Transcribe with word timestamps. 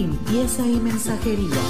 y 0.00 0.80
mensajería. 0.80 1.60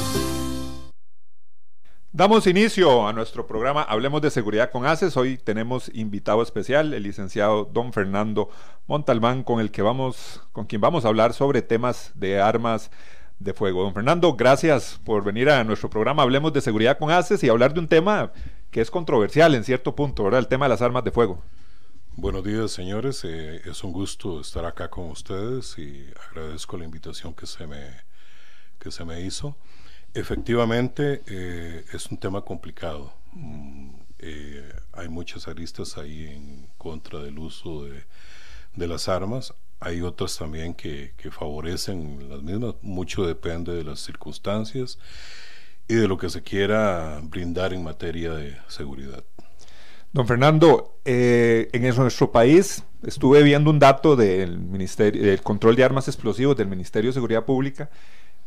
Damos 2.12 2.47
inicio 2.47 3.09
a 3.09 3.12
nuestro 3.12 3.45
programa 3.45 3.83
Hablemos 3.83 4.23
de 4.23 4.30
Seguridad 4.30 4.71
con 4.71 4.87
ACES. 4.87 5.16
Hoy 5.16 5.37
tenemos 5.37 5.91
invitado 5.95 6.41
especial, 6.41 6.95
el 6.95 7.02
licenciado 7.02 7.65
don 7.65 7.93
Fernando 7.93 8.48
Montalbán, 8.87 9.43
con 9.43 9.59
el 9.59 9.73
que 9.73 9.83
vamos, 9.83 10.43
con 10.52 10.66
quien 10.66 10.80
vamos 10.80 11.05
a 11.05 11.09
hablar 11.09 11.33
sobre 11.33 11.62
temas 11.62 12.12
de 12.15 12.41
armas 12.41 12.93
de 13.41 13.52
fuego. 13.52 13.83
Don 13.83 13.95
Fernando, 13.95 14.35
gracias 14.35 15.01
por 15.05 15.24
venir 15.24 15.51
a 15.51 15.65
nuestro 15.65 15.91
programa 15.91 16.23
Hablemos 16.23 16.52
de 16.52 16.60
Seguridad 16.60 16.99
con 16.99 17.10
ACES 17.10 17.43
y 17.43 17.49
hablar 17.49 17.74
de 17.74 17.80
un 17.80 17.88
tema 17.88 18.33
que 18.71 18.80
es 18.80 18.93
controversial 18.93 19.57
en 19.57 19.65
cierto 19.65 19.97
punto, 19.97 20.23
¿verdad? 20.23 20.38
El 20.38 20.47
tema 20.47 20.66
de 20.66 20.71
las 20.71 20.83
armas 20.83 21.02
de 21.02 21.10
fuego. 21.10 21.43
Buenos 22.15 22.45
días, 22.45 22.71
señores. 22.71 23.24
Eh, 23.24 23.63
es 23.65 23.82
un 23.82 23.93
gusto 23.93 24.41
estar 24.41 24.65
acá 24.66 24.88
con 24.88 25.10
ustedes 25.10 25.76
y 25.79 26.07
agradezco 26.29 26.76
la 26.76 26.85
invitación 26.85 27.35
que 27.35 27.47
se 27.47 27.66
me 27.66 28.10
que 28.80 28.90
se 28.90 29.04
me 29.04 29.20
hizo. 29.20 29.56
Efectivamente, 30.14 31.23
eh, 31.26 31.84
es 31.92 32.06
un 32.10 32.18
tema 32.18 32.42
complicado. 32.42 33.12
Mm, 33.32 33.90
eh, 34.18 34.73
hay 34.92 35.09
muchas 35.09 35.46
aristas 35.46 35.96
ahí 35.96 36.26
en 36.26 36.66
contra 36.78 37.20
del 37.20 37.38
uso 37.38 37.84
de, 37.84 38.02
de 38.74 38.86
las 38.88 39.08
armas. 39.08 39.54
Hay 39.78 40.02
otras 40.02 40.36
también 40.36 40.74
que, 40.74 41.14
que, 41.16 41.30
favorecen 41.30 42.28
las 42.28 42.42
mismas. 42.42 42.74
Mucho 42.82 43.24
depende 43.24 43.73
de 43.73 43.84
las 43.84 44.01
circunstancias 44.01 44.98
y 45.88 45.95
de 45.95 46.08
lo 46.08 46.18
que 46.18 46.28
se 46.28 46.42
quiera 46.42 47.20
brindar 47.23 47.73
en 47.73 47.82
materia 47.82 48.32
de 48.32 48.56
seguridad. 48.68 49.24
Don 50.12 50.26
Fernando, 50.26 50.98
eh, 51.04 51.68
en 51.73 51.82
nuestro 51.82 52.32
país 52.32 52.82
estuve 53.06 53.45
viendo 53.45 53.70
un 53.70 53.78
dato 53.78 54.16
del 54.16 54.58
Ministerio 54.58 55.23
del 55.23 55.40
Control 55.40 55.76
de 55.76 55.84
Armas 55.84 56.08
Explosivos 56.08 56.56
del 56.56 56.66
Ministerio 56.66 57.10
de 57.10 57.14
Seguridad 57.14 57.45
Pública 57.45 57.88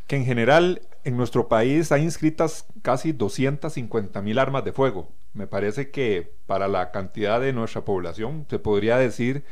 que 0.07 0.15
en 0.15 0.25
general 0.25 0.81
en 1.03 1.17
nuestro 1.17 1.47
país 1.47 1.91
hay 1.91 2.03
inscritas 2.03 2.65
casi 2.81 3.11
250 3.11 4.21
mil 4.21 4.39
armas 4.39 4.63
de 4.63 4.73
fuego. 4.73 5.09
Me 5.33 5.47
parece 5.47 5.91
que 5.91 6.33
para 6.45 6.67
la 6.67 6.91
cantidad 6.91 7.41
de 7.41 7.53
nuestra 7.53 7.83
población 7.83 8.45
se 8.49 8.59
podría 8.59 8.97
decir 8.97 9.43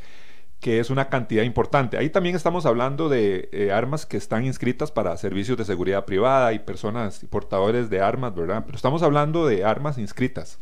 que 0.59 0.79
es 0.79 0.91
una 0.91 1.09
cantidad 1.09 1.43
importante. 1.43 1.97
Ahí 1.97 2.11
también 2.11 2.35
estamos 2.35 2.67
hablando 2.67 3.09
de 3.09 3.49
eh, 3.51 3.71
armas 3.71 4.05
que 4.05 4.15
están 4.15 4.45
inscritas 4.45 4.91
para 4.91 5.17
servicios 5.17 5.57
de 5.57 5.65
seguridad 5.65 6.05
privada 6.05 6.53
y 6.53 6.59
personas 6.59 7.25
portadores 7.29 7.89
de 7.89 7.99
armas, 7.99 8.35
¿verdad? 8.35 8.63
Pero 8.63 8.75
estamos 8.75 9.01
hablando 9.01 9.47
de 9.47 9.65
armas 9.65 9.97
inscritas. 9.97 10.59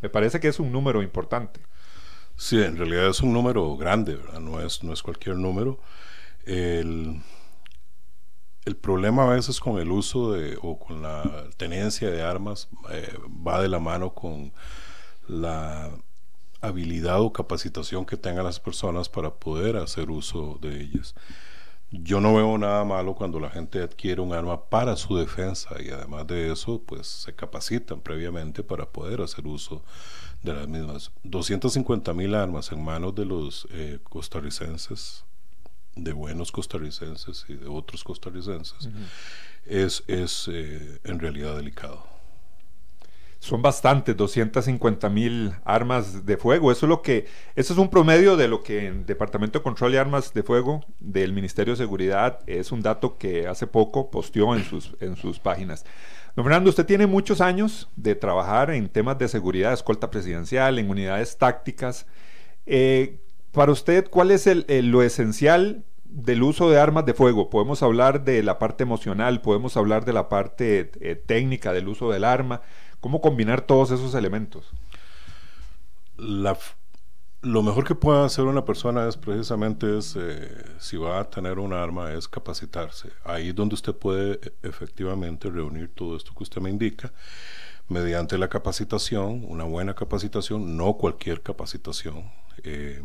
Me 0.00 0.08
parece 0.08 0.38
que 0.38 0.48
es 0.48 0.60
un 0.60 0.70
número 0.70 1.02
importante. 1.02 1.60
Sí, 2.36 2.62
en 2.62 2.76
realidad 2.76 3.08
es 3.08 3.20
un 3.20 3.32
número 3.32 3.76
grande, 3.76 4.14
¿verdad? 4.14 4.40
No 4.40 4.60
es, 4.60 4.84
no 4.84 4.92
es 4.92 5.02
cualquier 5.02 5.36
número. 5.36 5.80
El, 6.44 7.20
el 8.64 8.76
problema 8.76 9.24
a 9.24 9.34
veces 9.34 9.58
con 9.58 9.78
el 9.78 9.90
uso 9.90 10.32
de, 10.32 10.58
o 10.62 10.78
con 10.78 11.02
la 11.02 11.48
tenencia 11.56 12.10
de 12.10 12.22
armas 12.22 12.68
eh, 12.90 13.12
va 13.46 13.60
de 13.60 13.68
la 13.68 13.80
mano 13.80 14.14
con 14.14 14.52
la 15.26 15.90
habilidad 16.60 17.20
o 17.20 17.32
capacitación 17.32 18.06
que 18.06 18.16
tengan 18.16 18.44
las 18.44 18.60
personas 18.60 19.08
para 19.08 19.34
poder 19.34 19.76
hacer 19.76 20.10
uso 20.10 20.58
de 20.60 20.80
ellas. 20.80 21.14
Yo 21.90 22.20
no 22.20 22.34
veo 22.34 22.56
nada 22.56 22.84
malo 22.84 23.14
cuando 23.14 23.38
la 23.38 23.50
gente 23.50 23.82
adquiere 23.82 24.20
un 24.22 24.32
arma 24.32 24.70
para 24.70 24.96
su 24.96 25.16
defensa 25.16 25.70
y 25.82 25.90
además 25.90 26.26
de 26.26 26.50
eso, 26.50 26.80
pues 26.80 27.06
se 27.06 27.34
capacitan 27.34 28.00
previamente 28.00 28.62
para 28.62 28.86
poder 28.86 29.20
hacer 29.20 29.46
uso 29.46 29.82
de 30.42 30.54
las 30.54 30.68
mismas. 30.68 31.12
250 31.24 32.14
mil 32.14 32.34
armas 32.34 32.72
en 32.72 32.82
manos 32.82 33.14
de 33.14 33.26
los 33.26 33.66
eh, 33.72 33.98
costarricenses 34.04 35.24
de 35.94 36.12
buenos 36.12 36.52
costarricenses 36.52 37.44
y 37.48 37.54
de 37.54 37.66
otros 37.66 38.04
costarricenses, 38.04 38.88
es, 39.66 40.02
es 40.06 40.48
eh, 40.50 41.00
en 41.04 41.18
realidad 41.18 41.56
delicado. 41.56 42.12
Son 43.38 43.60
bastantes, 43.60 44.16
250 44.16 45.08
mil 45.08 45.52
armas 45.64 46.24
de 46.24 46.36
fuego. 46.36 46.70
Eso 46.70 46.86
es 46.86 46.88
lo 46.88 47.02
que, 47.02 47.26
eso 47.56 47.72
es 47.72 47.78
un 47.78 47.90
promedio 47.90 48.36
de 48.36 48.46
lo 48.46 48.62
que 48.62 48.86
el 48.86 49.04
Departamento 49.04 49.58
de 49.58 49.64
Control 49.64 49.90
de 49.90 49.98
Armas 49.98 50.32
de 50.32 50.44
Fuego 50.44 50.84
del 51.00 51.32
Ministerio 51.32 51.72
de 51.72 51.78
Seguridad 51.78 52.38
es 52.46 52.70
un 52.70 52.82
dato 52.82 53.18
que 53.18 53.48
hace 53.48 53.66
poco 53.66 54.12
posteó 54.12 54.54
en 54.54 54.62
sus, 54.62 54.94
en 55.00 55.16
sus 55.16 55.40
páginas. 55.40 55.84
Don 56.36 56.44
Fernando, 56.44 56.70
usted 56.70 56.86
tiene 56.86 57.08
muchos 57.08 57.40
años 57.40 57.88
de 57.96 58.14
trabajar 58.14 58.70
en 58.70 58.88
temas 58.88 59.18
de 59.18 59.26
seguridad, 59.26 59.72
escolta 59.72 60.08
presidencial, 60.08 60.78
en 60.78 60.88
unidades 60.88 61.36
tácticas. 61.36 62.06
Eh, 62.64 63.21
para 63.52 63.72
usted, 63.72 64.08
¿cuál 64.08 64.30
es 64.30 64.46
el, 64.46 64.66
lo 64.90 65.02
esencial 65.02 65.84
del 66.04 66.42
uso 66.42 66.70
de 66.70 66.80
armas 66.80 67.04
de 67.06 67.14
fuego? 67.14 67.50
Podemos 67.50 67.82
hablar 67.82 68.24
de 68.24 68.42
la 68.42 68.58
parte 68.58 68.82
emocional, 68.82 69.42
podemos 69.42 69.76
hablar 69.76 70.04
de 70.04 70.12
la 70.12 70.28
parte 70.28 70.90
eh, 71.00 71.14
técnica 71.14 71.72
del 71.72 71.88
uso 71.88 72.10
del 72.10 72.24
arma. 72.24 72.62
¿Cómo 73.00 73.20
combinar 73.20 73.62
todos 73.62 73.90
esos 73.90 74.14
elementos? 74.14 74.70
lo 77.42 77.62
mejor 77.64 77.84
que 77.84 77.96
puede 77.96 78.24
hacer 78.24 78.44
una 78.44 78.64
persona 78.64 79.08
es 79.08 79.16
precisamente 79.16 79.98
es, 79.98 80.14
eh, 80.16 80.64
si 80.78 80.96
va 80.96 81.18
a 81.18 81.28
tener 81.28 81.58
un 81.58 81.72
arma, 81.72 82.12
es 82.12 82.28
capacitarse. 82.28 83.10
Ahí 83.24 83.48
es 83.48 83.54
donde 83.56 83.74
usted 83.74 83.92
puede 83.94 84.34
e, 84.34 84.52
efectivamente 84.62 85.50
reunir 85.50 85.90
todo 85.92 86.16
esto 86.16 86.32
que 86.36 86.44
usted 86.44 86.62
me 86.62 86.70
indica 86.70 87.12
mediante 87.88 88.38
la 88.38 88.48
capacitación, 88.48 89.44
una 89.48 89.64
buena 89.64 89.94
capacitación, 89.94 90.76
no 90.76 90.94
cualquier 90.94 91.42
capacitación. 91.42 92.30
Eh, 92.62 93.02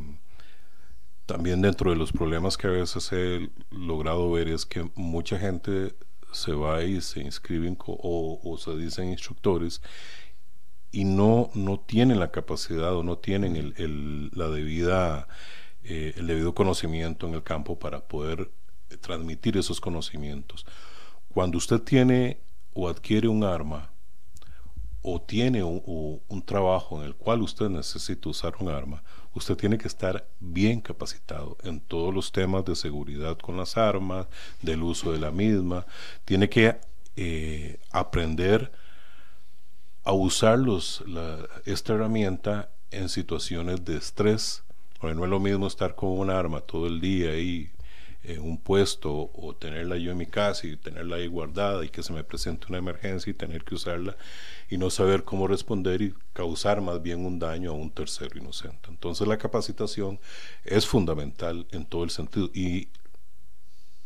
también 1.27 1.61
dentro 1.61 1.91
de 1.91 1.97
los 1.97 2.13
problemas 2.13 2.57
que 2.57 2.67
a 2.67 2.71
veces 2.71 3.11
he 3.11 3.51
logrado 3.69 4.31
ver 4.31 4.47
es 4.47 4.65
que 4.65 4.89
mucha 4.95 5.37
gente 5.37 5.93
se 6.31 6.53
va 6.53 6.83
y 6.83 7.01
se 7.01 7.19
inscriben 7.19 7.77
o, 7.85 8.57
se 8.57 8.75
dicen 8.77 9.09
instructores 9.09 9.81
y 10.89 11.03
no, 11.03 11.51
no 11.53 11.81
tienen 11.81 12.19
la 12.19 12.31
capacidad 12.31 12.95
o 12.95 13.03
no 13.03 13.17
tienen 13.17 13.57
el, 13.57 14.31
la 14.33 14.47
debida, 14.47 15.27
eh, 15.83 16.13
el 16.15 16.27
debido 16.27 16.55
conocimiento 16.55 17.27
en 17.27 17.33
el 17.33 17.43
campo 17.43 17.77
para 17.77 18.07
poder 18.07 18.49
transmitir 19.01 19.57
esos 19.57 19.81
conocimientos. 19.81 20.65
Cuando 21.33 21.57
usted 21.57 21.81
tiene 21.81 22.39
o 22.73 22.87
adquiere 22.87 23.27
un 23.27 23.43
arma 23.43 23.91
o 25.01 25.21
tiene 25.21 25.61
un 25.61 26.43
trabajo 26.45 27.01
en 27.01 27.07
el 27.07 27.15
cual 27.15 27.41
usted 27.41 27.69
necesita 27.69 28.29
usar 28.29 28.53
un 28.61 28.69
arma, 28.69 29.03
usted 29.33 29.55
tiene 29.55 29.77
que 29.77 29.87
estar 29.87 30.27
bien 30.39 30.81
capacitado 30.81 31.57
en 31.63 31.79
todos 31.79 32.13
los 32.13 32.31
temas 32.31 32.65
de 32.65 32.75
seguridad 32.75 33.37
con 33.37 33.57
las 33.57 33.77
armas, 33.77 34.27
del 34.61 34.83
uso 34.83 35.11
de 35.11 35.19
la 35.19 35.31
misma, 35.31 35.85
tiene 36.25 36.49
que 36.49 36.77
eh, 37.15 37.79
aprender 37.91 38.71
a 40.03 40.13
usar 40.13 40.59
esta 41.65 41.93
herramienta 41.93 42.69
en 42.91 43.09
situaciones 43.09 43.83
de 43.83 43.97
estrés, 43.97 44.63
porque 44.99 45.15
no 45.15 45.23
es 45.25 45.29
lo 45.29 45.39
mismo 45.39 45.67
estar 45.67 45.95
con 45.95 46.17
un 46.17 46.29
arma 46.29 46.61
todo 46.61 46.87
el 46.87 47.01
día 47.01 47.31
ahí 47.31 47.69
en 48.27 48.41
un 48.41 48.57
puesto 48.57 49.31
o 49.33 49.55
tenerla 49.55 49.95
yo 49.95 50.11
en 50.11 50.17
mi 50.17 50.25
casa 50.25 50.67
y 50.67 50.75
tenerla 50.75 51.15
ahí 51.15 51.27
guardada 51.27 51.85
y 51.85 51.89
que 51.89 52.03
se 52.03 52.11
me 52.11 52.25
presente 52.25 52.67
una 52.67 52.77
emergencia 52.77 53.31
y 53.31 53.33
tener 53.33 53.63
que 53.63 53.75
usarla 53.75 54.17
y 54.69 54.77
no 54.77 54.89
saber 54.89 55.23
cómo 55.23 55.47
responder 55.47 56.01
y 56.01 56.13
causar 56.33 56.81
más 56.81 57.01
bien 57.01 57.25
un 57.25 57.39
daño 57.39 57.71
a 57.71 57.73
un 57.73 57.89
tercero 57.89 58.37
inocente. 58.37 58.89
Entonces 58.89 59.25
la 59.29 59.37
capacitación 59.37 60.19
es 60.65 60.85
fundamental 60.85 61.67
en 61.71 61.85
todo 61.85 62.03
el 62.03 62.09
sentido 62.09 62.49
y 62.53 62.89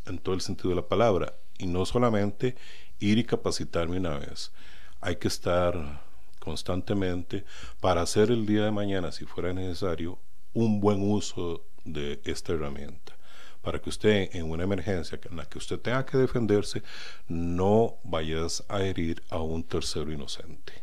en 0.05 0.19
todo 0.19 0.35
el 0.35 0.41
sentido 0.41 0.69
de 0.69 0.75
la 0.75 0.87
palabra 0.87 1.33
y 1.57 1.65
no 1.65 1.83
solamente 1.87 2.55
ir 2.99 3.17
y 3.17 3.23
capacitarme 3.23 3.97
una 3.97 4.19
vez. 4.19 4.51
Hay 4.99 5.15
que 5.15 5.29
estar 5.29 6.03
constantemente 6.37 7.43
para 7.79 8.03
hacer 8.03 8.29
el 8.29 8.45
día 8.45 8.65
de 8.65 8.71
mañana, 8.71 9.11
si 9.11 9.25
fuera 9.25 9.51
necesario, 9.51 10.19
un 10.53 10.79
buen 10.79 11.01
uso 11.01 11.65
de 11.85 12.21
esta 12.23 12.53
herramienta 12.53 13.15
para 13.61 13.79
que 13.79 13.89
usted 13.89 14.29
en 14.33 14.49
una 14.49 14.63
emergencia 14.63 15.19
en 15.29 15.37
la 15.37 15.45
que 15.45 15.57
usted 15.57 15.79
tenga 15.79 16.05
que 16.05 16.17
defenderse 16.17 16.81
no 17.27 17.97
vayas 18.03 18.63
a 18.67 18.81
herir 18.81 19.21
a 19.29 19.39
un 19.39 19.63
tercero 19.63 20.11
inocente. 20.11 20.73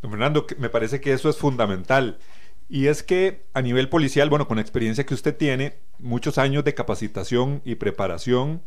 Don 0.00 0.10
Fernando, 0.10 0.46
me 0.58 0.68
parece 0.68 1.00
que 1.00 1.12
eso 1.12 1.28
es 1.28 1.36
fundamental. 1.36 2.18
Y 2.68 2.86
es 2.86 3.02
que 3.02 3.44
a 3.52 3.62
nivel 3.62 3.88
policial, 3.88 4.30
bueno, 4.30 4.48
con 4.48 4.56
la 4.56 4.62
experiencia 4.62 5.04
que 5.04 5.14
usted 5.14 5.36
tiene, 5.36 5.76
muchos 5.98 6.38
años 6.38 6.64
de 6.64 6.74
capacitación 6.74 7.60
y 7.64 7.76
preparación, 7.76 8.62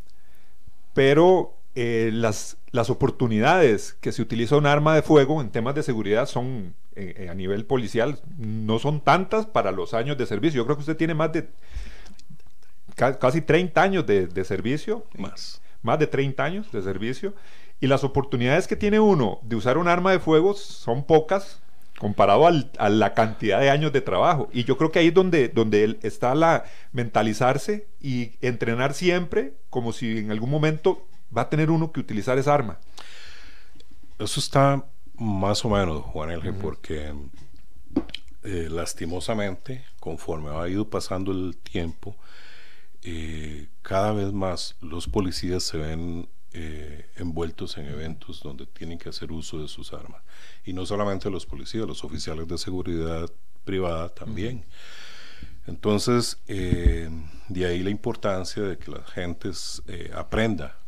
pero 0.94 1.57
eh, 1.74 2.12
las, 2.13 2.57
las 2.71 2.89
oportunidades 2.89 3.98
que 4.00 4.13
se 4.13 4.21
utiliza 4.21 4.56
un 4.56 4.66
arma 4.66 4.95
de 4.95 5.01
fuego 5.01 5.42
en 5.42 5.50
temas 5.50 5.75
de 5.75 5.83
seguridad 5.83 6.25
son, 6.25 6.74
eh, 6.95 7.16
eh, 7.18 7.30
a 7.30 7.33
nivel 7.33 7.66
policial, 7.66 8.19
no 8.38 8.80
son 8.80 9.01
tantas 9.01 9.45
para 9.45 9.71
los 9.71 9.94
años 9.94 10.18
de 10.18 10.25
servicio. 10.25 10.62
Yo 10.62 10.66
creo 10.66 10.78
que 10.78 10.81
usted 10.81 10.95
tiene 10.95 11.16
más 11.16 11.33
de 11.33 11.50
casi 12.95 13.42
30 13.42 13.81
años 13.81 14.06
de, 14.06 14.27
de 14.27 14.44
servicio. 14.44 15.06
Más. 15.18 15.62
Más 15.81 16.00
de 16.00 16.07
30 16.07 16.44
años 16.44 16.71
de 16.71 16.81
servicio. 16.81 17.33
Y 17.80 17.88
las 17.88 18.03
oportunidades 18.03 18.68
que 18.68 18.75
tiene 18.75 19.00
uno 19.00 19.39
de 19.44 19.56
usar 19.56 19.77
un 19.77 19.88
arma 19.88 20.12
de 20.12 20.19
fuego 20.19 20.53
son 20.53 21.03
pocas 21.03 21.62
comparado 22.00 22.45
a 22.47 22.89
la 22.89 23.13
cantidad 23.13 23.59
de 23.59 23.69
años 23.69 23.94
de 23.94 24.01
trabajo. 24.01 24.50
Y 24.51 24.65
yo 24.65 24.77
creo 24.77 24.92
que 24.92 25.00
ahí 25.00 25.07
es 25.07 25.13
donde, 25.13 25.47
donde 25.50 25.97
está 26.03 26.36
la 26.36 26.65
mentalizarse 26.92 27.88
y 28.01 28.33
entrenar 28.42 28.94
siempre 28.94 29.53
como 29.69 29.94
si 29.94 30.19
en 30.19 30.31
algún 30.31 30.50
momento 30.50 31.06
va 31.36 31.44
a 31.44 31.50
tener 31.50 31.71
uno 31.71 31.92
que 31.92 32.00
utilizar 32.00 32.38
esa 32.38 32.53
arma. 32.53 32.80
Eso 34.19 34.39
está 34.39 34.86
más 35.18 35.63
o 35.63 35.69
menos, 35.69 36.01
Juan 36.03 36.31
Elge, 36.31 36.53
porque 36.53 37.13
eh, 38.44 38.68
lastimosamente, 38.69 39.86
conforme 40.00 40.50
ha 40.50 40.68
ido 40.68 40.89
pasando 40.89 41.31
el 41.31 41.57
tiempo, 41.57 42.15
eh, 43.06 43.69
cada 43.81 44.13
vez 44.13 44.34
más 44.34 44.75
los 44.81 45.07
policías 45.07 45.63
se 45.63 45.78
ven 45.78 46.28
eh, 46.54 47.06
envueltos 47.18 47.78
en 47.78 47.88
eventos 47.88 48.42
donde 48.42 48.66
tienen 48.66 48.98
que 48.98 49.10
hacer 49.10 49.31
uso 49.31 49.62
de 49.62 49.68
sus 49.68 49.94
armas. 49.94 50.24
Y 50.63 50.74
no 50.74 50.86
solamente 50.86 51.30
los 51.30 51.46
policías, 51.46 51.86
los 51.86 52.04
oficiales 52.04 52.48
de 52.48 52.57
seguridad 52.57 53.30
privada 53.66 54.10
también. 54.10 54.66
Entonces, 55.68 56.38
eh, 56.48 57.10
de 57.50 57.66
ahí 57.66 57.84
la 57.84 57.90
importancia 57.90 58.63
de 58.63 58.78
que 58.78 58.90
la 58.90 59.04
gente 59.04 59.52
eh, 59.88 60.12
aprenda 60.16 60.80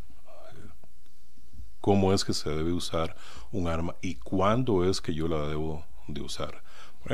cómo 1.81 2.13
es 2.13 2.23
que 2.23 2.33
se 2.33 2.49
debe 2.49 2.71
usar 2.71 3.15
un 3.51 3.67
arma 3.67 3.95
y 4.01 4.15
cuándo 4.15 4.89
es 4.89 5.01
que 5.01 5.13
yo 5.13 5.27
la 5.27 5.47
debo 5.47 5.85
de 6.07 6.21
usar. 6.21 6.63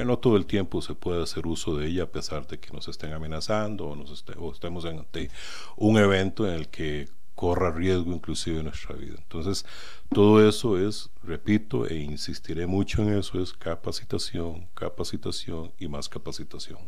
No 0.05 0.17
todo 0.17 0.37
el 0.37 0.45
tiempo 0.45 0.81
se 0.81 0.95
puede 0.95 1.21
hacer 1.21 1.45
uso 1.45 1.77
de 1.77 1.87
ella 1.87 2.03
a 2.03 2.11
pesar 2.11 2.47
de 2.47 2.59
que 2.59 2.71
nos 2.71 2.87
estén 2.87 3.13
amenazando 3.13 3.87
o, 3.87 3.95
nos 3.95 4.25
o 4.37 4.51
estemos 4.51 4.85
ante 4.85 5.29
un 5.77 5.97
evento 5.97 6.47
en 6.47 6.55
el 6.55 6.69
que 6.69 7.07
corra 7.35 7.71
riesgo 7.71 8.13
inclusive 8.13 8.63
nuestra 8.63 8.95
vida. 8.95 9.15
Entonces, 9.17 9.65
todo 10.13 10.47
eso 10.47 10.77
es, 10.77 11.09
repito, 11.23 11.87
e 11.87 11.95
insistiré 11.95 12.67
mucho 12.67 13.01
en 13.01 13.17
eso, 13.17 13.41
es 13.41 13.53
capacitación, 13.53 14.67
capacitación 14.73 15.73
y 15.79 15.87
más 15.87 16.07
capacitación. 16.09 16.79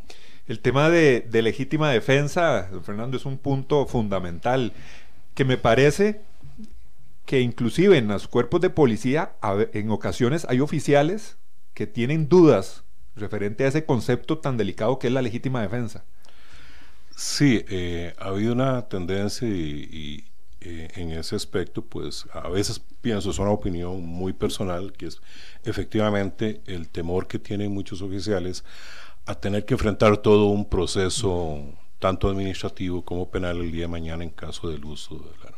El 0.47 0.59
tema 0.59 0.89
de, 0.89 1.27
legítima 1.31 1.89
defensa, 1.89 2.69
Fernando, 2.83 3.17
es 3.17 3.25
un 3.25 3.37
punto 3.37 3.85
fundamental 3.85 4.73
que 5.33 5.45
me 5.45 5.57
parece 5.57 6.21
que 7.25 7.41
inclusive 7.41 7.97
en 7.97 8.07
los 8.07 8.27
cuerpos 8.27 8.61
de 8.61 8.69
policía, 8.69 9.35
en 9.73 9.89
ocasiones 9.89 10.45
hay 10.47 10.59
oficiales 10.59 11.37
que 11.73 11.87
tienen 11.87 12.29
dudas 12.29 12.84
referente 13.15 13.63
a 13.63 13.67
ese 13.67 13.85
concepto 13.85 14.37
tan 14.37 14.57
delicado 14.57 14.99
que 14.99 15.07
es 15.07 15.13
la 15.13 15.21
legítima 15.21 15.61
defensa. 15.61 16.03
Sí, 17.15 17.63
eh, 17.69 18.13
ha 18.19 18.27
habido 18.27 18.53
una 18.53 18.87
tendencia 18.89 19.47
y, 19.47 20.25
eh, 20.59 20.89
en 20.95 21.11
ese 21.11 21.35
aspecto, 21.35 21.81
pues 21.81 22.25
a 22.33 22.49
veces 22.49 22.81
pienso, 23.01 23.31
es 23.31 23.39
una 23.39 23.51
opinión 23.51 24.01
muy 24.05 24.33
personal, 24.33 24.91
que 24.93 25.07
es 25.07 25.21
efectivamente 25.63 26.61
el 26.65 26.89
temor 26.89 27.27
que 27.27 27.39
tienen 27.39 27.71
muchos 27.71 28.01
oficiales 28.01 28.65
a 29.25 29.35
tener 29.35 29.65
que 29.65 29.75
enfrentar 29.75 30.17
todo 30.17 30.47
un 30.47 30.67
proceso 30.67 31.63
tanto 31.99 32.29
administrativo 32.29 33.03
como 33.03 33.29
penal 33.29 33.57
el 33.57 33.71
día 33.71 33.83
de 33.83 33.87
mañana 33.87 34.23
en 34.23 34.29
caso 34.29 34.69
del 34.69 34.83
uso 34.83 35.15
de 35.15 35.31
la... 35.43 35.55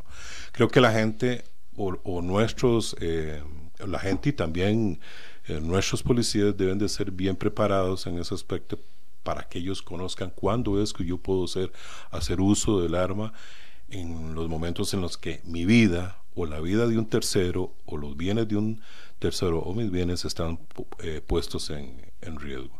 Creo 0.51 0.67
que 0.69 0.79
la 0.79 0.91
gente 0.91 1.43
o, 1.75 2.21
nuestros, 2.21 2.95
eh, 2.99 3.41
la 3.85 3.99
gente 3.99 4.29
y 4.29 4.33
también 4.33 4.99
eh, 5.47 5.59
nuestros 5.61 6.03
policías 6.03 6.55
deben 6.57 6.77
de 6.77 6.89
ser 6.89 7.11
bien 7.11 7.35
preparados 7.35 8.07
en 8.07 8.19
ese 8.19 8.33
aspecto 8.33 8.79
para 9.23 9.43
que 9.43 9.59
ellos 9.59 9.81
conozcan 9.81 10.31
cuándo 10.33 10.81
es 10.81 10.93
que 10.93 11.03
yo 11.03 11.17
puedo 11.17 11.45
hacer, 11.45 11.71
hacer 12.11 12.39
uso 12.39 12.81
del 12.81 12.95
arma 12.95 13.33
en 13.89 14.35
los 14.35 14.47
momentos 14.47 14.93
en 14.93 15.01
los 15.01 15.17
que 15.17 15.41
mi 15.43 15.65
vida 15.65 16.17
o 16.35 16.45
la 16.45 16.59
vida 16.59 16.87
de 16.87 16.97
un 16.97 17.07
tercero 17.07 17.73
o 17.85 17.97
los 17.97 18.15
bienes 18.15 18.47
de 18.47 18.55
un 18.55 18.81
tercero 19.19 19.59
o 19.59 19.73
mis 19.73 19.91
bienes 19.91 20.23
están 20.23 20.59
eh, 20.99 21.21
puestos 21.25 21.69
en, 21.71 21.99
riesgo. 22.39 22.79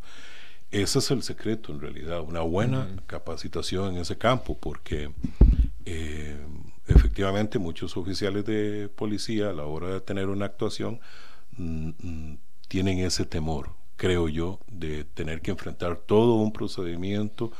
Ese 0.71 0.99
es 0.99 1.11
el 1.11 1.23
secreto 1.23 1.71
en 1.71 1.79
realidad, 1.79 2.21
una 2.21 2.41
buena 2.41 2.87
capacitación 3.07 3.95
en 3.95 4.01
ese 4.01 4.17
campo, 4.17 4.57
porque 4.57 5.11
eh, 5.85 6.37
efectivamente 6.87 7.57
muchos 7.57 7.95
oficiales 7.97 8.45
de 8.45 8.89
policía 8.93 9.49
a 9.49 9.53
la 9.53 9.63
hora 9.63 9.89
de 9.89 10.01
tener 10.01 10.27
una 10.27 10.45
actuación 10.45 10.99
mm, 11.57 11.89
mm, 11.99 12.37
tienen 12.67 12.99
ese 12.99 13.25
temor, 13.25 13.71
creo 13.95 14.29
yo, 14.29 14.59
de 14.71 15.03
tener 15.03 15.41
que 15.41 15.51
enfrentar 15.51 15.97
todo 15.97 16.35
un 16.35 16.51
procedimiento 16.51 17.51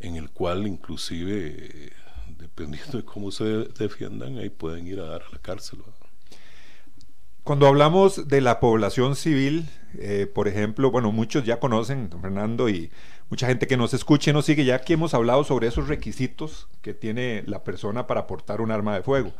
en 0.00 0.16
el 0.16 0.30
cual 0.30 0.66
inclusive 0.66 1.92
dependiendo 2.38 2.98
de 2.98 3.04
cómo 3.04 3.30
se 3.30 3.44
defiendan, 3.44 4.38
ahí 4.38 4.48
pueden 4.48 4.86
ir 4.86 5.00
a 5.00 5.04
dar 5.04 5.22
a 5.22 5.32
la 5.32 5.38
cárcel. 5.38 5.80
Cuando 7.42 7.66
hablamos 7.66 8.28
de 8.28 8.40
la 8.40 8.60
población 8.60 9.16
civil, 9.16 9.68
eh, 9.98 10.30
por 10.32 10.46
ejemplo, 10.46 10.90
bueno, 10.90 11.10
muchos 11.10 11.44
ya 11.44 11.58
conocen, 11.58 12.10
don 12.10 12.20
Fernando, 12.20 12.68
y 12.68 12.90
mucha 13.28 13.46
gente 13.46 13.66
que 13.66 13.76
nos 13.76 13.94
escuche 13.94 14.32
nos 14.32 14.44
sigue, 14.44 14.64
ya 14.64 14.76
aquí 14.76 14.92
hemos 14.92 15.14
hablado 15.14 15.42
sobre 15.44 15.66
esos 15.66 15.88
requisitos 15.88 16.68
que 16.82 16.94
tiene 16.94 17.42
la 17.46 17.64
persona 17.64 18.06
para 18.06 18.26
portar 18.26 18.60
un 18.60 18.70
arma 18.70 18.94
de 18.94 19.02
fuego. 19.02 19.32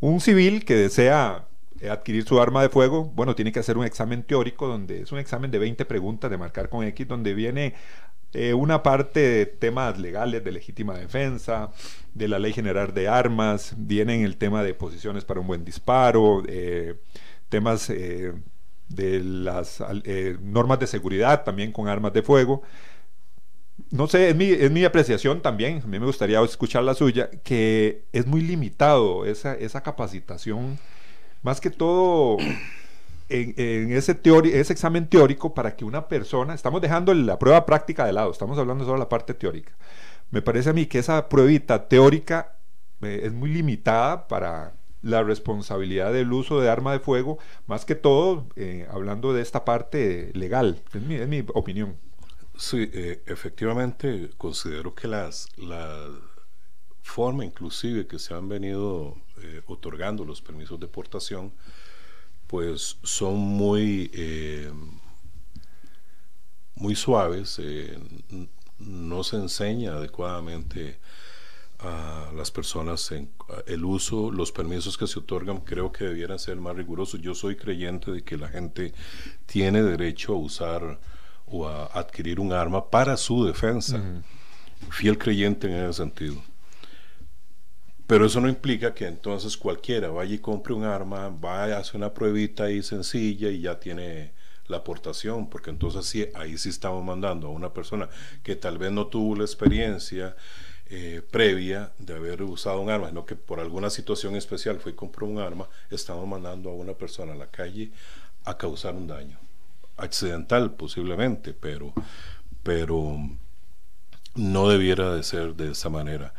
Un 0.00 0.20
civil 0.20 0.64
que 0.64 0.74
desea 0.74 1.46
adquirir 1.90 2.24
su 2.24 2.40
arma 2.40 2.62
de 2.62 2.68
fuego, 2.68 3.04
bueno, 3.14 3.34
tiene 3.34 3.52
que 3.52 3.60
hacer 3.60 3.78
un 3.78 3.84
examen 3.84 4.22
teórico, 4.22 4.66
donde 4.66 5.02
es 5.02 5.12
un 5.12 5.18
examen 5.18 5.50
de 5.50 5.58
20 5.58 5.84
preguntas 5.84 6.30
de 6.30 6.38
marcar 6.38 6.68
con 6.68 6.84
X, 6.84 7.08
donde 7.08 7.34
viene 7.34 7.74
eh, 8.34 8.54
una 8.54 8.82
parte 8.82 9.20
de 9.20 9.46
temas 9.46 9.98
legales 9.98 10.42
de 10.42 10.52
legítima 10.52 10.96
defensa, 10.96 11.70
de 12.14 12.28
la 12.28 12.38
ley 12.38 12.52
general 12.54 12.94
de 12.94 13.06
armas, 13.06 13.74
viene 13.76 14.24
el 14.24 14.38
tema 14.38 14.62
de 14.62 14.72
posiciones 14.72 15.24
para 15.24 15.40
un 15.40 15.46
buen 15.46 15.64
disparo, 15.66 16.42
eh, 16.48 16.96
temas 17.50 17.90
eh, 17.90 18.32
de 18.88 19.20
las 19.22 19.82
normas 20.40 20.78
de 20.80 20.86
seguridad 20.86 21.44
también 21.44 21.72
con 21.72 21.88
armas 21.88 22.14
de 22.14 22.22
fuego. 22.22 22.62
No 23.90 24.06
sé, 24.06 24.30
es 24.30 24.36
mi, 24.36 24.46
es 24.46 24.70
mi 24.70 24.84
apreciación 24.84 25.42
también, 25.42 25.82
a 25.84 25.86
mí 25.86 25.98
me 25.98 26.06
gustaría 26.06 26.40
escuchar 26.40 26.84
la 26.84 26.94
suya, 26.94 27.28
que 27.42 28.04
es 28.12 28.26
muy 28.26 28.40
limitado 28.40 29.26
esa, 29.26 29.54
esa 29.54 29.82
capacitación, 29.82 30.78
más 31.42 31.60
que 31.60 31.70
todo 31.70 32.38
en, 33.28 33.92
ese, 33.92 34.18
ese 34.24 34.72
examen 34.72 35.08
teórico 35.08 35.54
para 35.54 35.74
que 35.76 35.84
una 35.84 36.08
persona, 36.08 36.54
estamos 36.54 36.80
dejando 36.80 37.12
la 37.14 37.38
prueba 37.38 37.66
práctica 37.66 38.04
de 38.04 38.12
lado, 38.12 38.30
estamos 38.30 38.58
hablando 38.58 38.84
solo 38.84 38.94
de 38.94 39.00
la 39.00 39.08
parte 39.08 39.34
teórica. 39.34 39.72
Me 40.30 40.42
parece 40.42 40.70
a 40.70 40.72
mí 40.72 40.86
que 40.86 40.98
esa 40.98 41.28
pruebita 41.28 41.88
teórica 41.88 42.56
eh, 43.02 43.22
es 43.24 43.32
muy 43.32 43.50
limitada 43.50 44.28
para 44.28 44.74
la 45.02 45.22
responsabilidad 45.22 46.12
del 46.12 46.32
uso 46.32 46.60
de 46.60 46.70
arma 46.70 46.92
de 46.92 47.00
fuego, 47.00 47.38
más 47.66 47.84
que 47.84 47.94
todo 47.94 48.46
eh, 48.54 48.86
hablando 48.90 49.32
de 49.32 49.42
esta 49.42 49.64
parte 49.64 50.30
legal, 50.34 50.80
es 50.94 51.02
mi, 51.02 51.16
es 51.16 51.28
mi 51.28 51.44
opinión. 51.54 51.96
Sí, 52.56 52.88
eh, 52.92 53.22
efectivamente 53.26 54.30
considero 54.38 54.94
que 54.94 55.08
las, 55.08 55.48
la 55.56 56.08
forma 57.02 57.44
inclusive 57.44 58.06
que 58.06 58.18
se 58.18 58.34
han 58.34 58.48
venido 58.48 59.16
otorgando 59.66 60.24
los 60.24 60.40
permisos 60.40 60.78
de 60.80 60.88
portación 60.88 61.52
pues 62.52 62.98
son 63.02 63.38
muy, 63.38 64.10
eh, 64.12 64.70
muy 66.74 66.94
suaves, 66.94 67.58
eh, 67.58 67.98
no 68.78 69.24
se 69.24 69.36
enseña 69.36 69.94
adecuadamente 69.94 70.98
a 71.78 72.30
las 72.36 72.50
personas 72.50 73.10
en 73.12 73.30
el 73.66 73.86
uso, 73.86 74.30
los 74.30 74.52
permisos 74.52 74.98
que 74.98 75.06
se 75.06 75.18
otorgan 75.18 75.60
creo 75.60 75.92
que 75.92 76.04
debieran 76.04 76.38
ser 76.38 76.56
más 76.56 76.76
rigurosos. 76.76 77.22
Yo 77.22 77.34
soy 77.34 77.56
creyente 77.56 78.10
de 78.10 78.22
que 78.22 78.36
la 78.36 78.48
gente 78.48 78.92
tiene 79.46 79.82
derecho 79.82 80.34
a 80.34 80.36
usar 80.36 81.00
o 81.46 81.66
a 81.66 81.86
adquirir 81.86 82.38
un 82.38 82.52
arma 82.52 82.90
para 82.90 83.16
su 83.16 83.46
defensa. 83.46 83.98
Fiel 84.90 85.16
creyente 85.16 85.68
en 85.68 85.84
ese 85.84 85.94
sentido. 85.94 86.51
Pero 88.12 88.26
eso 88.26 88.42
no 88.42 88.48
implica 88.50 88.92
que 88.92 89.06
entonces 89.06 89.56
cualquiera 89.56 90.08
vaya 90.10 90.34
y 90.34 90.38
compre 90.38 90.74
un 90.74 90.84
arma, 90.84 91.30
vaya 91.30 91.78
a 91.78 91.80
hacer 91.80 91.96
una 91.96 92.12
pruebita 92.12 92.64
ahí 92.64 92.82
sencilla 92.82 93.48
y 93.48 93.62
ya 93.62 93.80
tiene 93.80 94.32
la 94.66 94.76
aportación, 94.76 95.48
porque 95.48 95.70
entonces 95.70 96.04
sí, 96.04 96.28
ahí 96.34 96.58
sí 96.58 96.68
estamos 96.68 97.02
mandando 97.02 97.46
a 97.46 97.50
una 97.50 97.72
persona 97.72 98.10
que 98.42 98.54
tal 98.54 98.76
vez 98.76 98.92
no 98.92 99.06
tuvo 99.06 99.36
la 99.36 99.44
experiencia 99.44 100.36
eh, 100.90 101.22
previa 101.30 101.92
de 101.96 102.14
haber 102.14 102.42
usado 102.42 102.82
un 102.82 102.90
arma, 102.90 103.08
sino 103.08 103.24
que 103.24 103.34
por 103.34 103.60
alguna 103.60 103.88
situación 103.88 104.36
especial 104.36 104.78
fue 104.78 104.92
y 104.92 104.94
compró 104.94 105.26
un 105.26 105.38
arma, 105.38 105.66
estamos 105.88 106.28
mandando 106.28 106.68
a 106.68 106.74
una 106.74 106.92
persona 106.92 107.32
a 107.32 107.36
la 107.36 107.46
calle 107.46 107.92
a 108.44 108.58
causar 108.58 108.94
un 108.94 109.06
daño, 109.06 109.38
accidental 109.96 110.74
posiblemente, 110.74 111.54
pero, 111.54 111.94
pero 112.62 113.16
no 114.34 114.68
debiera 114.68 115.14
de 115.14 115.22
ser 115.22 115.54
de 115.54 115.70
esa 115.70 115.88
manera. 115.88 116.34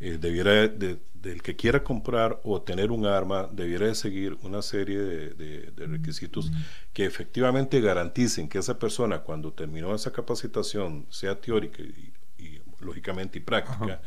Eh, 0.00 0.16
debiera 0.20 0.68
de, 0.68 0.96
del 1.22 1.42
que 1.42 1.56
quiera 1.56 1.82
comprar 1.82 2.40
o 2.44 2.62
tener 2.62 2.90
un 2.90 3.06
arma, 3.06 3.48
debiera 3.50 3.86
de 3.86 3.94
seguir 3.94 4.38
una 4.42 4.62
serie 4.62 4.98
de, 4.98 5.72
requisitos 5.76 6.50
que 6.92 7.04
efectivamente 7.04 7.80
garanticen 7.80 8.48
que 8.48 8.58
esa 8.58 8.78
persona 8.78 9.20
cuando 9.20 9.52
terminó 9.52 9.94
esa 9.94 10.12
capacitación, 10.12 11.06
sea 11.10 11.40
teórica 11.40 11.82
y, 11.82 12.12
lógicamente 12.80 13.38
y 13.38 13.40
práctica, 13.40 14.00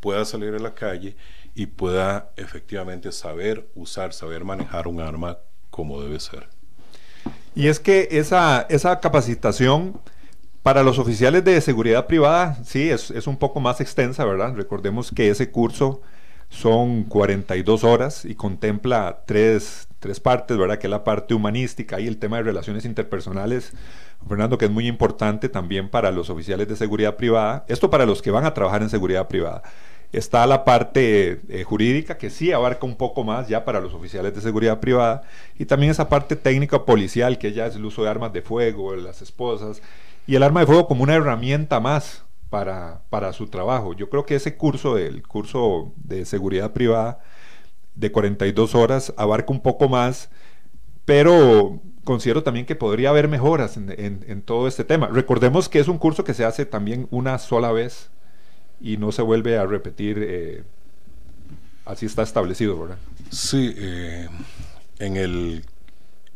pueda 0.00 0.24
salir 0.24 0.54
a 0.54 0.58
la 0.58 0.74
calle 0.74 1.16
y 1.54 1.66
pueda 1.66 2.32
efectivamente 2.36 3.10
saber 3.12 3.68
usar, 3.74 4.12
saber 4.12 4.44
manejar 4.44 4.86
un 4.86 5.00
arma 5.00 5.38
como 5.70 6.02
debe 6.02 6.20
ser. 6.20 6.48
Y 7.54 7.68
es 7.68 7.80
que 7.80 8.08
esa, 8.10 8.66
esa 8.68 9.00
capacitación 9.00 10.00
para 10.62 10.82
los 10.82 10.98
oficiales 10.98 11.42
de 11.44 11.60
seguridad 11.60 12.06
privada, 12.06 12.62
sí, 12.64 12.90
es, 12.90 13.10
es, 13.10 13.26
un 13.26 13.38
poco 13.38 13.60
más 13.60 13.80
extensa, 13.80 14.24
¿verdad? 14.26 14.54
Recordemos 14.54 15.10
que 15.10 15.30
ese 15.30 15.50
curso 15.50 16.02
son 16.50 17.04
42 17.04 17.84
horas 17.84 18.24
y 18.24 18.34
contempla 18.34 19.22
tres, 19.24 19.88
tres 20.00 20.18
partes, 20.18 20.58
¿verdad? 20.58 20.78
Que 20.78 20.88
es 20.88 20.90
la 20.90 21.04
parte 21.04 21.32
humanística 21.32 22.00
y 22.00 22.08
el 22.08 22.18
tema 22.18 22.38
de 22.38 22.42
relaciones 22.42 22.84
interpersonales, 22.84 23.72
Fernando, 24.28 24.58
que 24.58 24.64
es 24.64 24.70
muy 24.70 24.88
importante 24.88 25.48
también 25.48 25.88
para 25.88 26.10
los 26.10 26.28
oficiales 26.28 26.68
de 26.68 26.76
seguridad 26.76 27.16
privada. 27.16 27.64
Esto 27.68 27.88
para 27.88 28.04
los 28.04 28.20
que 28.20 28.32
van 28.32 28.44
a 28.44 28.52
trabajar 28.52 28.82
en 28.82 28.90
seguridad 28.90 29.28
privada. 29.28 29.62
Está 30.12 30.44
la 30.48 30.64
parte 30.64 31.40
eh, 31.48 31.62
jurídica 31.62 32.18
que 32.18 32.30
sí 32.30 32.50
abarca 32.50 32.84
un 32.84 32.96
poco 32.96 33.22
más 33.22 33.46
ya 33.46 33.64
para 33.64 33.80
los 33.80 33.94
oficiales 33.94 34.34
de 34.34 34.40
seguridad 34.40 34.80
privada 34.80 35.22
y 35.56 35.66
también 35.66 35.92
esa 35.92 36.08
parte 36.08 36.34
técnica 36.34 36.84
policial 36.84 37.38
que 37.38 37.52
ya 37.52 37.66
es 37.66 37.76
el 37.76 37.84
uso 37.84 38.02
de 38.02 38.10
armas 38.10 38.32
de 38.32 38.42
fuego, 38.42 38.96
las 38.96 39.22
esposas 39.22 39.80
y 40.26 40.34
el 40.34 40.42
arma 40.42 40.60
de 40.60 40.66
fuego 40.66 40.88
como 40.88 41.04
una 41.04 41.14
herramienta 41.14 41.78
más 41.78 42.24
para, 42.50 43.02
para 43.10 43.32
su 43.32 43.46
trabajo. 43.48 43.94
Yo 43.94 44.10
creo 44.10 44.26
que 44.26 44.34
ese 44.34 44.56
curso, 44.56 44.98
el 44.98 45.26
curso 45.26 45.92
de 45.96 46.24
seguridad 46.24 46.72
privada 46.72 47.20
de 47.94 48.12
42 48.12 48.74
horas 48.74 49.14
abarca 49.16 49.52
un 49.52 49.60
poco 49.60 49.88
más, 49.88 50.30
pero 51.04 51.80
considero 52.04 52.42
también 52.42 52.66
que 52.66 52.76
podría 52.76 53.10
haber 53.10 53.28
mejoras 53.28 53.76
en, 53.76 53.94
en 54.26 54.42
todo 54.42 54.68
este 54.68 54.84
tema. 54.84 55.06
Recordemos 55.08 55.68
que 55.68 55.78
es 55.80 55.88
un 55.88 55.98
curso 55.98 56.24
que 56.24 56.34
se 56.34 56.44
hace 56.44 56.66
también 56.66 57.06
una 57.10 57.38
sola 57.38 57.72
vez 57.72 58.10
y 58.80 58.96
no 58.96 59.12
se 59.12 59.22
vuelve 59.22 59.58
a 59.58 59.66
repetir, 59.66 60.18
eh, 60.26 60.64
así 61.84 62.06
está 62.06 62.22
establecido, 62.22 62.80
¿verdad? 62.80 62.98
Sí, 63.30 63.74
eh, 63.76 64.28
en, 64.98 65.16
el, 65.16 65.64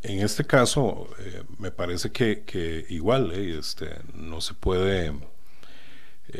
en 0.03 0.21
este 0.21 0.45
caso 0.45 1.09
eh, 1.19 1.43
me 1.59 1.71
parece 1.71 2.13
que, 2.13 2.87
igual 2.91 3.33
este, 3.33 3.89
no 4.15 4.41
se 4.41 4.55
puede 4.55 5.13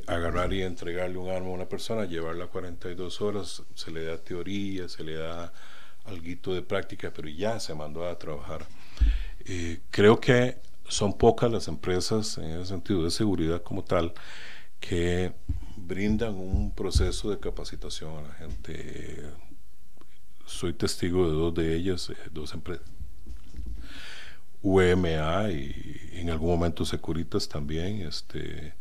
agarrar 0.07 0.53
y 0.53 0.63
entregarle 0.63 1.19
un 1.19 1.31
arma 1.31 1.49
a 1.49 1.53
una 1.53 1.69
persona, 1.69 2.05
llevarla 2.05 2.47
42 2.47 3.21
horas, 3.21 3.63
se 3.75 3.91
le 3.91 4.05
da 4.05 4.19
teoría, 4.19 4.89
se 4.89 5.05
le 5.05 5.15
da 5.15 5.53
algo 6.05 6.55
de 6.55 6.63
práctica, 6.63 7.13
pero 7.15 7.29
ya 7.29 7.61
se 7.61 7.75
mandó 7.75 8.07
a 8.07 8.19
trabajar. 8.19 8.67
creo 9.91 10.21
que 10.21 10.59
son 10.89 11.17
pocas 11.17 11.51
las 11.51 11.69
empresas 11.69 12.39
en 12.39 12.51
el 12.51 12.67
sentido 12.67 13.05
de 13.05 13.11
seguridad 13.11 13.63
como 13.63 13.85
tal 13.85 14.13
que 14.81 15.33
brindan 15.77 16.35
un 16.35 16.75
proceso 16.75 17.31
de 17.31 17.39
capacitación 17.39 18.19
a 18.19 18.29
la 18.29 18.35
gente. 18.35 19.23
Soy 20.47 20.75
testigo 20.75 21.27
de 21.29 21.35
dos 21.35 21.55
de 21.55 21.75
ellas, 21.75 22.11
eh, 22.11 22.17
dos 22.31 22.53
empresas. 22.53 22.87
UMA 24.63 25.51
y 25.51 26.11
en 26.13 26.31
algún 26.31 26.51
momento 26.51 26.85
Securitas 26.85 27.49
también, 27.49 28.03
este, 28.03 28.75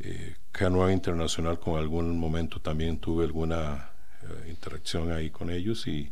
eh, 0.00 0.36
Canoa 0.52 0.92
Internacional 0.92 1.58
con 1.58 1.78
algún 1.78 2.18
momento 2.18 2.60
también 2.60 2.98
tuve 2.98 3.24
alguna 3.24 3.90
eh, 4.24 4.50
interacción 4.50 5.12
ahí 5.12 5.30
con 5.30 5.50
ellos 5.50 5.86
y, 5.86 6.10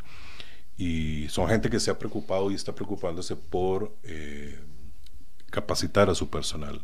son 1.28 1.48
gente 1.48 1.70
que 1.70 1.78
se 1.78 1.92
ha 1.92 1.98
preocupado 1.98 2.50
y 2.50 2.54
está 2.54 2.74
preocupándose 2.74 3.36
por 3.36 3.94
eh, 4.02 4.58
capacitar 5.48 6.10
a 6.10 6.14
su 6.16 6.28
personal. 6.28 6.82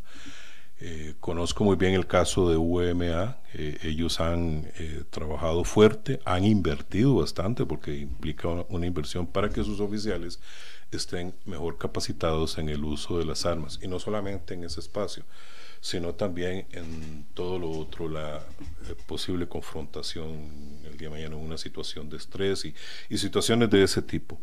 Eh, 0.78 1.14
conozco 1.18 1.64
muy 1.64 1.74
bien 1.74 1.94
el 1.94 2.06
caso 2.06 2.48
de 2.48 2.56
UMA, 2.56 3.38
ellos 3.82 4.20
han 4.20 4.70
trabajado 5.10 5.64
fuerte, 5.64 6.20
han 6.24 6.44
invertido 6.44 7.16
bastante 7.16 7.66
porque 7.66 7.96
implica 7.96 8.46
una, 8.46 8.86
inversión 8.86 9.26
para 9.26 9.48
que 9.48 9.64
sus 9.64 9.80
oficiales 9.80 10.38
estén 10.92 11.34
mejor 11.44 11.76
capacitados 11.76 12.56
en 12.58 12.68
el 12.68 12.84
uso 12.84 13.18
de 13.18 13.24
las 13.24 13.46
armas 13.46 13.80
y 13.82 13.88
no 13.88 13.98
solamente 13.98 14.54
en 14.54 14.62
ese 14.62 14.78
espacio, 14.78 15.24
sino 15.80 16.14
también 16.14 16.66
en 16.72 17.26
todo 17.34 17.58
lo 17.58 17.70
otro, 17.70 18.08
la 18.08 18.42
posible 19.06 19.48
confrontación 19.48 20.80
el 20.84 20.96
día 20.96 21.08
de 21.08 21.14
mañana 21.14 21.36
en 21.36 21.42
una 21.42 21.58
situación 21.58 22.08
de 22.08 22.16
estrés 22.16 22.64
y, 22.64 22.74
y 23.08 23.18
situaciones 23.18 23.70
de 23.70 23.82
ese 23.82 24.02
tipo. 24.02 24.38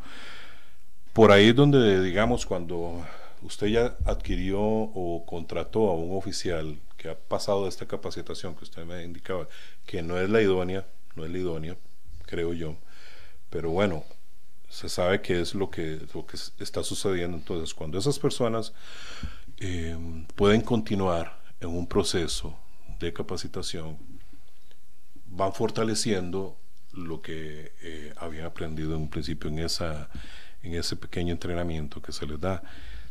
Por 1.14 1.32
ahí 1.32 1.50
es 1.50 1.56
donde, 1.56 2.02
digamos, 2.02 2.46
cuando 2.46 3.06
usted 3.42 3.68
ya 3.68 3.96
adquirió 4.06 4.60
o 4.60 5.26
contrató 5.26 5.90
a 5.90 5.94
un 5.94 6.18
oficial 6.18 6.78
que 6.98 7.10
ha 7.10 7.16
pasado 7.16 7.64
de 7.64 7.70
esta 7.70 7.88
capacitación 7.88 8.56
que 8.56 8.64
usted 8.64 8.86
me 8.86 9.04
indicaba, 9.04 9.48
que 9.86 10.02
no 10.02 10.20
es 10.20 10.30
la 10.30 10.42
idónea, 10.42 10.86
no 11.16 11.26
es 11.26 11.32
la 11.32 11.38
idónea, 11.38 11.78
creo 12.26 12.54
yo, 12.54 12.76
pero 13.50 13.70
bueno, 13.70 14.04
se 14.70 14.90
sabe 14.90 15.22
que 15.22 15.40
es 15.40 15.56
lo 15.56 15.70
que, 15.70 16.00
lo 16.14 16.26
que 16.26 16.38
está 16.60 16.84
sucediendo. 16.84 17.38
Entonces, 17.38 17.74
cuando 17.74 17.98
esas 17.98 18.20
personas 18.20 18.74
eh, 19.58 19.98
pueden 20.36 20.62
continuar 20.62 21.40
en 21.60 21.70
un 21.70 21.88
proceso 21.88 22.58
de 23.00 23.14
capacitación, 23.14 23.98
van 25.28 25.54
fortaleciendo 25.54 26.58
lo 26.94 27.22
que 27.22 27.74
eh, 27.82 28.14
habían 28.18 28.46
aprendido 28.46 28.96
en 28.96 29.02
un 29.02 29.10
principio 29.10 29.50
en, 29.50 29.60
esa, 29.60 30.10
en 30.64 30.74
ese 30.74 30.96
pequeño 30.96 31.34
entrenamiento 31.34 32.02
que 32.02 32.12
se 32.12 32.26
les 32.26 32.40
da. 32.40 32.64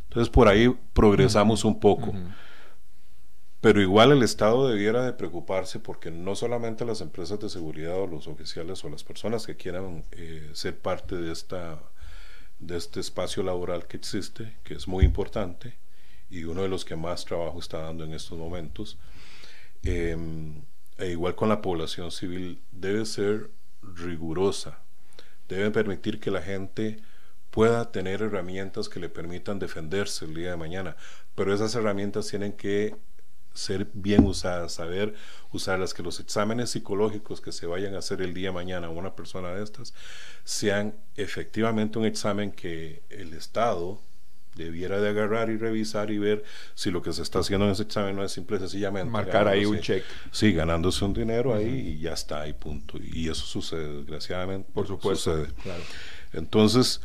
Entonces 0.03 0.29
por 0.29 0.47
ahí 0.47 0.75
progresamos 0.93 1.63
un 1.63 1.79
poco. 1.79 2.13
Pero 3.61 3.81
igual 3.81 4.11
el 4.11 4.21
Estado 4.21 4.67
debiera 4.67 5.03
de 5.03 5.13
preocuparse 5.13 5.79
porque 5.79 6.11
no 6.11 6.35
solamente 6.35 6.85
las 6.85 7.01
empresas 7.01 7.39
de 7.39 7.49
seguridad 7.49 7.99
o 7.99 8.05
los 8.05 8.27
oficiales 8.27 8.83
o 8.83 8.89
las 8.89 9.03
personas 9.03 9.47
que 9.47 9.55
quieran 9.55 10.03
eh, 10.11 10.51
ser 10.53 10.77
parte 10.77 11.15
de, 11.15 11.31
esta, 11.31 11.79
de 12.59 12.77
este 12.77 12.99
espacio 12.99 13.41
laboral 13.41 13.87
que 13.87 13.97
existe, 13.97 14.55
que 14.63 14.75
es 14.75 14.87
muy 14.87 15.03
importante 15.03 15.77
y 16.29 16.43
uno 16.45 16.63
de 16.63 16.69
los 16.69 16.85
que 16.85 16.95
más 16.95 17.25
trabajo 17.25 17.59
está 17.59 17.79
dando 17.81 18.03
en 18.03 18.13
estos 18.13 18.37
momentos, 18.37 18.97
em, 19.83 20.63
e 20.97 21.09
igual 21.11 21.35
con 21.35 21.49
la 21.49 21.61
población 21.61 22.11
civil, 22.11 22.61
debe 22.71 23.05
ser 23.05 23.51
rigurosa, 23.81 24.79
debe 25.47 25.71
permitir 25.71 26.19
que 26.19 26.31
la 26.31 26.41
gente 26.41 26.99
pueda 27.51 27.91
tener 27.91 28.21
herramientas 28.21 28.89
que 28.89 28.99
le 28.99 29.09
permitan 29.09 29.59
defenderse 29.59 30.25
el 30.25 30.33
día 30.35 30.51
de 30.51 30.57
mañana. 30.57 30.97
Pero 31.35 31.53
esas 31.53 31.73
herramientas 31.75 32.27
tienen 32.27 32.53
que 32.53 32.95
ser 33.53 33.87
bien 33.93 34.25
usadas, 34.25 34.73
saber 34.73 35.15
usarlas, 35.51 35.93
que 35.93 36.03
los 36.03 36.19
exámenes 36.19 36.71
psicológicos 36.71 37.39
que 37.39 37.53
se 37.53 37.65
vayan 37.65 37.95
a 37.95 37.99
hacer 37.99 38.21
el 38.21 38.33
día 38.33 38.49
de 38.49 38.55
mañana 38.55 38.87
a 38.87 38.89
una 38.89 39.15
persona 39.15 39.53
de 39.53 39.63
estas 39.63 39.93
sean 40.43 40.95
efectivamente 41.15 41.97
un 41.97 42.05
examen 42.05 42.51
que 42.51 43.03
el 43.09 43.33
Estado 43.33 44.01
debiera 44.55 44.99
de 44.99 45.09
agarrar 45.09 45.49
y 45.49 45.57
revisar 45.57 46.11
y 46.11 46.17
ver 46.17 46.43
si 46.73 46.91
lo 46.91 47.01
que 47.01 47.13
se 47.13 47.21
está 47.21 47.39
haciendo 47.39 47.65
en 47.65 47.73
ese 47.73 47.83
examen 47.83 48.15
no 48.15 48.23
es 48.23 48.31
simple 48.31 48.57
sencillamente 48.59 49.11
marcar 49.11 49.47
ahí 49.47 49.65
un 49.65 49.79
check. 49.79 50.03
Sí, 50.31 50.53
ganándose 50.53 51.03
un 51.05 51.13
dinero 51.13 51.53
ahí 51.53 51.95
y 51.95 51.99
ya 51.99 52.13
está, 52.13 52.41
ahí 52.41 52.53
punto. 52.53 52.97
Y 53.01 53.29
eso 53.29 53.45
sucede, 53.45 53.97
desgraciadamente. 53.97 54.69
Por 54.73 54.87
supuesto. 54.87 55.35
Sucede. 55.35 55.53
Entonces, 56.33 57.01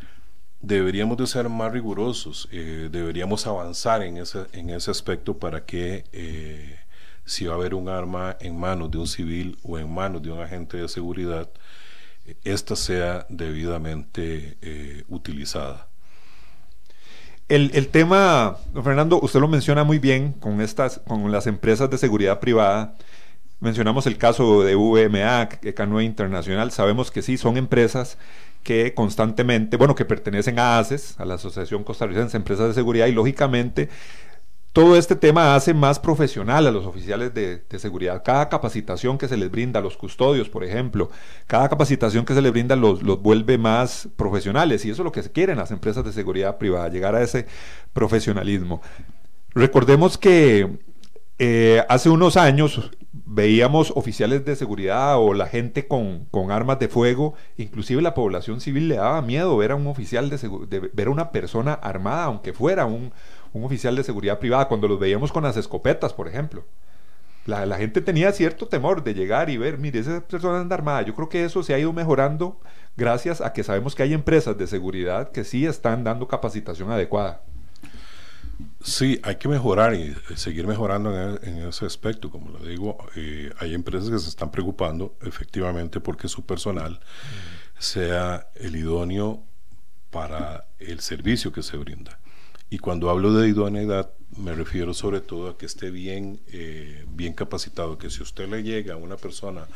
deberíamos 0.61 1.17
de 1.17 1.27
ser 1.27 1.49
más 1.49 1.71
rigurosos, 1.71 2.47
eh, 2.51 2.89
deberíamos 2.91 3.45
avanzar 3.47 4.03
en 4.03 4.17
ese, 4.17 4.45
en 4.53 4.69
ese 4.69 4.91
aspecto 4.91 5.37
para 5.37 5.65
que 5.65 6.05
eh, 6.11 6.79
si 7.25 7.45
va 7.45 7.53
a 7.53 7.57
haber 7.57 7.73
un 7.73 7.89
arma 7.89 8.37
en 8.39 8.59
manos 8.59 8.91
de 8.91 8.97
un 8.97 9.07
civil 9.07 9.57
o 9.63 9.77
en 9.79 9.91
manos 9.91 10.21
de 10.21 10.31
un 10.31 10.39
agente 10.39 10.77
de 10.77 10.87
seguridad, 10.87 11.49
esta 12.43 12.75
sea 12.75 13.25
debidamente 13.29 14.57
eh, 14.61 15.03
utilizada. 15.07 15.87
El, 17.51 17.71
el, 17.73 17.89
tema, 17.89 18.55
Fernando, 18.81 19.19
usted 19.21 19.41
lo 19.41 19.49
menciona 19.49 19.83
muy 19.83 19.99
bien 19.99 20.31
con, 20.31 20.61
estas, 20.61 21.01
con 21.05 21.33
las 21.33 21.47
empresas 21.47 21.89
de 21.89 21.97
seguridad 21.97 22.39
privada. 22.39 22.93
Mencionamos 23.59 24.07
el 24.07 24.17
caso 24.17 24.63
de 24.63 24.75
VMA, 24.75 25.49
Canoe 25.75 26.05
Internacional. 26.05 26.71
Sabemos 26.71 27.11
que 27.11 27.21
sí, 27.21 27.35
son 27.35 27.57
empresas 27.57 28.17
que 28.63 28.93
constantemente, 28.93 29.75
bueno, 29.75 29.95
que 29.95 30.05
pertenecen 30.05 30.59
a 30.59 30.79
ACES, 30.79 31.19
a 31.19 31.25
la 31.25 31.33
Asociación 31.33 31.83
Costarricense 31.83 32.31
de 32.31 32.37
Empresas 32.37 32.69
de 32.69 32.73
Seguridad, 32.73 33.07
y 33.07 33.11
lógicamente 33.11 33.89
todo 34.73 34.95
este 34.95 35.15
tema 35.15 35.55
hace 35.55 35.73
más 35.73 35.99
profesional 35.99 36.65
a 36.65 36.71
los 36.71 36.85
oficiales 36.85 37.33
de, 37.33 37.61
seguridad. 37.77 38.23
Cada 38.23 38.47
capacitación 38.47 39.17
que 39.17 39.27
se 39.27 39.37
les 39.37 39.51
brinda 39.51 39.79
a 39.79 39.83
los 39.83 39.97
custodios, 39.97 40.49
por 40.49 40.63
ejemplo, 40.63 41.09
cada 41.47 41.67
capacitación 41.67 42.25
que 42.25 42.33
se 42.33 42.41
les 42.41 42.51
brinda 42.51 42.75
los, 42.75 43.03
los 43.03 43.21
vuelve 43.21 43.57
más 43.57 44.07
profesionales 44.15 44.85
y 44.85 44.89
eso 44.89 45.01
es 45.01 45.05
lo 45.05 45.11
que 45.11 45.21
quieren 45.23 45.57
las 45.57 45.71
empresas 45.71 46.05
de 46.05 46.13
seguridad 46.13 46.57
privada, 46.57 46.89
llegar 46.89 47.15
a 47.15 47.21
ese 47.21 47.47
profesionalismo. 47.93 48.81
Recordemos 49.53 50.17
que 50.17 50.79
eh, 51.43 51.83
hace 51.89 52.09
unos 52.09 52.37
años 52.37 52.91
veíamos 53.11 53.91
oficiales 53.95 54.45
de 54.45 54.55
seguridad 54.55 55.17
o 55.17 55.33
la 55.33 55.47
gente 55.47 55.87
con, 55.87 56.27
armas 56.51 56.77
de 56.77 56.87
fuego, 56.87 57.33
inclusive 57.57 58.01
la 58.01 58.13
población 58.13 58.61
civil 58.61 58.87
le 58.87 58.97
daba 58.97 59.21
miedo 59.21 59.57
ver 59.57 59.71
a 59.71 59.75
un 59.75 59.87
oficial 59.87 60.29
de, 60.29 60.91
ver 60.93 61.07
a 61.07 61.09
una 61.09 61.31
persona 61.31 61.73
armada, 61.73 62.25
aunque 62.25 62.53
fuera 62.53 62.85
un, 62.85 63.11
un 63.53 63.63
oficial 63.63 63.95
de 63.95 64.03
seguridad 64.03 64.39
privada, 64.39 64.67
cuando 64.67 64.87
los 64.87 64.99
veíamos 64.99 65.31
con 65.31 65.43
las 65.43 65.57
escopetas, 65.57 66.13
por 66.13 66.27
ejemplo. 66.27 66.65
La, 67.45 67.77
gente 67.77 68.01
tenía 68.01 68.31
cierto 68.33 68.67
temor 68.67 69.03
de 69.03 69.15
llegar 69.15 69.49
y 69.49 69.57
ver, 69.57 69.79
mire, 69.79 69.99
esa 69.99 70.21
persona 70.21 70.59
anda 70.59 70.75
armada. 70.75 71.01
Yo 71.01 71.15
creo 71.15 71.27
que 71.27 71.43
eso 71.43 71.63
se 71.63 71.73
ha 71.73 71.79
ido 71.79 71.91
mejorando 71.91 72.59
gracias 72.95 73.41
a 73.41 73.51
que 73.51 73.63
sabemos 73.63 73.95
que 73.95 74.03
hay 74.03 74.13
empresas 74.13 74.57
de 74.57 74.67
seguridad 74.67 75.31
que 75.31 75.43
sí 75.43 75.65
están 75.65 76.03
dando 76.03 76.27
capacitación 76.27 76.91
adecuada. 76.91 77.41
Sí, 78.83 79.19
hay 79.23 79.37
que 79.37 79.47
mejorar 79.47 79.95
y 79.95 80.15
seguir 80.35 80.67
mejorando 80.67 81.11
en, 81.41 81.57
e, 81.57 81.69
ese 81.69 81.85
aspecto. 81.85 82.29
Como 82.29 82.51
lo 82.51 82.59
digo, 82.59 82.97
eh, 83.15 83.51
hay 83.59 83.73
empresas 83.73 84.11
que 84.11 84.19
se 84.19 84.29
están 84.29 84.51
preocupando 84.51 85.15
efectivamente 85.21 85.99
porque 85.99 86.27
su 86.27 86.45
personal 86.45 86.99
sea 87.79 88.49
el 88.53 88.75
idóneo 88.75 89.43
para 90.11 90.67
el 90.77 90.99
servicio 90.99 91.51
que 91.51 91.63
se 91.63 91.77
brinda. 91.77 92.19
Y 92.71 92.79
cuando 92.79 93.09
hablo 93.09 93.33
de 93.33 93.49
idoneidad, 93.49 94.13
me 94.37 94.55
refiero 94.55 94.93
sobre 94.93 95.19
todo 95.19 95.49
a 95.49 95.57
que 95.57 95.65
esté 95.65 95.91
bien, 95.91 96.39
eh, 96.47 97.05
bien 97.09 97.33
capacitado, 97.33 97.97
que 97.97 98.09
si 98.09 98.23
usted 98.23 98.47
le 98.47 98.63
llega 98.63 98.93
a 98.93 98.97
una 98.97 99.17
persona 99.17 99.67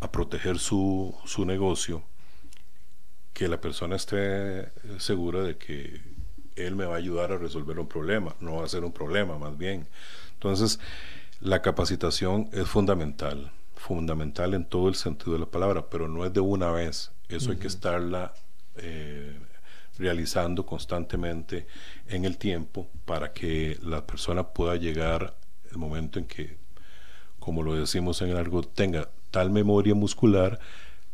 a 0.00 0.10
proteger 0.10 0.58
su, 0.58 1.14
su 1.26 1.44
negocio, 1.44 2.02
que 3.34 3.48
la 3.48 3.60
persona 3.60 3.96
esté 3.96 4.72
segura 4.98 5.42
de 5.42 5.58
que 5.58 6.00
él 6.56 6.74
me 6.74 6.86
va 6.86 6.94
a 6.94 6.98
ayudar 6.98 7.32
a 7.32 7.36
resolver 7.36 7.78
un 7.78 7.86
problema, 7.86 8.34
no 8.40 8.56
va 8.56 8.64
a 8.64 8.68
ser 8.68 8.82
un 8.82 8.92
problema 8.92 9.36
más 9.36 9.58
bien. 9.58 9.86
Entonces, 10.32 10.80
la 11.42 11.60
capacitación 11.60 12.48
es 12.52 12.66
fundamental, 12.66 13.52
fundamental 13.76 14.54
en 14.54 14.64
todo 14.64 14.88
el 14.88 14.94
sentido 14.94 15.34
de 15.34 15.40
la 15.40 15.50
palabra, 15.50 15.90
pero 15.90 16.08
no 16.08 16.24
es 16.24 16.32
de 16.32 16.40
una 16.40 16.70
vez, 16.70 17.12
eso 17.28 17.50
hay 17.50 17.58
que 17.58 17.66
estarla 17.66 18.32
eh, 18.76 19.38
realizando 20.02 20.66
constantemente 20.66 21.66
en 22.08 22.24
el 22.24 22.36
tiempo 22.36 22.88
para 23.04 23.32
que 23.32 23.78
la 23.82 24.06
persona 24.06 24.48
pueda 24.48 24.76
llegar 24.76 25.36
el 25.70 25.78
momento 25.78 26.18
en 26.18 26.26
que, 26.26 26.58
como 27.38 27.62
lo 27.62 27.74
decimos 27.74 28.20
en 28.20 28.30
el 28.30 28.36
algo, 28.36 28.62
tenga 28.62 29.08
tal 29.30 29.50
memoria 29.50 29.94
muscular 29.94 30.58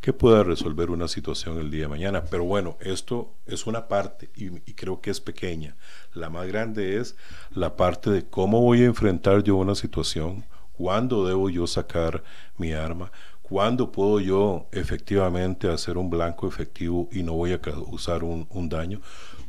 que 0.00 0.12
pueda 0.12 0.44
resolver 0.44 0.90
una 0.90 1.08
situación 1.08 1.58
el 1.58 1.70
día 1.70 1.82
de 1.82 1.88
mañana. 1.88 2.24
Pero 2.24 2.44
bueno, 2.44 2.76
esto 2.80 3.34
es 3.46 3.66
una 3.66 3.88
parte 3.88 4.30
y, 4.34 4.50
creo 4.74 5.00
que 5.00 5.10
es 5.10 5.20
pequeña. 5.20 5.76
La 6.14 6.30
más 6.30 6.46
grande 6.46 6.98
es 6.98 7.16
la 7.52 7.76
parte 7.76 8.10
de 8.10 8.24
cómo 8.24 8.60
voy 8.60 8.82
a 8.82 8.86
enfrentar 8.86 9.42
yo 9.42 9.56
una 9.56 9.74
situación, 9.74 10.44
cuándo 10.72 11.26
debo 11.26 11.50
yo 11.50 11.66
sacar 11.66 12.22
mi 12.56 12.72
arma, 12.72 13.10
¿Cuándo 13.48 13.90
puedo 13.90 14.20
yo 14.20 14.66
efectivamente 14.72 15.70
hacer 15.70 15.96
un 15.96 16.10
blanco 16.10 16.46
efectivo 16.46 17.08
y 17.10 17.22
no 17.22 17.32
voy 17.32 17.52
a 17.52 17.60
causar 17.60 18.22
un, 18.22 18.68
daño? 18.68 19.00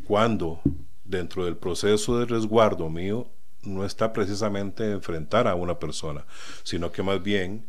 Cuando 0.05 0.61
dentro 1.03 1.43
del 1.43 1.57
proceso 1.57 2.17
de 2.17 2.25
resguardo 2.25 2.89
mío 2.89 3.27
no 3.63 3.83
está 3.83 4.13
precisamente 4.13 4.89
enfrentar 4.91 5.47
a 5.47 5.55
una 5.55 5.79
persona, 5.79 6.25
sino 6.63 6.93
que 6.93 7.03
más 7.03 7.21
bien 7.21 7.65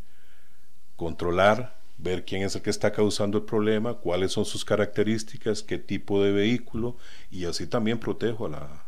controlar, 0.95 1.77
ver 1.99 2.25
quién 2.25 2.43
es 2.43 2.55
el 2.55 2.63
que 2.63 2.71
está 2.71 2.93
causando 2.93 3.39
el 3.39 3.45
problema, 3.45 3.95
cuáles 3.95 4.31
son 4.31 4.45
sus 4.45 4.65
características, 4.65 5.65
qué 5.65 5.79
tipo 5.79 6.23
de 6.23 6.31
vehículo, 6.31 6.97
y 7.31 7.47
así 7.47 7.67
también 7.67 7.99
protejo 7.99 8.47
a 8.47 8.51
la, 8.51 8.85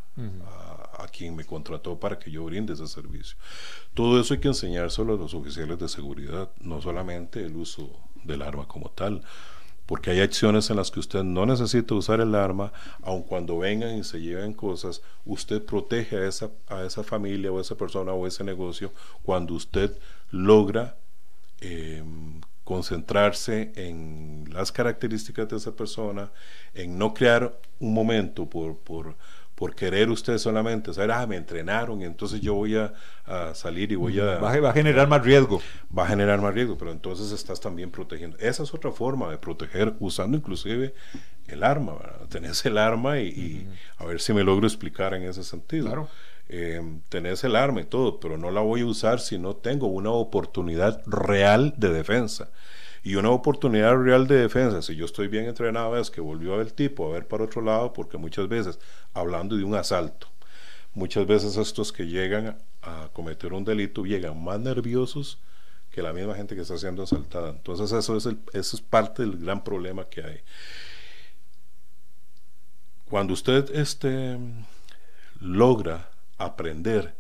a 0.46 0.71
quien 1.12 1.36
me 1.36 1.44
contrató 1.44 1.98
para 1.98 2.18
que 2.18 2.30
yo 2.30 2.44
brinde 2.44 2.74
ese 2.74 2.86
servicio. 2.86 3.36
Todo 3.94 4.20
eso 4.20 4.34
hay 4.34 4.40
que 4.40 4.48
enseñárselo 4.48 5.14
a 5.14 5.16
los 5.16 5.34
oficiales 5.34 5.78
de 5.78 5.88
seguridad, 5.88 6.50
no 6.60 6.80
solamente 6.80 7.44
el 7.44 7.56
uso 7.56 7.90
del 8.24 8.42
arma 8.42 8.66
como 8.66 8.90
tal, 8.90 9.22
porque 9.86 10.10
hay 10.10 10.20
acciones 10.20 10.70
en 10.70 10.76
las 10.76 10.90
que 10.90 11.00
usted 11.00 11.22
no 11.22 11.44
necesita 11.44 11.94
usar 11.94 12.20
el 12.20 12.34
arma, 12.34 12.72
aun 13.02 13.22
cuando 13.22 13.58
vengan 13.58 13.96
y 13.98 14.04
se 14.04 14.20
lleven 14.20 14.54
cosas, 14.54 15.02
usted 15.24 15.62
protege 15.62 16.16
a 16.16 16.28
esa, 16.28 16.50
a 16.68 16.84
esa 16.84 17.02
familia 17.02 17.52
o 17.52 17.58
a 17.58 17.62
esa 17.62 17.76
persona 17.76 18.12
o 18.12 18.26
ese 18.26 18.44
negocio 18.44 18.92
cuando 19.22 19.54
usted 19.54 19.96
logra 20.30 20.96
em, 21.60 22.40
concentrarse 22.64 23.72
en 23.74 24.48
las 24.52 24.72
características 24.72 25.48
de 25.48 25.56
esa 25.56 25.74
persona, 25.74 26.30
en 26.74 26.96
no 26.96 27.12
crear 27.12 27.58
un 27.80 27.92
momento 27.92 28.48
por, 28.48 28.78
por 28.78 29.16
por 29.62 29.76
querer 29.76 30.10
usted 30.10 30.38
solamente 30.38 30.92
saber, 30.92 31.12
ah, 31.12 31.24
me 31.24 31.36
entrenaron 31.36 32.02
y 32.02 32.04
entonces 32.04 32.40
yo 32.40 32.54
voy 32.54 32.74
a, 32.74 32.92
salir 33.54 33.92
y 33.92 33.94
voy 33.94 34.18
a... 34.18 34.38
Va, 34.40 34.50
a... 34.50 34.72
generar 34.72 35.06
más 35.06 35.22
riesgo. 35.22 35.62
Va 35.96 36.02
a 36.02 36.08
generar 36.08 36.40
más 36.40 36.52
riesgo, 36.52 36.76
pero 36.76 36.90
entonces 36.90 37.30
estás 37.30 37.60
también 37.60 37.92
protegiendo. 37.92 38.36
Esa 38.38 38.64
es 38.64 38.74
otra 38.74 38.90
forma 38.90 39.30
de 39.30 39.38
proteger, 39.38 39.94
usando 40.00 40.36
inclusive 40.36 40.94
el 41.46 41.62
arma, 41.62 41.92
Tenés 42.28 42.66
el 42.66 42.76
arma 42.76 43.20
y, 43.20 43.68
a 43.98 44.04
ver 44.04 44.20
si 44.20 44.32
me 44.32 44.42
logro 44.42 44.66
explicar 44.66 45.14
en 45.14 45.22
ese 45.22 45.44
sentido. 45.44 45.86
Claro. 45.86 46.08
Eh, 46.48 46.82
tenés 47.08 47.44
el 47.44 47.54
arma 47.54 47.82
y 47.82 47.84
todo, 47.84 48.18
pero 48.18 48.36
no 48.38 48.50
la 48.50 48.62
voy 48.62 48.80
a 48.80 48.86
usar 48.86 49.20
si 49.20 49.38
no 49.38 49.54
tengo 49.54 49.86
una 49.86 50.10
oportunidad 50.10 51.04
real 51.06 51.72
de 51.76 51.92
defensa 51.92 52.50
y 53.02 53.16
una 53.16 53.30
oportunidad 53.30 53.96
real 53.96 54.26
de 54.28 54.36
defensa, 54.36 54.80
si 54.80 54.94
yo 54.94 55.04
estoy 55.06 55.28
bien 55.28 55.46
entrenado, 55.46 55.96
es 55.96 56.10
que 56.10 56.20
volvió 56.20 56.54
a 56.54 56.58
ver 56.58 56.68
el 56.68 56.72
tipo 56.72 57.08
a 57.08 57.12
ver 57.12 57.26
para 57.26 57.44
otro 57.44 57.60
lado, 57.60 57.92
porque 57.92 58.16
muchas 58.16 58.48
veces, 58.48 58.78
hablando 59.12 59.56
de 59.56 59.64
un 59.64 59.74
asalto, 59.74 60.28
muchas 60.94 61.26
veces 61.26 61.56
estos 61.56 61.92
que 61.92 62.06
llegan 62.06 62.58
a 62.82 63.08
cometer 63.12 63.52
un 63.52 63.64
delito 63.64 64.04
llegan 64.04 64.42
más 64.42 64.60
nerviosos 64.60 65.38
que 65.90 66.02
la 66.02 66.12
misma 66.12 66.34
gente 66.34 66.54
que 66.54 66.62
está 66.62 66.78
siendo 66.78 67.02
asaltada. 67.02 67.50
Entonces 67.50 67.92
eso 67.92 68.16
es, 68.16 68.26
eso 68.26 68.76
es 68.76 68.80
parte 68.80 69.22
del 69.22 69.38
gran 69.38 69.62
problema 69.62 70.08
que 70.08 70.22
hay. 70.22 70.40
Cuando 73.10 73.34
usted 73.34 73.68
este, 73.74 74.38
logra 75.40 76.08
aprender 76.38 77.14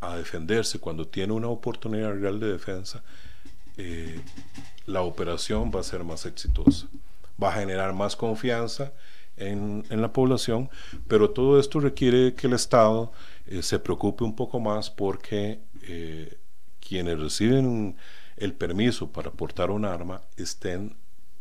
a 0.00 0.16
defenderse, 0.16 0.78
cuando 0.78 1.08
tiene 1.08 1.32
una 1.32 1.48
oportunidad 1.48 2.14
real 2.14 2.38
de 2.38 2.52
defensa, 2.52 3.02
eh, 3.76 4.20
la 4.88 5.02
operación 5.02 5.70
va 5.74 5.80
a 5.80 5.84
ser 5.84 6.02
más 6.02 6.24
exitosa, 6.24 6.88
va 7.40 7.50
a 7.50 7.60
generar 7.60 7.92
más 7.92 8.16
confianza 8.16 8.92
en, 9.36 9.84
la 9.90 10.12
población, 10.12 10.70
pero 11.06 11.30
todo 11.30 11.60
esto 11.60 11.78
requiere 11.78 12.34
que 12.34 12.46
el 12.46 12.54
Estado 12.54 13.12
eh, 13.46 13.62
se 13.62 13.78
preocupe 13.78 14.24
un 14.24 14.34
poco 14.34 14.58
más 14.58 14.90
porque 14.90 15.60
eh, 15.82 16.38
quienes 16.80 17.20
reciben 17.20 17.96
el 18.36 18.54
permiso 18.54 19.12
para 19.12 19.30
portar 19.30 19.70
un 19.70 19.84
arma 19.84 20.22
estén 20.36 20.96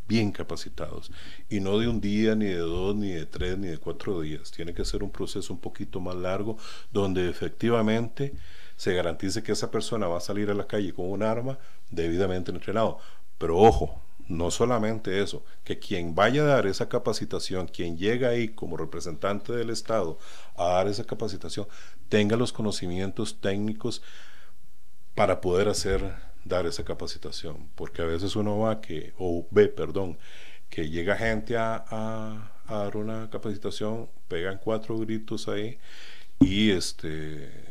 bien 0.08 0.32
capacitados 0.32 1.12
y 1.50 1.60
no 1.60 1.80
de 1.80 1.88
un 1.88 2.02
día, 2.02 2.36
ni 2.36 2.46
de 2.46 2.58
dos, 2.58 2.96
ni 2.96 3.12
de 3.12 3.26
tres, 3.26 3.58
ni 3.58 3.68
de 3.68 3.78
cuatro 3.78 4.22
días. 4.22 4.52
Tiene 4.52 4.74
que 4.74 4.86
ser 4.86 5.04
un 5.04 5.12
proceso 5.12 5.54
un 5.54 5.60
poquito 5.60 6.00
más 6.00 6.16
largo 6.16 6.58
donde 6.92 7.30
efectivamente 7.30 8.34
se 8.76 8.94
garantice 8.94 9.42
que 9.42 9.52
esa 9.54 9.72
persona 9.72 10.08
va 10.08 10.18
a 10.18 10.22
salir 10.22 10.50
a 10.50 10.54
la 10.54 10.68
calle 10.68 10.94
con 10.94 11.10
un 11.10 11.24
arma 11.24 11.58
debidamente 11.90 12.52
entrenado. 12.52 13.00
Pero 13.38 13.58
ojo, 13.58 14.02
no 14.28 14.52
solamente 14.52 15.22
eso, 15.22 15.44
que 15.64 15.80
quien 15.80 16.16
vaya 16.16 16.44
a 16.44 16.46
dar 16.46 16.68
esa 16.68 16.90
capacitación, 16.90 17.68
quien 17.68 17.98
llega 17.98 18.30
ahí 18.30 18.50
como 18.50 18.78
representante 18.78 19.54
del 19.54 19.70
Estado 19.70 20.18
a 20.56 20.66
dar 20.66 20.88
esa 20.88 21.06
capacitación, 21.06 21.68
tenga 22.10 22.36
los 22.36 22.54
conocimientos 22.54 23.40
técnicos 23.40 24.02
para 25.16 25.42
poder 25.42 25.70
hacer, 25.70 26.14
dar 26.46 26.66
esa 26.66 26.84
capacitación. 26.84 27.70
Porque 27.76 28.02
a 28.02 28.06
veces 28.06 28.36
uno 28.36 28.60
va 28.60 28.82
que, 28.82 29.14
o 29.18 29.48
ve, 29.52 29.68
perdón, 29.68 30.18
que 30.70 30.90
llega 30.90 31.16
gente 31.16 31.58
a, 31.58 31.86
a, 31.90 32.52
a 32.68 32.78
dar 32.78 32.98
una 32.98 33.30
capacitación, 33.30 34.10
pegan 34.28 34.60
cuatro 34.62 34.98
gritos 34.98 35.48
ahí 35.48 35.80
y 36.40 36.72
este 36.72 37.67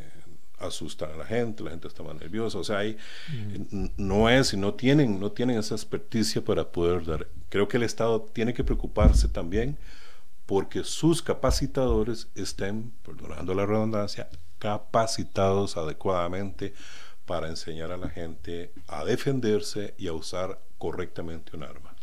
asustan 0.59 1.11
a 1.11 1.17
la 1.17 1.25
gente, 1.25 1.63
la 1.63 1.71
gente 1.71 1.87
está 1.87 2.03
más 2.03 2.15
nerviosa, 2.15 2.57
o 2.57 2.63
sea, 2.63 2.79
hay, 2.79 2.97
no 3.97 4.29
es 4.29 4.53
y 4.53 4.57
no 4.57 4.73
tienen, 4.73 5.19
no 5.19 5.31
tienen 5.31 5.57
esa 5.57 5.75
experticia 5.75 6.43
para 6.43 6.71
poder 6.71 7.05
dar. 7.05 7.27
Creo 7.49 7.67
que 7.67 7.77
el 7.77 7.83
Estado 7.83 8.21
tiene 8.33 8.53
que 8.53 8.63
preocuparse 8.63 9.27
también 9.27 9.77
porque 10.45 10.83
sus 10.83 11.21
capacitadores 11.21 12.29
estén, 12.33 12.91
perdonando 13.03 13.53
la 13.53 13.65
redundancia, 13.65 14.29
capacitados 14.59 15.77
adecuadamente 15.77 16.73
para 17.25 17.49
enseñar 17.49 17.91
a 17.91 17.97
la 17.97 18.09
gente 18.09 18.73
a 18.87 19.03
defenderse 19.03 19.93
y 19.97 20.07
a 20.07 20.13
usar 20.13 20.59
correctamente 20.77 21.55
un 21.55 21.63
arma. 21.63 21.93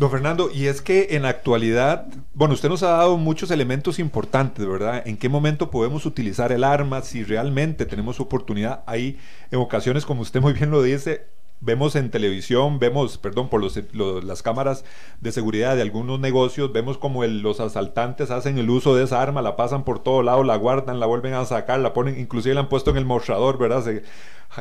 Don 0.00 0.10
Fernando, 0.10 0.50
y 0.50 0.64
es 0.68 0.80
que 0.80 1.08
en 1.10 1.24
la 1.24 1.28
actualidad, 1.28 2.06
bueno, 2.32 2.54
usted 2.54 2.70
nos 2.70 2.82
ha 2.82 2.92
dado 2.92 3.18
muchos 3.18 3.50
elementos 3.50 3.98
importantes, 3.98 4.66
¿verdad? 4.66 5.06
¿En 5.06 5.18
qué 5.18 5.28
momento 5.28 5.70
podemos 5.70 6.06
utilizar 6.06 6.52
el 6.52 6.64
arma? 6.64 7.02
Si 7.02 7.22
realmente 7.22 7.84
tenemos 7.84 8.18
oportunidad. 8.18 8.82
Hay 8.86 9.18
en 9.50 9.58
ocasiones, 9.58 10.06
como 10.06 10.22
usted 10.22 10.40
muy 10.40 10.54
bien 10.54 10.70
lo 10.70 10.82
dice, 10.82 11.26
vemos 11.60 11.96
en 11.96 12.10
televisión, 12.10 12.78
vemos, 12.78 13.18
perdón, 13.18 13.50
por 13.50 13.60
los, 13.60 13.78
las 14.24 14.42
cámaras 14.42 14.86
de 15.20 15.32
seguridad 15.32 15.76
de 15.76 15.82
algunos 15.82 16.18
negocios, 16.18 16.72
vemos 16.72 16.96
como 16.96 17.22
los 17.26 17.60
asaltantes 17.60 18.30
hacen 18.30 18.56
el 18.56 18.70
uso 18.70 18.94
de 18.94 19.04
esa 19.04 19.20
arma, 19.20 19.42
la 19.42 19.54
pasan 19.54 19.84
por 19.84 20.02
todo 20.02 20.22
lado, 20.22 20.44
la 20.44 20.56
guardan, 20.56 20.98
la 20.98 21.04
vuelven 21.04 21.34
a 21.34 21.44
sacar, 21.44 21.78
la 21.78 21.92
ponen, 21.92 22.18
inclusive 22.18 22.54
la 22.54 22.62
han 22.62 22.70
puesto 22.70 22.90
en 22.90 22.96
el 22.96 23.04
mostrador, 23.04 23.58
¿verdad? 23.58 23.84
Se, 23.84 24.02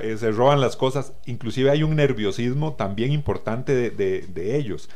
eh, 0.04 0.18
se 0.18 0.32
roban 0.32 0.60
las 0.60 0.76
cosas, 0.76 1.14
inclusive 1.28 1.72
hay 1.72 1.84
un 1.84 1.96
nerviosismo 1.96 2.74
también 2.74 3.14
importante 3.14 3.74
de, 3.74 3.90
de 4.28 4.58
ellos. 4.58 4.90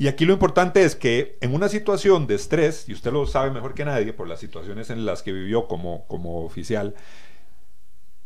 Y 0.00 0.08
aquí 0.08 0.24
lo 0.24 0.32
importante 0.32 0.82
es 0.82 0.96
que 0.96 1.36
en 1.42 1.52
una 1.52 1.68
situación 1.68 2.26
de 2.26 2.34
estrés, 2.34 2.88
y 2.88 2.94
usted 2.94 3.12
lo 3.12 3.26
sabe 3.26 3.50
mejor 3.50 3.74
que 3.74 3.84
nadie 3.84 4.14
por 4.14 4.26
las 4.28 4.40
situaciones 4.40 4.88
en 4.88 5.04
las 5.04 5.22
que 5.22 5.30
vivió 5.30 5.68
como, 5.68 6.06
como 6.06 6.42
oficial, 6.42 6.94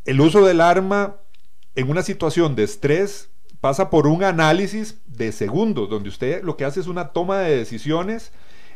el 0.04 0.20
uso 0.20 0.46
del 0.46 0.60
arma 0.60 1.16
en 1.74 1.90
una 1.90 2.04
situación 2.04 2.54
de 2.54 2.62
estrés 2.62 3.28
pasa 3.60 3.90
por 3.90 4.06
un 4.06 4.22
análisis 4.22 5.00
de 5.06 5.32
segundos, 5.32 5.90
donde 5.90 6.10
usted 6.10 6.44
lo 6.44 6.56
que 6.56 6.64
hace 6.64 6.78
es 6.78 6.86
una 6.86 7.08
toma 7.08 7.40
de 7.40 7.56
decisiones 7.56 8.30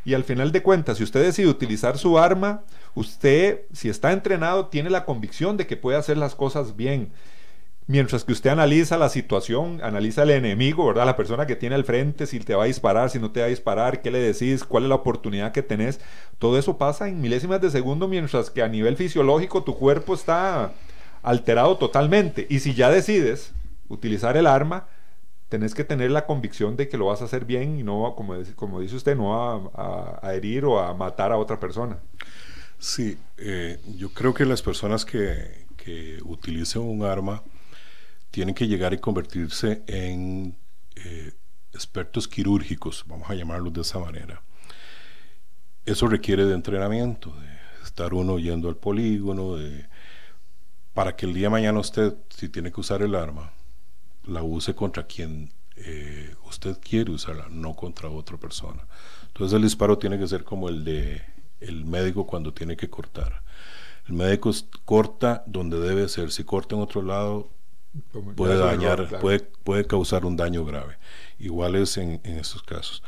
y 0.05 0.15
al 0.15 0.25
final 0.25 0.51
de 0.51 0.65
cuentas, 0.65 0.97
si 0.97 1.05
usted 1.05 1.23
decide 1.23 1.47
utilizar 1.47 1.99
su 1.99 2.19
arma, 2.19 2.65
usted, 2.97 3.61
si 3.73 3.89
está 3.89 4.11
entrenado, 4.11 4.67
tiene 4.67 4.91
la 4.91 5.05
convicción 5.05 5.57
de 5.57 5.69
que 5.69 5.77
puede 5.77 5.99
hacer 5.99 6.17
las 6.17 6.35
cosas 6.35 6.75
bien. 6.75 7.13
Mientras 7.89 8.23
que 8.23 8.33
usted 8.33 8.51
analiza 8.51 8.99
la 8.99 9.09
situación, 9.09 9.81
analiza 9.83 10.23
el 10.23 10.31
enemigo, 10.31 10.87
¿verdad? 10.87 11.07
La 11.07 11.17
persona 11.17 11.47
que 11.47 11.57
tiene 11.57 11.75
al 11.75 11.85
frente, 11.85 12.27
si 12.27 12.39
te 12.39 12.55
va 12.55 12.65
a 12.65 12.67
disparar, 12.67 13.09
si 13.09 13.19
no 13.19 13.31
te 13.31 13.41
va 13.41 13.47
a 13.47 13.49
disparar, 13.49 14.03
qué 14.03 14.11
le 14.11 14.19
decís, 14.19 14.63
cuál 14.63 14.83
es 14.83 14.91
la 14.91 14.97
oportunidad 14.97 15.53
que 15.53 15.63
tenés. 15.63 15.99
Todo 16.39 16.59
eso 16.59 16.77
pasa 16.77 17.09
en 17.09 17.23
milésimas 17.23 17.63
de 17.63 17.71
segundo, 17.71 18.07
mientras 18.07 18.51
que 18.51 18.63
a 18.63 18.69
nivel 18.69 18.99
fisiológico 18.99 19.65
tu 19.65 19.75
cuerpo 19.75 20.13
está 20.13 20.73
alterado 21.23 21.79
totalmente. 21.79 22.47
Y 22.51 22.61
si 22.61 22.75
ya 22.75 22.91
decides 22.91 23.55
utilizar 23.89 24.37
el 24.37 24.47
arma, 24.47 24.87
tenés 25.49 25.75
que 25.75 25.83
tener 25.83 26.11
la 26.11 26.27
convicción 26.27 26.77
de 26.77 26.89
que 26.89 26.99
lo 26.99 27.07
vas 27.07 27.23
a 27.23 27.25
hacer 27.25 27.47
bien 27.47 27.79
y 27.79 27.85
no, 27.85 28.13
como, 28.15 28.35
como 28.55 28.81
dice 28.81 28.97
usted, 28.97 29.17
no 29.17 29.71
a, 29.75 30.35
herir 30.35 30.67
o 30.67 30.79
a 30.79 30.93
matar 30.93 31.33
a 31.33 31.39
otra 31.39 31.59
persona. 31.59 31.97
Sí, 32.79 33.17
eh, 33.39 33.81
yo 33.97 34.11
creo 34.11 34.35
que 34.35 34.45
las 34.45 34.61
personas 34.61 35.05
que, 35.05 35.67
utilicen 36.27 36.83
un 36.83 37.03
arma 37.03 37.43
tienen 38.39 38.55
que 38.55 38.69
llegar 38.69 38.95
y 38.95 38.99
convertirse 38.99 39.83
en 39.89 40.57
eh, 40.95 41.33
expertos 41.73 42.29
quirúrgicos, 42.29 43.03
vamos 43.09 43.29
a 43.29 43.35
llamarlos 43.35 43.73
de 43.73 43.81
esa 43.81 43.99
manera. 43.99 44.41
Eso 45.85 46.07
requiere 46.07 46.45
de 46.45 46.55
entrenamiento, 46.55 47.35
de 47.35 47.49
estar 47.85 48.15
uno 48.15 48.39
yendo 48.39 48.69
al 48.69 48.77
polígono, 48.77 49.57
de 49.57 49.89
para 50.95 51.17
que 51.17 51.27
el 51.27 51.35
día 51.35 51.47
de 51.47 51.51
mañana 51.51 51.81
usted, 51.81 52.15
si 52.29 52.49
tiene 52.49 52.71
que 52.71 52.79
usar 52.79 53.03
el 53.03 53.17
arma, 53.17 53.51
la 54.23 54.45
use 54.45 54.73
contra 54.73 55.05
quien 55.05 55.51
eh, 55.75 56.33
usted 56.47 56.79
quiere 56.79 57.11
usarla, 57.11 57.49
no 57.51 57.75
contra 57.75 58.09
otra 58.09 58.37
persona. 58.37 58.87
Entonces 59.27 59.57
el 59.57 59.63
disparo 59.63 59.99
tiene 59.99 60.17
que 60.17 60.29
ser 60.29 60.45
como 60.45 60.69
el 60.69 60.85
de 60.85 61.23
el 61.59 61.85
médico 61.85 62.25
cuando 62.25 62.55
tiene 62.55 62.77
que 62.77 62.89
cortar. 62.89 63.43
El 64.07 64.15
médico 64.15 64.53
corta 64.85 65.43
donde 65.45 65.81
debe 65.81 66.09
ser. 66.09 66.31
Si 66.31 66.45
corta 66.45 66.77
en 66.77 66.83
otro 66.83 67.03
lado, 67.03 67.58
puede 68.37 68.57
dañar, 68.57 69.21
puede, 69.21 69.41
puede 69.41 69.87
causar 69.87 70.25
un 70.25 70.37
daño 70.37 70.65
grave. 70.65 70.97
Igual 71.39 71.77
es 71.77 71.97
en, 71.97 72.21
en 72.25 72.39
estos 72.39 72.63
casos. 72.63 73.03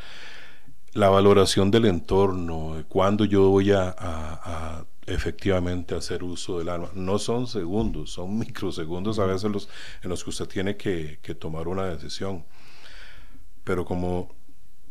La 0.92 1.08
valoración 1.08 1.70
del 1.70 1.84
entorno, 1.84 2.84
cuando 2.88 3.24
yo 3.24 3.48
voy 3.48 3.72
a 3.72 4.84
efectivamente 5.10 5.94
hacer 5.94 6.22
uso 6.22 6.58
del 6.58 6.68
arma. 6.68 6.90
No 6.94 7.18
son 7.18 7.46
segundos, 7.46 8.12
son 8.12 8.38
microsegundos 8.38 9.18
a 9.18 9.26
veces 9.26 9.50
los, 9.50 9.68
en 10.02 10.10
los 10.10 10.24
que 10.24 10.30
usted 10.30 10.46
tiene 10.46 10.76
que, 10.76 11.18
tomar 11.38 11.68
una 11.68 11.84
decisión. 11.84 12.44
Pero 13.64 13.84
como 13.84 14.34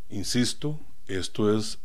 insisto, 0.10 0.80
esto 1.08 1.56
es 1.56 1.80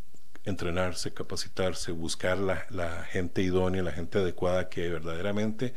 entrenarse, 0.44 1.12
capacitarse, 1.12 1.92
buscar 1.92 2.38
la, 2.38 3.04
gente 3.10 3.42
idónea, 3.42 3.82
la 3.82 3.92
gente 3.92 4.18
adecuada 4.18 4.68
que 4.68 4.88
verdaderamente 4.90 5.74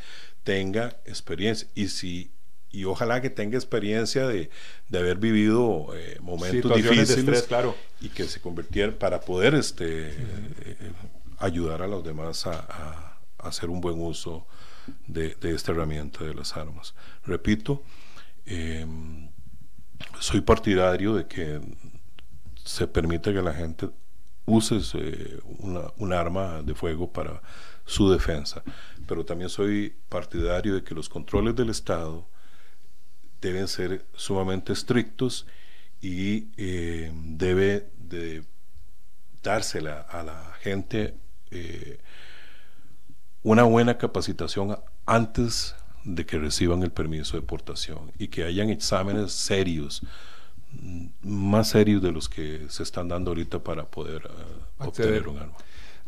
tenga 0.47 0.95
experiencia. 1.03 1.67
Y 1.75 1.89
si 1.89 2.31
y 2.71 2.85
ojalá 2.85 3.21
que 3.21 3.29
tenga 3.29 3.57
experiencia 3.57 4.25
de, 4.27 4.49
haber 4.93 5.17
vivido 5.17 5.89
eh, 5.93 6.17
momentos 6.21 6.73
difíciles 6.73 7.43
claro. 7.43 7.75
y 7.99 8.09
que 8.09 8.25
se 8.25 8.39
convirtiera 8.39 8.97
para 8.97 9.19
poder 9.19 9.55
este, 9.55 10.09
eh, 10.09 10.91
ayudar 11.37 11.81
a 11.81 11.87
los 11.87 12.03
demás 12.03 12.47
a, 12.47 13.17
hacer 13.39 13.69
un 13.69 13.81
buen 13.81 13.99
uso 13.99 14.47
de, 15.05 15.35
esta 15.41 15.73
herramienta 15.73 16.23
de 16.23 16.33
las 16.33 16.55
armas. 16.55 16.95
Repito, 17.25 17.83
em, 18.45 19.29
soy 20.19 20.41
partidario 20.41 21.13
de 21.13 21.27
que 21.27 21.59
se 22.63 22.87
permita 22.87 23.33
que 23.33 23.41
la 23.41 23.53
gente 23.53 23.89
use 24.45 24.79
eh, 24.93 25.39
un 25.97 26.13
arma 26.13 26.61
de 26.61 26.73
fuego 26.73 27.11
para 27.11 27.41
su 27.87 28.11
defensa, 28.11 28.61
pero 29.07 29.25
también 29.25 29.49
soy 29.49 29.95
partidario 30.09 30.75
de 30.75 30.83
que 30.83 30.93
los 30.93 31.09
controles 31.09 31.55
del 31.55 31.69
Estado 31.69 32.27
deben 33.41 33.67
ser 33.67 34.05
sumamente 34.15 34.73
estrictos 34.73 35.47
y 36.01 36.47
eh, 36.57 37.11
debe 37.13 37.89
de 37.97 38.43
dársela 39.41 40.01
a 40.01 40.23
la 40.23 40.53
gente 40.61 41.15
eh, 41.51 41.99
una 43.43 43.63
buena 43.63 43.97
capacitación 43.97 44.77
antes 45.05 45.75
de 46.03 46.25
que 46.25 46.37
reciban 46.37 46.83
el 46.83 46.91
permiso 46.91 47.37
de 47.37 47.43
portación 47.43 48.11
y 48.17 48.27
que 48.27 48.43
hayan 48.43 48.69
exámenes 48.69 49.31
serios, 49.31 50.01
más 51.21 51.69
serios 51.69 52.01
de 52.01 52.11
los 52.11 52.27
que 52.29 52.65
se 52.69 52.83
están 52.83 53.07
dando 53.07 53.31
ahorita 53.31 53.59
para 53.59 53.85
poder 53.85 54.23
eh, 54.25 54.85
obtener 54.85 55.27
un 55.27 55.37
arma. 55.37 55.57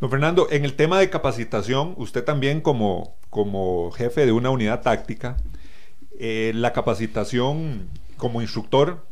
Don 0.00 0.10
Fernando, 0.10 0.48
en 0.50 0.64
el 0.64 0.74
tema 0.74 0.98
de 0.98 1.10
capacitación, 1.10 1.94
usted 1.98 2.24
también 2.24 2.60
como, 2.60 3.16
como 3.28 3.90
jefe 3.90 4.26
de 4.26 4.32
una 4.32 4.50
unidad 4.50 4.80
táctica, 4.82 5.36
eh, 6.18 6.52
la 6.54 6.72
capacitación 6.72 7.88
como 8.16 8.42
instructor, 8.42 9.06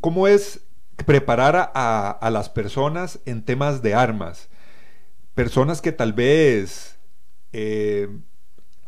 ¿cómo 0.00 0.28
es 0.28 0.60
preparar 1.06 1.72
a, 1.74 2.10
a 2.10 2.30
las 2.30 2.48
personas 2.50 3.20
en 3.24 3.42
temas 3.42 3.82
de 3.82 3.94
armas? 3.94 4.50
personas 5.34 5.80
que 5.80 5.92
tal 5.92 6.12
vez 6.12 6.98
eh, 7.54 8.08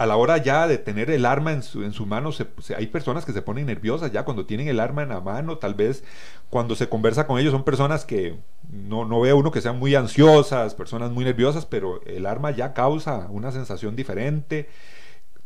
a 0.03 0.07
la 0.07 0.17
hora 0.17 0.39
ya 0.39 0.67
de 0.67 0.79
tener 0.79 1.11
el 1.11 1.25
arma 1.25 1.53
en 1.53 1.63
su, 1.63 1.85
en 1.85 1.93
su 1.93 2.07
mano, 2.07 2.31
hay 2.77 2.87
personas 2.89 3.25
que 3.25 3.33
se 3.33 3.41
ponen 3.41 3.67
nerviosas 3.67 4.11
ya 4.11 4.25
cuando 4.25 4.47
tienen 4.47 4.67
el 4.67 4.81
arma 4.81 5.05
en 5.05 5.11
la 5.11 5.21
mano, 5.21 5.59
tal 5.59 5.75
vez 5.75 6.03
cuando 6.51 6.75
se 6.75 6.89
conversa 6.89 7.29
con 7.29 7.39
ellos 7.39 7.53
son 7.53 7.63
personas 7.63 8.05
que 8.05 8.37
no, 8.69 9.05
no 9.05 9.21
ve 9.21 9.33
uno 9.33 9.53
que 9.53 9.61
sean 9.61 9.79
muy 9.79 9.95
ansiosas, 9.95 10.75
personas 10.75 11.13
muy 11.13 11.25
nerviosas, 11.25 11.67
pero 11.67 12.03
el 12.05 12.27
arma 12.27 12.51
ya 12.51 12.75
causa 12.75 13.29
una 13.31 13.53
sensación 13.53 13.95
diferente. 13.95 14.69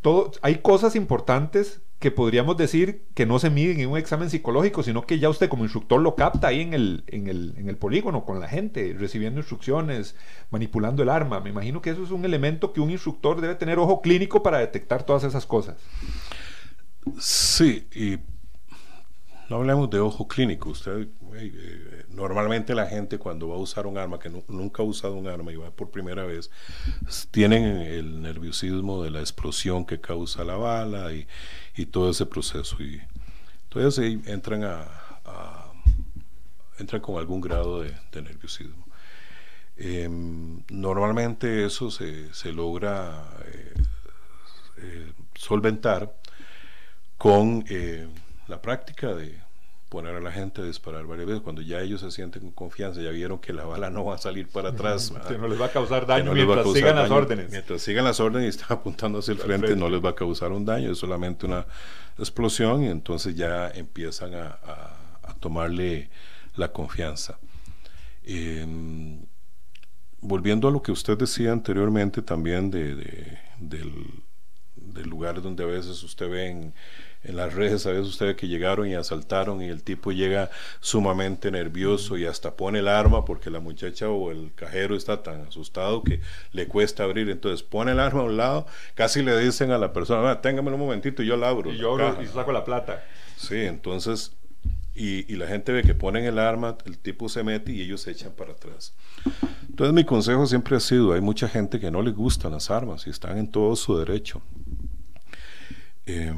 Todo, 0.00 0.32
hay 0.40 0.56
cosas 0.56 0.96
importantes 0.96 1.82
que 1.98 2.10
podríamos 2.10 2.56
decir 2.58 3.06
que 3.14 3.24
no 3.24 3.38
se 3.38 3.48
miden 3.48 3.80
en 3.80 3.88
un 3.88 3.96
examen 3.96 4.28
psicológico, 4.28 4.82
sino 4.82 5.06
que 5.06 5.18
ya 5.18 5.30
usted 5.30 5.48
como 5.48 5.64
instructor 5.64 6.00
lo 6.00 6.14
capta 6.14 6.48
ahí 6.48 6.60
en 6.60 6.74
el, 6.74 7.04
en 7.06 7.26
el, 7.26 7.54
en 7.56 7.68
el 7.70 7.78
polígono 7.78 8.24
con 8.24 8.38
la 8.38 8.48
gente, 8.48 8.94
recibiendo 8.98 9.40
instrucciones, 9.40 10.14
manipulando 10.50 11.02
el 11.02 11.08
arma. 11.08 11.40
Me 11.40 11.50
imagino 11.50 11.80
que 11.80 11.90
eso 11.90 12.04
es 12.04 12.10
un 12.10 12.24
elemento 12.24 12.72
que 12.72 12.80
un 12.80 12.90
instructor 12.90 13.40
debe 13.40 13.54
tener 13.54 13.78
ojo 13.78 14.02
clínico 14.02 14.42
para 14.42 14.58
detectar 14.58 15.04
todas 15.04 15.24
esas 15.24 15.46
cosas. 15.46 15.76
Sí, 17.18 17.86
y 17.94 18.18
no 19.48 19.56
hablemos 19.56 19.88
de 19.88 20.00
ojo 20.00 20.28
clínico. 20.28 20.70
Usted, 20.70 21.08
eh, 21.36 21.95
normalmente 22.16 22.74
la 22.74 22.86
gente 22.86 23.18
cuando 23.18 23.48
va 23.48 23.56
a 23.56 23.58
usar 23.58 23.86
un 23.86 23.98
arma, 23.98 24.18
que 24.18 24.30
nunca 24.48 24.82
ha 24.82 24.86
usado 24.86 25.14
un 25.14 25.28
arma 25.28 25.52
y 25.52 25.56
va 25.56 25.70
por 25.70 25.90
primera 25.90 26.24
vez, 26.24 26.50
tienen 27.30 27.64
el 27.64 28.22
nerviosismo 28.22 29.02
de 29.02 29.10
la 29.10 29.20
explosión 29.20 29.84
que 29.84 30.00
causa 30.00 30.42
la 30.42 30.56
bala 30.56 31.12
y, 31.12 31.26
todo 31.86 32.10
ese 32.10 32.24
proceso. 32.24 32.82
Y 32.82 33.00
entonces 33.64 34.18
entran 34.26 34.64
a, 34.64 34.88
entran 36.78 37.02
con 37.02 37.18
algún 37.18 37.40
grado 37.40 37.82
de, 37.82 37.94
nerviosismo. 38.14 38.86
Em, 39.76 40.62
normalmente 40.70 41.66
eso 41.66 41.90
se, 41.90 42.30
logra 42.52 43.28
eh, 43.44 43.74
eh, 44.78 45.12
solventar 45.34 46.16
con 47.18 47.62
la 48.48 48.62
práctica 48.62 49.14
de 49.14 49.45
poner 49.96 50.14
a 50.14 50.20
la 50.20 50.30
gente 50.30 50.60
a 50.60 50.64
disparar 50.64 51.06
varias 51.06 51.26
veces, 51.26 51.42
cuando 51.42 51.62
ya 51.62 51.80
ellos 51.80 52.02
se 52.02 52.10
sienten 52.10 52.42
con 52.42 52.50
confianza, 52.50 53.00
ya 53.00 53.08
vieron 53.08 53.38
que 53.38 53.54
la 53.54 53.64
bala 53.64 53.88
no 53.88 54.04
va 54.04 54.16
a 54.16 54.18
salir 54.18 54.46
para 54.46 54.68
atrás. 54.68 55.10
Que 55.26 55.38
no 55.38 55.48
les 55.48 55.58
va 55.58 55.66
a 55.66 55.70
causar 55.70 56.04
daño 56.04 56.34
mientras 56.34 56.70
sigan 56.70 56.96
las 56.96 57.10
órdenes. 57.10 57.50
Mientras 57.50 57.80
sigan 57.80 58.04
las 58.04 58.20
órdenes 58.20 58.44
y 58.44 58.58
están 58.58 58.76
apuntando 58.76 59.20
hacia 59.20 59.32
el 59.32 59.38
frente, 59.38 59.74
no 59.74 59.88
les 59.88 60.04
va 60.04 60.10
a 60.10 60.14
causar 60.14 60.52
un 60.52 60.66
daño, 60.66 60.92
es 60.92 60.98
solamente 60.98 61.46
una 61.46 61.64
explosión 62.18 62.84
y 62.84 62.88
entonces 62.88 63.34
ya 63.34 63.70
empiezan 63.70 64.34
a, 64.34 64.58
tomarle 65.40 66.10
la 66.56 66.70
confianza. 66.72 67.38
Em, 68.22 69.24
volviendo 70.20 70.68
a 70.68 70.70
lo 70.70 70.82
que 70.82 70.92
usted 70.92 71.16
decía 71.16 71.52
anteriormente 71.52 72.20
también 72.20 72.70
de, 72.70 72.96
del, 73.58 73.94
del, 74.74 75.08
lugar 75.08 75.40
donde 75.40 75.64
a 75.64 75.66
veces 75.66 76.02
usted 76.02 76.28
ve 76.28 76.48
en, 76.48 76.74
en 77.26 77.36
las 77.36 77.54
redes, 77.54 77.86
a 77.86 77.90
veces 77.90 78.06
usted 78.06 78.26
ve 78.26 78.36
que 78.36 78.46
llegaron 78.46 78.86
y 78.86 78.94
asaltaron 78.94 79.60
y 79.60 79.66
el 79.66 79.82
tipo 79.82 80.12
llega 80.12 80.48
sumamente 80.80 81.50
nervioso 81.50 82.16
y 82.16 82.24
hasta 82.24 82.54
pone 82.54 82.78
el 82.78 82.88
arma 82.88 83.24
porque 83.24 83.50
la 83.50 83.58
muchacha 83.58 84.08
o 84.08 84.30
el 84.30 84.52
cajero 84.54 84.94
está 84.94 85.24
tan 85.24 85.40
asustado 85.42 86.04
que 86.04 86.20
le 86.52 86.68
cuesta 86.68 87.02
abrir. 87.02 87.28
Entonces 87.28 87.64
pone 87.64 87.92
el 87.92 88.00
arma 88.00 88.20
a 88.20 88.24
un 88.24 88.36
lado, 88.36 88.66
casi 88.94 89.22
le 89.22 89.36
dicen 89.38 89.72
a 89.72 89.78
la 89.78 89.92
persona, 89.92 90.30
ah, 90.30 90.40
téngame 90.40 90.70
un 90.70 90.78
momentito 90.78 91.22
y 91.22 91.26
yo 91.26 91.36
la 91.36 91.48
abro. 91.48 91.72
Y 91.72 91.78
yo 91.78 91.92
abro 91.92 92.22
y 92.22 92.26
saco 92.26 92.52
la 92.52 92.64
plata. 92.64 93.04
Sí, 93.36 93.56
entonces, 93.56 94.32
y, 94.94 95.30
y 95.32 95.36
la 95.36 95.48
gente 95.48 95.72
ve 95.72 95.82
que 95.82 95.94
ponen 95.94 96.24
el 96.24 96.38
arma, 96.38 96.78
el 96.84 96.96
tipo 96.96 97.28
se 97.28 97.42
mete 97.42 97.72
y 97.72 97.82
ellos 97.82 98.02
se 98.02 98.12
echan 98.12 98.32
para 98.32 98.52
atrás. 98.52 98.94
Entonces 99.68 99.92
mi 99.92 100.04
consejo 100.04 100.46
siempre 100.46 100.76
ha 100.76 100.80
sido, 100.80 101.12
hay 101.12 101.20
mucha 101.20 101.48
gente 101.48 101.80
que 101.80 101.90
no 101.90 102.02
le 102.02 102.12
gustan 102.12 102.52
las 102.52 102.70
armas 102.70 103.04
y 103.08 103.10
están 103.10 103.36
en 103.36 103.50
todo 103.50 103.74
su 103.74 103.98
derecho. 103.98 104.42
Eh, 106.06 106.32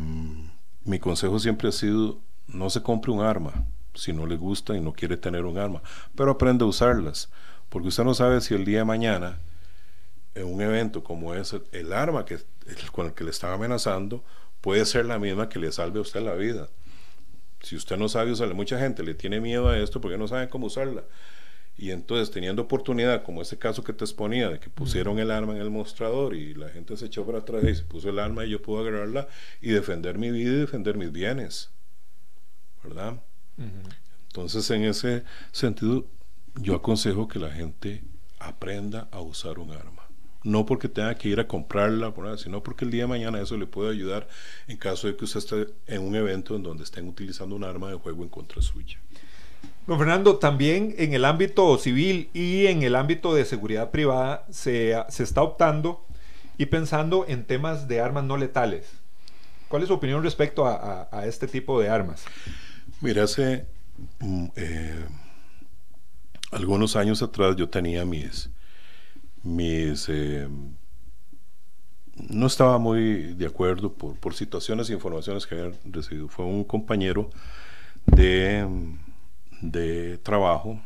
mi 0.88 0.98
consejo 0.98 1.38
siempre 1.38 1.68
ha 1.68 1.72
sido, 1.72 2.20
no 2.46 2.70
se 2.70 2.82
compre 2.82 3.12
un 3.12 3.20
arma 3.20 3.66
si 3.94 4.12
no 4.12 4.26
le 4.26 4.36
gusta 4.36 4.76
y 4.76 4.80
no 4.80 4.92
quiere 4.92 5.16
tener 5.16 5.44
un 5.44 5.58
arma, 5.58 5.82
pero 6.14 6.30
aprende 6.30 6.64
a 6.64 6.68
usarlas, 6.68 7.30
porque 7.68 7.88
usted 7.88 8.04
no 8.04 8.14
sabe 8.14 8.40
si 8.40 8.54
el 8.54 8.64
día 8.64 8.78
de 8.78 8.84
mañana, 8.84 9.38
en 10.34 10.46
un 10.46 10.60
evento 10.62 11.02
como 11.02 11.34
ese, 11.34 11.62
el 11.72 11.92
arma 11.92 12.24
que, 12.24 12.38
con 12.92 13.06
el 13.06 13.12
que 13.12 13.24
le 13.24 13.30
están 13.30 13.52
amenazando 13.52 14.24
puede 14.60 14.84
ser 14.86 15.04
la 15.06 15.18
misma 15.18 15.48
que 15.48 15.58
le 15.58 15.72
salve 15.72 15.98
a 15.98 16.02
usted 16.02 16.22
la 16.22 16.34
vida. 16.34 16.68
Si 17.60 17.74
usted 17.76 17.96
no 17.96 18.08
sabe 18.08 18.30
usarla, 18.30 18.54
mucha 18.54 18.78
gente 18.78 19.02
le 19.02 19.14
tiene 19.14 19.40
miedo 19.40 19.68
a 19.68 19.76
esto 19.78 20.00
porque 20.00 20.16
no 20.16 20.28
saben 20.28 20.48
cómo 20.48 20.68
usarla. 20.68 21.02
Y 21.78 21.92
entonces, 21.92 22.32
teniendo 22.32 22.62
oportunidad, 22.62 23.22
como 23.22 23.40
ese 23.40 23.56
caso 23.56 23.84
que 23.84 23.92
te 23.92 24.04
exponía, 24.04 24.50
de 24.50 24.58
que 24.58 24.68
pusieron 24.68 25.20
el 25.20 25.30
arma 25.30 25.54
en 25.54 25.62
el 25.62 25.70
mostrador 25.70 26.34
y 26.34 26.52
la 26.54 26.68
gente 26.70 26.96
se 26.96 27.06
echó 27.06 27.24
para 27.24 27.38
atrás 27.38 27.62
y 27.62 27.72
se 27.72 27.84
puso 27.84 28.08
el 28.08 28.18
arma 28.18 28.44
y 28.44 28.50
yo 28.50 28.60
pude 28.60 28.80
agarrarla 28.80 29.28
y 29.62 29.70
defender 29.70 30.18
mi 30.18 30.32
vida 30.32 30.50
y 30.50 30.56
defender 30.56 30.96
mis 30.96 31.12
bienes. 31.12 31.70
¿Verdad? 32.82 33.22
Entonces, 34.26 34.68
en 34.72 34.84
ese 34.84 35.22
sentido, 35.52 36.06
yo 36.56 36.74
aconsejo 36.74 37.28
que 37.28 37.38
la 37.38 37.52
gente 37.52 38.02
aprenda 38.40 39.08
a 39.12 39.20
usar 39.20 39.60
un 39.60 39.70
arma. 39.70 40.02
No 40.42 40.66
porque 40.66 40.88
tenga 40.88 41.14
que 41.14 41.28
ir 41.28 41.38
a 41.38 41.46
comprarla, 41.46 42.12
sino 42.38 42.62
porque 42.62 42.84
el 42.84 42.90
día 42.90 43.02
de 43.02 43.08
mañana 43.08 43.40
eso 43.40 43.56
le 43.56 43.66
puede 43.66 43.90
ayudar 43.90 44.28
en 44.66 44.78
caso 44.78 45.06
de 45.06 45.16
que 45.16 45.24
usted 45.24 45.38
esté 45.38 45.74
en 45.86 46.02
un 46.02 46.16
evento 46.16 46.56
en 46.56 46.62
donde 46.64 46.82
estén 46.82 47.06
utilizando 47.06 47.54
un 47.54 47.62
arma 47.62 47.90
de 47.90 47.96
juego 47.96 48.24
en 48.24 48.28
contra 48.28 48.62
suya. 48.62 48.98
Don 49.88 49.96
Fernando, 49.96 50.36
también 50.36 50.94
en 50.98 51.14
el 51.14 51.24
ámbito 51.24 51.78
civil 51.78 52.28
y 52.34 52.66
en 52.66 52.82
el 52.82 52.94
ámbito 52.94 53.34
de 53.34 53.46
seguridad 53.46 53.90
privada 53.90 54.44
se, 54.50 54.92
está 55.18 55.40
optando 55.40 56.04
y 56.58 56.66
pensando 56.66 57.24
en 57.26 57.42
temas 57.42 57.88
de 57.88 58.02
armas 58.02 58.24
no 58.24 58.36
letales. 58.36 58.86
¿Cuál 59.66 59.80
es 59.80 59.88
su 59.88 59.94
opinión 59.94 60.22
respecto 60.22 60.66
a, 60.66 61.08
este 61.24 61.48
tipo 61.48 61.80
de 61.80 61.88
armas? 61.88 62.22
Mira, 63.00 63.22
hace 63.22 63.64
mm, 64.18 64.46
eh, 64.56 65.06
algunos 66.50 66.94
años 66.94 67.22
atrás 67.22 67.56
yo 67.56 67.70
tenía 67.70 68.04
mis, 68.04 68.50
mis 69.42 70.06
eh, 70.10 70.48
no 72.28 72.46
estaba 72.46 72.76
muy 72.76 73.32
de 73.32 73.46
acuerdo 73.46 73.94
por, 73.94 74.16
por 74.16 74.34
situaciones 74.34 74.90
e 74.90 74.92
informaciones 74.92 75.46
que 75.46 75.58
había 75.58 75.74
recibido. 75.86 76.28
Fue 76.28 76.44
un 76.44 76.62
compañero 76.62 77.30
de 78.04 78.66
de 79.60 80.18
trabajo, 80.18 80.80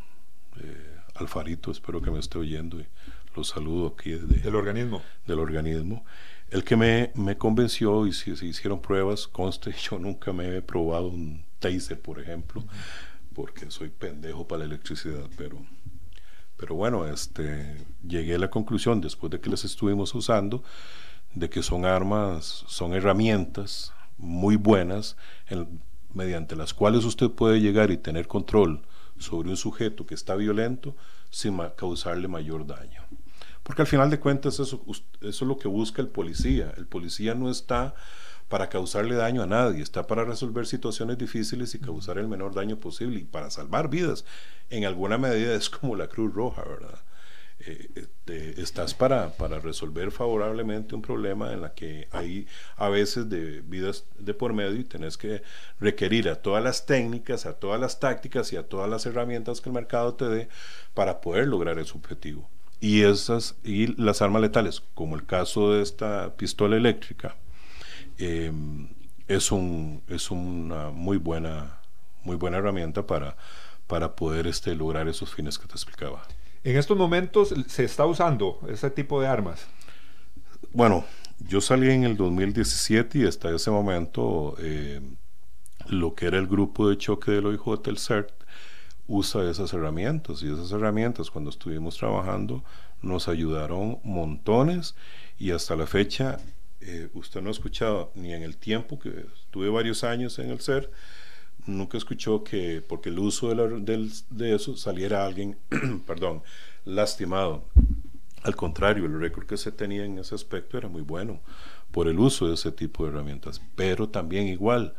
eh, 0.60 0.96
Alfarito, 1.14 1.70
espero 1.70 2.00
que 2.00 2.10
me 2.10 2.18
esté 2.18 2.38
oyendo 2.38 2.80
y 2.80 2.86
lo 3.34 3.44
saludo 3.44 3.88
aquí 3.88 4.10
del 4.12 4.54
organismo. 4.54 5.02
Del 5.26 5.38
organismo. 5.38 6.04
El 6.50 6.64
que 6.64 6.76
me, 6.76 7.12
me 7.14 7.38
convenció 7.38 8.06
y 8.06 8.12
si 8.12 8.36
se 8.36 8.46
hicieron 8.46 8.80
pruebas, 8.80 9.26
conste, 9.26 9.72
yo 9.90 9.98
nunca 9.98 10.32
me 10.32 10.56
he 10.56 10.62
probado 10.62 11.08
un 11.08 11.44
taser, 11.58 12.00
por 12.00 12.20
ejemplo, 12.20 12.64
porque 13.34 13.70
soy 13.70 13.88
pendejo 13.88 14.46
para 14.46 14.60
la 14.60 14.64
electricidad, 14.66 15.28
pero, 15.36 15.58
pero 16.56 16.74
bueno, 16.74 17.06
este, 17.06 17.76
llegué 18.06 18.34
a 18.34 18.38
la 18.38 18.50
conclusión 18.50 19.00
después 19.00 19.30
de 19.30 19.40
que 19.40 19.48
las 19.48 19.64
estuvimos 19.64 20.14
usando, 20.14 20.62
de 21.34 21.48
que 21.48 21.62
son 21.62 21.86
armas, 21.86 22.64
son 22.66 22.92
herramientas 22.92 23.94
muy 24.18 24.56
buenas 24.56 25.16
en, 25.48 25.80
mediante 26.14 26.56
las 26.56 26.74
cuales 26.74 27.04
usted 27.04 27.30
puede 27.30 27.60
llegar 27.60 27.90
y 27.90 27.96
tener 27.96 28.28
control 28.28 28.82
sobre 29.18 29.50
un 29.50 29.56
sujeto 29.56 30.06
que 30.06 30.14
está 30.14 30.34
violento 30.34 30.94
sin 31.30 31.58
causarle 31.76 32.28
mayor 32.28 32.66
daño. 32.66 33.02
Porque 33.62 33.82
al 33.82 33.88
final 33.88 34.10
de 34.10 34.18
cuentas 34.18 34.58
eso, 34.58 34.84
es 35.20 35.40
lo 35.42 35.56
que 35.56 35.68
busca 35.68 36.02
el 36.02 36.08
policía. 36.08 36.72
El 36.76 36.86
policía 36.86 37.34
no 37.34 37.50
está 37.50 37.94
para 38.48 38.68
causarle 38.68 39.14
daño 39.14 39.42
a 39.42 39.46
nadie, 39.46 39.82
está 39.82 40.06
para 40.06 40.24
resolver 40.24 40.66
situaciones 40.66 41.16
difíciles 41.16 41.74
y 41.74 41.78
causar 41.78 42.18
el 42.18 42.28
menor 42.28 42.54
daño 42.54 42.76
posible 42.76 43.20
y 43.20 43.24
para 43.24 43.50
salvar 43.50 43.88
vidas. 43.88 44.24
En 44.68 44.84
alguna 44.84 45.16
medida 45.16 45.54
es 45.54 45.70
como 45.70 45.96
la 45.96 46.08
Cruz 46.08 46.34
Roja, 46.34 46.62
¿verdad? 46.64 46.98
Eh, 47.64 48.08
estás 48.56 48.94
para, 48.94 49.30
para, 49.36 49.60
resolver 49.60 50.10
favorablemente 50.10 50.94
un 50.94 51.02
problema 51.02 51.52
en 51.52 51.60
la 51.60 51.74
que 51.74 52.08
hay 52.10 52.46
a 52.76 52.88
veces 52.88 53.28
de 53.28 53.60
vidas 53.60 54.04
de 54.18 54.34
por 54.34 54.52
medio 54.52 54.80
y 54.80 54.84
tenés 54.84 55.16
que 55.16 55.42
requerir 55.78 56.28
a 56.28 56.36
todas 56.36 56.62
las 56.64 56.86
técnicas, 56.86 57.46
a 57.46 57.54
todas 57.54 57.80
las 57.80 58.00
tácticas 58.00 58.52
y 58.52 58.56
a 58.56 58.68
todas 58.68 58.90
las 58.90 59.06
herramientas 59.06 59.60
que 59.60 59.68
el 59.68 59.74
mercado 59.74 60.14
te 60.14 60.28
dé 60.28 60.48
para 60.94 61.20
poder 61.20 61.46
lograr 61.46 61.78
ese 61.78 61.92
objetivo. 61.92 62.48
Y 62.80 63.02
esas 63.02 63.54
y 63.62 63.94
las 64.00 64.22
armas 64.22 64.42
letales, 64.42 64.82
como 64.94 65.14
el 65.14 65.24
caso 65.24 65.72
de 65.72 65.82
esta 65.82 66.34
pistola 66.36 66.76
eléctrica, 66.76 67.36
em, 68.18 68.88
es, 69.28 69.52
un, 69.52 70.02
es 70.08 70.30
una 70.32 70.90
muy 70.90 71.16
buena, 71.16 71.78
muy 72.24 72.36
buena 72.36 72.58
herramienta 72.58 73.06
para, 73.06 73.36
para 73.86 74.16
poder 74.16 74.46
este, 74.48 74.74
lograr 74.74 75.06
esos 75.06 75.32
fines 75.32 75.58
que 75.58 75.68
te 75.68 75.74
explicaba. 75.74 76.26
En 76.64 76.76
estos 76.76 76.96
momentos 76.96 77.52
se 77.66 77.84
está 77.84 78.06
usando 78.06 78.60
ese 78.68 78.88
tipo 78.90 79.20
de 79.20 79.26
armas. 79.26 79.66
Bueno, 80.72 81.04
yo 81.40 81.60
salí 81.60 81.90
en 81.90 82.04
el 82.04 82.16
2017 82.16 83.18
y 83.18 83.26
hasta 83.26 83.54
ese 83.54 83.70
momento 83.70 84.54
eh, 84.60 85.00
lo 85.88 86.14
que 86.14 86.26
era 86.26 86.38
el 86.38 86.46
grupo 86.46 86.88
de 86.88 86.96
choque 86.98 87.32
del 87.32 87.46
OIJ, 87.46 87.88
el 87.88 87.98
CERT, 87.98 88.30
usa 89.08 89.50
esas 89.50 89.72
herramientas 89.72 90.42
y 90.42 90.52
esas 90.52 90.70
herramientas 90.70 91.30
cuando 91.30 91.50
estuvimos 91.50 91.96
trabajando 91.96 92.62
nos 93.02 93.26
ayudaron 93.26 93.98
montones 94.04 94.94
y 95.38 95.50
hasta 95.50 95.74
la 95.74 95.88
fecha 95.88 96.38
eh, 96.80 97.08
usted 97.12 97.42
no 97.42 97.48
ha 97.48 97.52
escuchado 97.52 98.12
ni 98.14 98.32
en 98.32 98.42
el 98.42 98.56
tiempo 98.56 99.00
que 99.00 99.26
estuve 99.34 99.68
varios 99.68 100.04
años 100.04 100.38
en 100.38 100.50
el 100.50 100.60
CERT 100.60 100.88
nunca 101.66 101.98
escuchó 101.98 102.42
que 102.44 102.82
porque 102.86 103.08
el 103.08 103.18
uso 103.18 103.54
de, 103.54 104.10
de 104.30 104.54
eso 104.54 104.76
saliera 104.76 105.26
alguien, 105.26 105.58
perdón, 106.06 106.42
lastimado. 106.84 107.64
Al 108.42 108.56
contrario, 108.56 109.06
el 109.06 109.20
récord 109.20 109.46
que 109.46 109.56
se 109.56 109.70
tenía 109.70 110.04
en 110.04 110.18
ese 110.18 110.34
aspecto 110.34 110.76
era 110.76 110.88
muy 110.88 111.02
bueno 111.02 111.40
por 111.92 112.08
el 112.08 112.18
uso 112.18 112.48
de 112.48 112.54
ese 112.54 112.72
tipo 112.72 113.04
de 113.04 113.10
herramientas. 113.10 113.62
Pero 113.76 114.08
también 114.08 114.48
igual, 114.48 114.94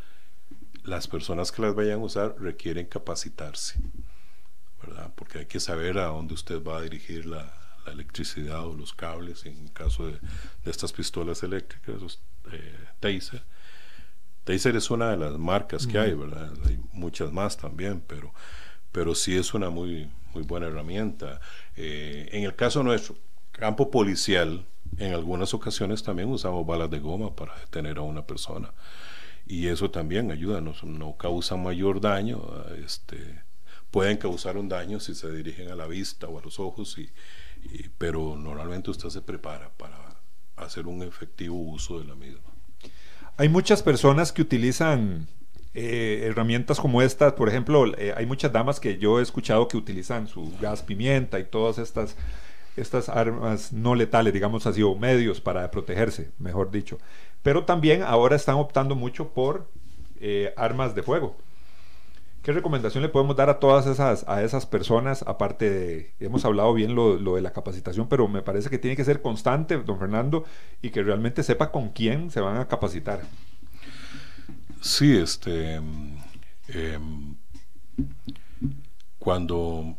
las 0.83 1.07
personas 1.07 1.51
que 1.51 1.61
las 1.61 1.75
vayan 1.75 1.99
a 1.99 2.03
usar 2.03 2.35
requieren 2.39 2.85
capacitarse, 2.85 3.81
¿verdad? 4.81 5.11
Porque 5.15 5.39
hay 5.39 5.45
que 5.45 5.59
saber 5.59 5.97
a 5.97 6.05
dónde 6.05 6.35
usted 6.35 6.63
va 6.63 6.77
a 6.77 6.81
dirigir 6.81 7.25
la, 7.25 7.59
electricidad 7.85 8.65
o 8.65 8.73
los 8.73 8.93
cables 8.93 9.45
en 9.45 9.67
caso 9.67 10.07
de, 10.07 10.17
estas 10.63 10.93
pistolas 10.93 11.43
eléctricas, 11.43 12.01
los 12.01 12.21
eh, 12.53 12.77
taser 13.01 13.43
Taser 14.43 14.75
es 14.75 14.91
una 14.91 15.11
de 15.11 15.17
las 15.17 15.37
marcas 15.37 15.87
que 15.87 15.97
hay, 15.97 16.13
¿verdad? 16.13 16.51
Hay 16.67 16.79
muchas 16.91 17.31
más 17.31 17.57
también, 17.57 18.03
pero, 18.05 18.33
pero 18.91 19.15
sí 19.15 19.35
es 19.35 19.53
una 19.53 19.69
muy, 19.69 20.09
muy 20.33 20.43
buena 20.43 20.67
herramienta. 20.67 21.39
Eh, 21.75 22.29
en 22.31 22.43
el 22.43 22.55
caso 22.55 22.83
nuestro, 22.83 23.15
campo 23.51 23.89
policial, 23.89 24.65
en 24.97 25.13
algunas 25.13 25.53
ocasiones 25.53 26.03
también 26.03 26.29
usamos 26.29 26.65
balas 26.65 26.89
de 26.89 26.99
goma 26.99 27.35
para 27.35 27.57
detener 27.59 27.97
a 27.97 28.01
una 28.01 28.25
persona. 28.25 28.73
Y 29.45 29.67
eso 29.67 29.91
también 29.91 30.31
ayuda, 30.31 30.61
no, 30.61 30.73
no 30.83 31.17
causa 31.17 31.55
mayor 31.55 32.01
daño. 32.01 32.41
Este, 32.83 33.41
pueden 33.91 34.17
causar 34.17 34.57
un 34.57 34.69
daño 34.69 34.99
si 34.99 35.15
se 35.15 35.31
dirigen 35.31 35.69
a 35.69 35.75
la 35.75 35.87
vista 35.87 36.27
o 36.27 36.39
a 36.39 36.41
los 36.41 36.59
ojos, 36.59 36.97
y, 36.97 37.11
pero 37.97 38.35
normalmente 38.35 38.89
usted 38.89 39.09
se 39.09 39.21
prepara 39.21 39.69
para 39.77 40.19
hacer 40.55 40.87
un 40.87 41.03
efectivo 41.03 41.55
uso 41.55 41.99
de 41.99 42.05
la 42.05 42.15
misma. 42.15 42.52
Hay 43.35 43.49
muchas 43.49 43.81
personas 43.81 44.31
que 44.31 44.43
utilizan 44.43 45.27
eh, 45.73 46.27
herramientas 46.29 46.79
como 46.79 47.01
estas, 47.01 47.33
por 47.33 47.49
ejemplo, 47.49 47.97
eh, 47.97 48.13
hay 48.15 48.27
muchas 48.27 48.51
damas 48.51 48.79
que 48.79 48.99
yo 48.99 49.19
he 49.19 49.23
escuchado 49.23 49.67
que 49.67 49.75
utilizan 49.75 50.27
su 50.27 50.53
gas 50.61 50.83
pimienta 50.83 51.39
y 51.39 51.45
todas 51.45 51.79
estas, 51.79 52.15
estas 52.77 53.09
armas 53.09 53.73
no 53.73 53.95
letales, 53.95 54.33
digamos 54.33 54.67
así, 54.67 54.83
o 54.83 54.93
medios 54.95 55.41
para 55.41 55.71
protegerse, 55.71 56.29
mejor 56.37 56.69
dicho. 56.69 56.99
Pero 57.41 57.65
también 57.65 58.03
ahora 58.03 58.35
están 58.35 58.55
optando 58.55 58.93
mucho 58.93 59.29
por 59.29 59.67
eh, 60.21 60.53
armas 60.55 60.93
de 60.93 61.01
fuego. 61.01 61.35
¿Qué 62.43 62.51
recomendación 62.51 63.01
le 63.01 63.07
podemos 63.07 63.37
dar 63.37 63.49
a 63.49 63.57
todas 63.57 63.87
esas, 63.87 64.27
a 64.27 64.43
esas 64.43 64.65
personas? 64.65 65.23
Aparte 65.25 65.69
de, 65.69 66.13
hemos 66.19 66.43
hablado 66.43 66.73
bien 66.73 66.93
lo, 66.93 67.17
de 67.17 67.41
la 67.41 67.53
capacitación, 67.53 68.09
pero 68.09 68.27
me 68.27 68.41
parece 68.41 68.69
que 68.69 68.77
tiene 68.77 68.97
que 68.97 69.05
ser 69.05 69.21
constante, 69.21 69.77
don 69.77 69.97
Fernando, 69.97 70.43
y 70.81 70.89
que 70.89 71.01
realmente 71.03 71.41
sepa 71.41 71.71
con 71.71 71.91
quién 71.91 72.31
se 72.31 72.41
van 72.41 72.57
a 72.57 72.67
capacitar. 72.67 73.21
Sí, 74.81 75.15
este, 75.15 75.75
em, 75.75 77.37
cuando 79.19 79.95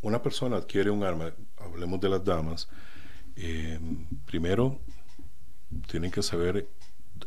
una 0.00 0.22
persona 0.22 0.58
adquiere 0.58 0.90
un 0.90 1.02
arma, 1.02 1.32
hablemos 1.58 2.00
de 2.00 2.08
las 2.08 2.24
damas, 2.24 2.68
em, 3.34 4.06
primero 4.26 4.78
tienen 5.88 6.12
que 6.12 6.22
saber 6.22 6.68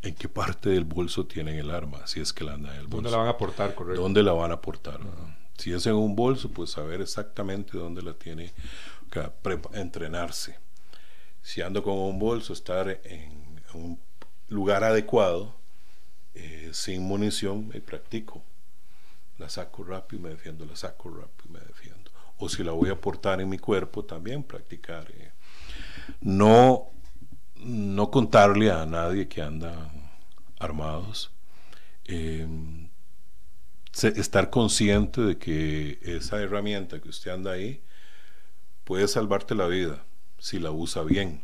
en 0.05 0.13
qué 0.13 0.29
parte 0.29 0.69
del 0.69 0.85
bolso 0.85 1.25
tienen 1.25 1.57
el 1.57 1.71
arma, 1.71 2.05
si 2.05 2.19
es 2.19 2.31
que 2.31 2.43
la 2.43 2.53
andan 2.53 2.73
en 2.73 2.81
el 2.81 2.87
bolso. 2.87 2.97
¿Dónde 2.97 3.11
la 3.11 3.17
van 3.17 3.27
a 3.27 3.31
aportar, 3.31 3.73
correcto? 3.73 4.01
¿Dónde 4.01 4.23
la 4.23 4.33
van 4.33 4.51
a 4.51 4.55
aportar? 4.55 4.99
Si 5.57 5.73
es 5.73 5.85
en 5.87 5.95
un 5.95 6.15
bolso, 6.15 6.49
pues 6.49 6.71
saber 6.71 7.01
exactamente 7.01 7.77
dónde 7.77 8.01
la 8.01 8.13
tiene, 8.13 8.53
entrenarse. 9.73 10.59
Si 11.41 11.61
ando 11.61 11.81
con 11.81 11.97
un 11.97 12.19
bolso, 12.19 12.53
estar 12.53 12.99
en 13.03 13.61
un 13.73 13.99
lugar 14.49 14.83
adecuado, 14.83 15.55
eh, 16.33 16.69
sin 16.73 17.03
munición, 17.03 17.67
me 17.67 17.81
practico. 17.81 18.43
La 19.37 19.49
saco 19.49 19.83
rápido 19.83 20.21
y 20.21 20.23
me 20.23 20.29
defiendo, 20.29 20.65
la 20.65 20.75
saco 20.75 21.09
rápido 21.09 21.49
y 21.49 21.51
me 21.53 21.59
defiendo. 21.59 22.11
O 22.37 22.47
si 22.47 22.63
la 22.63 22.73
voy 22.73 22.89
a 22.89 22.93
aportar 22.93 23.41
en 23.41 23.49
mi 23.49 23.57
cuerpo, 23.57 24.05
también 24.05 24.43
practicar. 24.43 25.09
Eh. 25.11 25.31
No 26.21 26.89
no 27.65 28.11
contarle 28.11 28.71
a 28.71 28.85
nadie 28.85 29.27
que 29.27 29.41
anda 29.41 29.91
armados. 30.65 31.31
Em, 32.05 32.89
estar 33.93 34.49
consciente 34.49 35.21
de 35.21 35.37
que 35.37 35.99
esa 36.01 36.41
herramienta 36.41 36.99
que 36.99 37.09
usted 37.09 37.31
anda 37.31 37.51
ahí 37.53 37.81
puede 38.83 39.07
salvarte 39.07 39.55
la 39.55 39.67
vida 39.67 40.03
si 40.37 40.59
la 40.59 40.71
usa 40.71 41.03
bien, 41.03 41.43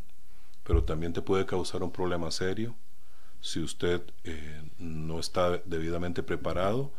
pero 0.63 0.83
también 0.83 1.13
te 1.13 1.21
puede 1.21 1.45
causar 1.45 1.81
un 1.81 1.91
problema 1.91 2.29
serio 2.31 2.75
si 3.41 3.59
usted 3.59 4.01
eh, 4.23 4.61
no 4.77 5.19
está 5.19 5.57
debidamente 5.65 6.21
preparado 6.23 6.91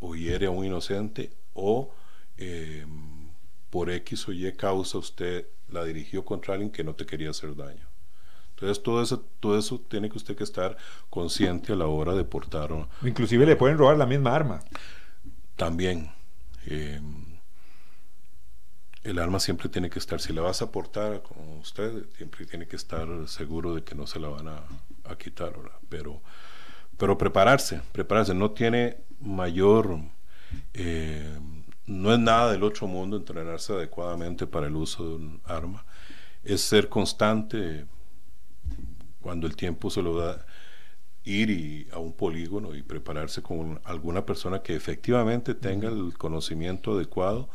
o 0.00 0.14
hiere 0.14 0.46
a 0.46 0.50
un 0.50 0.64
inocente 0.64 1.32
o 1.54 1.94
em, 2.36 3.30
por 3.70 3.90
X 3.90 4.28
o 4.28 4.32
Y 4.32 4.52
causa 4.52 4.98
usted 4.98 5.46
la 5.68 5.84
dirigió 5.84 6.24
contra 6.24 6.54
alguien 6.54 6.70
que 6.70 6.84
no 6.84 6.94
te 6.94 7.06
quería 7.06 7.30
hacer 7.30 7.56
daño. 7.56 7.87
Entonces 8.60 8.82
todo 8.82 9.00
eso, 9.00 9.20
todo 9.38 9.56
eso 9.56 9.80
tiene 9.88 10.10
que 10.10 10.18
usted 10.18 10.36
que 10.36 10.42
estar 10.42 10.76
consciente 11.10 11.72
a 11.72 11.76
la 11.76 11.86
hora 11.86 12.14
de 12.14 12.24
portar. 12.24 12.70
Inclusive 13.02 13.46
le 13.46 13.54
pueden 13.54 13.78
robar 13.78 13.96
la 13.96 14.06
misma 14.06 14.34
arma. 14.34 14.60
También. 15.54 16.10
Eh, 16.66 17.00
el 19.04 19.18
arma 19.20 19.38
siempre 19.38 19.68
tiene 19.68 19.88
que 19.90 20.00
estar, 20.00 20.20
si 20.20 20.32
la 20.32 20.42
vas 20.42 20.60
a 20.60 20.72
portar 20.72 21.22
con 21.22 21.58
usted, 21.60 22.04
siempre 22.16 22.44
tiene 22.46 22.66
que 22.66 22.76
estar 22.76 23.06
seguro 23.28 23.74
de 23.74 23.84
que 23.84 23.94
no 23.94 24.06
se 24.06 24.18
la 24.18 24.28
van 24.28 24.48
a, 24.48 24.64
quitar, 25.16 25.54
Pero, 25.88 26.20
pero 26.98 27.16
prepararse, 27.16 27.80
prepararse, 27.92 28.34
no 28.34 28.50
tiene 28.50 28.98
mayor, 29.20 30.00
eh, 30.74 31.38
no 31.86 32.12
es 32.12 32.18
nada 32.18 32.52
del 32.52 32.62
otro 32.62 32.86
mundo 32.86 33.16
entrenarse 33.16 33.72
adecuadamente 33.72 34.46
para 34.46 34.66
el 34.66 34.76
uso 34.76 35.08
de 35.08 35.14
un 35.14 35.40
arma, 35.44 35.86
es 36.44 36.60
ser 36.60 36.90
constante, 36.90 37.86
cuando 39.20 39.46
el 39.46 39.56
tiempo 39.56 39.90
se 39.90 40.02
lo 40.02 40.16
da, 40.16 40.46
ir 41.24 41.88
a 41.92 41.98
un 41.98 42.12
polígono 42.12 42.74
y 42.74 42.82
prepararse 42.82 43.42
con 43.42 43.80
alguna 43.84 44.24
persona 44.24 44.62
que 44.62 44.74
efectivamente 44.74 45.54
tenga 45.54 45.88
el 45.88 46.16
conocimiento 46.16 46.92
adecuado 46.92 47.48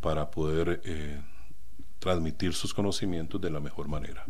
para 0.00 0.30
poder 0.30 0.80
eh, 0.84 1.20
transmitir 1.98 2.54
sus 2.54 2.74
conocimientos 2.74 3.40
de 3.40 3.50
la 3.50 3.60
mejor 3.60 3.88
manera. 3.88 4.24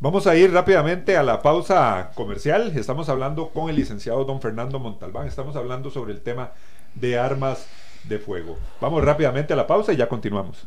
Vamos 0.00 0.26
a 0.26 0.34
ir 0.34 0.52
rápidamente 0.52 1.16
a 1.16 1.22
la 1.22 1.40
pausa 1.42 2.10
comercial. 2.16 2.76
Estamos 2.76 3.08
hablando 3.08 3.50
con 3.50 3.70
el 3.70 3.76
licenciado 3.76 4.24
don 4.24 4.40
Fernando 4.40 4.80
Montalbán. 4.80 5.28
Estamos 5.28 5.54
hablando 5.54 5.90
sobre 5.90 6.12
el 6.12 6.22
tema 6.22 6.50
de 6.96 7.18
armas 7.18 7.68
de 8.08 8.18
fuego. 8.18 8.58
Vamos 8.80 9.04
rápidamente 9.04 9.52
a 9.52 9.56
la 9.56 9.68
pausa 9.68 9.92
y 9.92 9.96
ya 9.96 10.08
continuamos. 10.08 10.66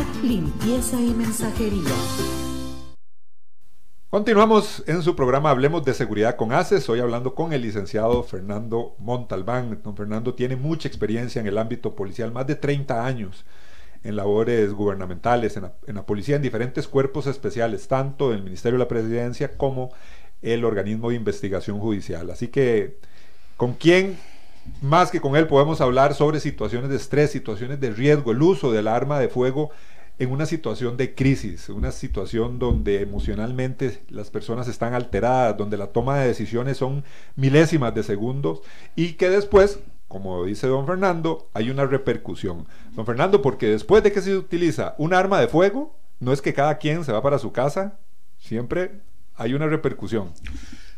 limpieza 0.23 0.99
y 0.99 1.13
mensajería. 1.13 1.91
Continuamos 4.09 4.83
en 4.87 5.01
su 5.03 5.15
programa 5.15 5.51
Hablemos 5.51 5.85
de 5.85 5.93
Seguridad 5.93 6.35
con 6.35 6.51
ACES. 6.51 6.89
Hoy 6.89 6.99
hablando 6.99 7.33
con 7.33 7.53
el 7.53 7.61
licenciado 7.61 8.23
Fernando 8.23 8.95
Montalbán. 8.99 9.79
Don 9.83 9.95
Fernando 9.95 10.33
tiene 10.33 10.57
mucha 10.57 10.89
experiencia 10.89 11.39
en 11.39 11.47
el 11.47 11.57
ámbito 11.57 11.95
policial, 11.95 12.31
más 12.31 12.45
de 12.45 12.55
30 12.55 13.05
años 13.05 13.45
en 14.03 14.15
labores 14.15 14.73
gubernamentales, 14.73 15.55
en 15.57 15.95
la, 15.95 16.05
policía, 16.05 16.35
en 16.35 16.41
diferentes 16.41 16.87
cuerpos 16.87 17.27
especiales, 17.27 17.87
tanto 17.87 18.33
el 18.33 18.43
Ministerio 18.43 18.77
de 18.77 18.83
la 18.83 18.89
Presidencia 18.89 19.55
como 19.55 19.91
el 20.41 20.65
organismo 20.65 21.09
de 21.09 21.15
investigación 21.15 21.79
judicial. 21.79 22.31
Así 22.31 22.47
que, 22.49 22.97
¿con 23.55 23.75
quién 23.75 24.17
más 24.81 25.11
que 25.11 25.21
con 25.21 25.35
él 25.35 25.47
podemos 25.47 25.81
hablar 25.81 26.13
sobre 26.13 26.39
situaciones 26.39 26.89
de 26.89 26.95
estrés, 26.95 27.31
situaciones 27.31 27.79
de 27.79 27.91
riesgo, 27.91 28.31
el 28.31 28.41
uso 28.41 28.71
del 28.71 28.87
arma 28.87 29.19
de 29.19 29.29
fuego 29.29 29.71
en 30.21 30.31
una 30.31 30.45
situación 30.45 30.97
de 30.97 31.15
crisis, 31.15 31.67
una 31.69 31.91
situación 31.91 32.59
donde 32.59 33.01
emocionalmente 33.01 34.03
las 34.09 34.29
personas 34.29 34.67
están 34.67 34.93
alteradas, 34.93 35.57
donde 35.57 35.77
la 35.77 35.87
toma 35.87 36.19
de 36.19 36.27
decisiones 36.27 36.77
son 36.77 37.03
milésimas 37.35 37.95
de 37.95 38.03
segundos 38.03 38.61
y 38.95 39.13
que 39.13 39.31
después, 39.31 39.79
como 40.07 40.45
dice 40.45 40.67
don 40.67 40.85
Fernando, 40.85 41.49
hay 41.55 41.71
una 41.71 41.87
repercusión. 41.87 42.67
Don 42.91 43.07
Fernando, 43.07 43.41
porque 43.41 43.65
después 43.65 44.03
de 44.03 44.11
que 44.11 44.21
se 44.21 44.37
utiliza 44.37 44.93
un 44.99 45.15
arma 45.15 45.39
de 45.39 45.47
fuego, 45.47 45.97
no 46.19 46.31
es 46.31 46.41
que 46.43 46.53
cada 46.53 46.77
quien 46.77 47.03
se 47.03 47.11
va 47.11 47.23
para 47.23 47.39
su 47.39 47.51
casa, 47.51 47.97
siempre 48.37 49.01
hay 49.33 49.55
una 49.55 49.65
repercusión. 49.65 50.33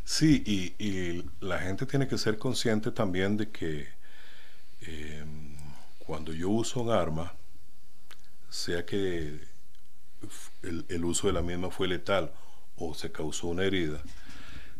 Sí, 0.04 0.44
y, 0.46 1.24
la 1.40 1.60
gente 1.60 1.86
tiene 1.86 2.06
que 2.06 2.18
ser 2.18 2.36
consciente 2.36 2.90
también 2.90 3.38
de 3.38 3.48
que 3.48 3.86
eh, 4.82 5.24
cuando 6.00 6.34
yo 6.34 6.50
uso 6.50 6.82
un 6.82 6.90
arma, 6.90 7.32
sea 8.54 8.86
que 8.86 9.40
el, 10.62 11.04
uso 11.04 11.26
de 11.26 11.32
la 11.32 11.42
misma 11.42 11.70
fue 11.70 11.88
letal 11.88 12.32
o 12.76 12.94
se 12.94 13.10
causó 13.10 13.48
una 13.48 13.64
herida, 13.64 14.00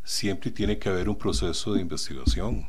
siempre 0.04 0.52
tiene 0.52 0.78
que 0.78 0.88
haber 0.88 1.08
un 1.08 1.18
proceso 1.18 1.74
de 1.74 1.80
investigación. 1.80 2.68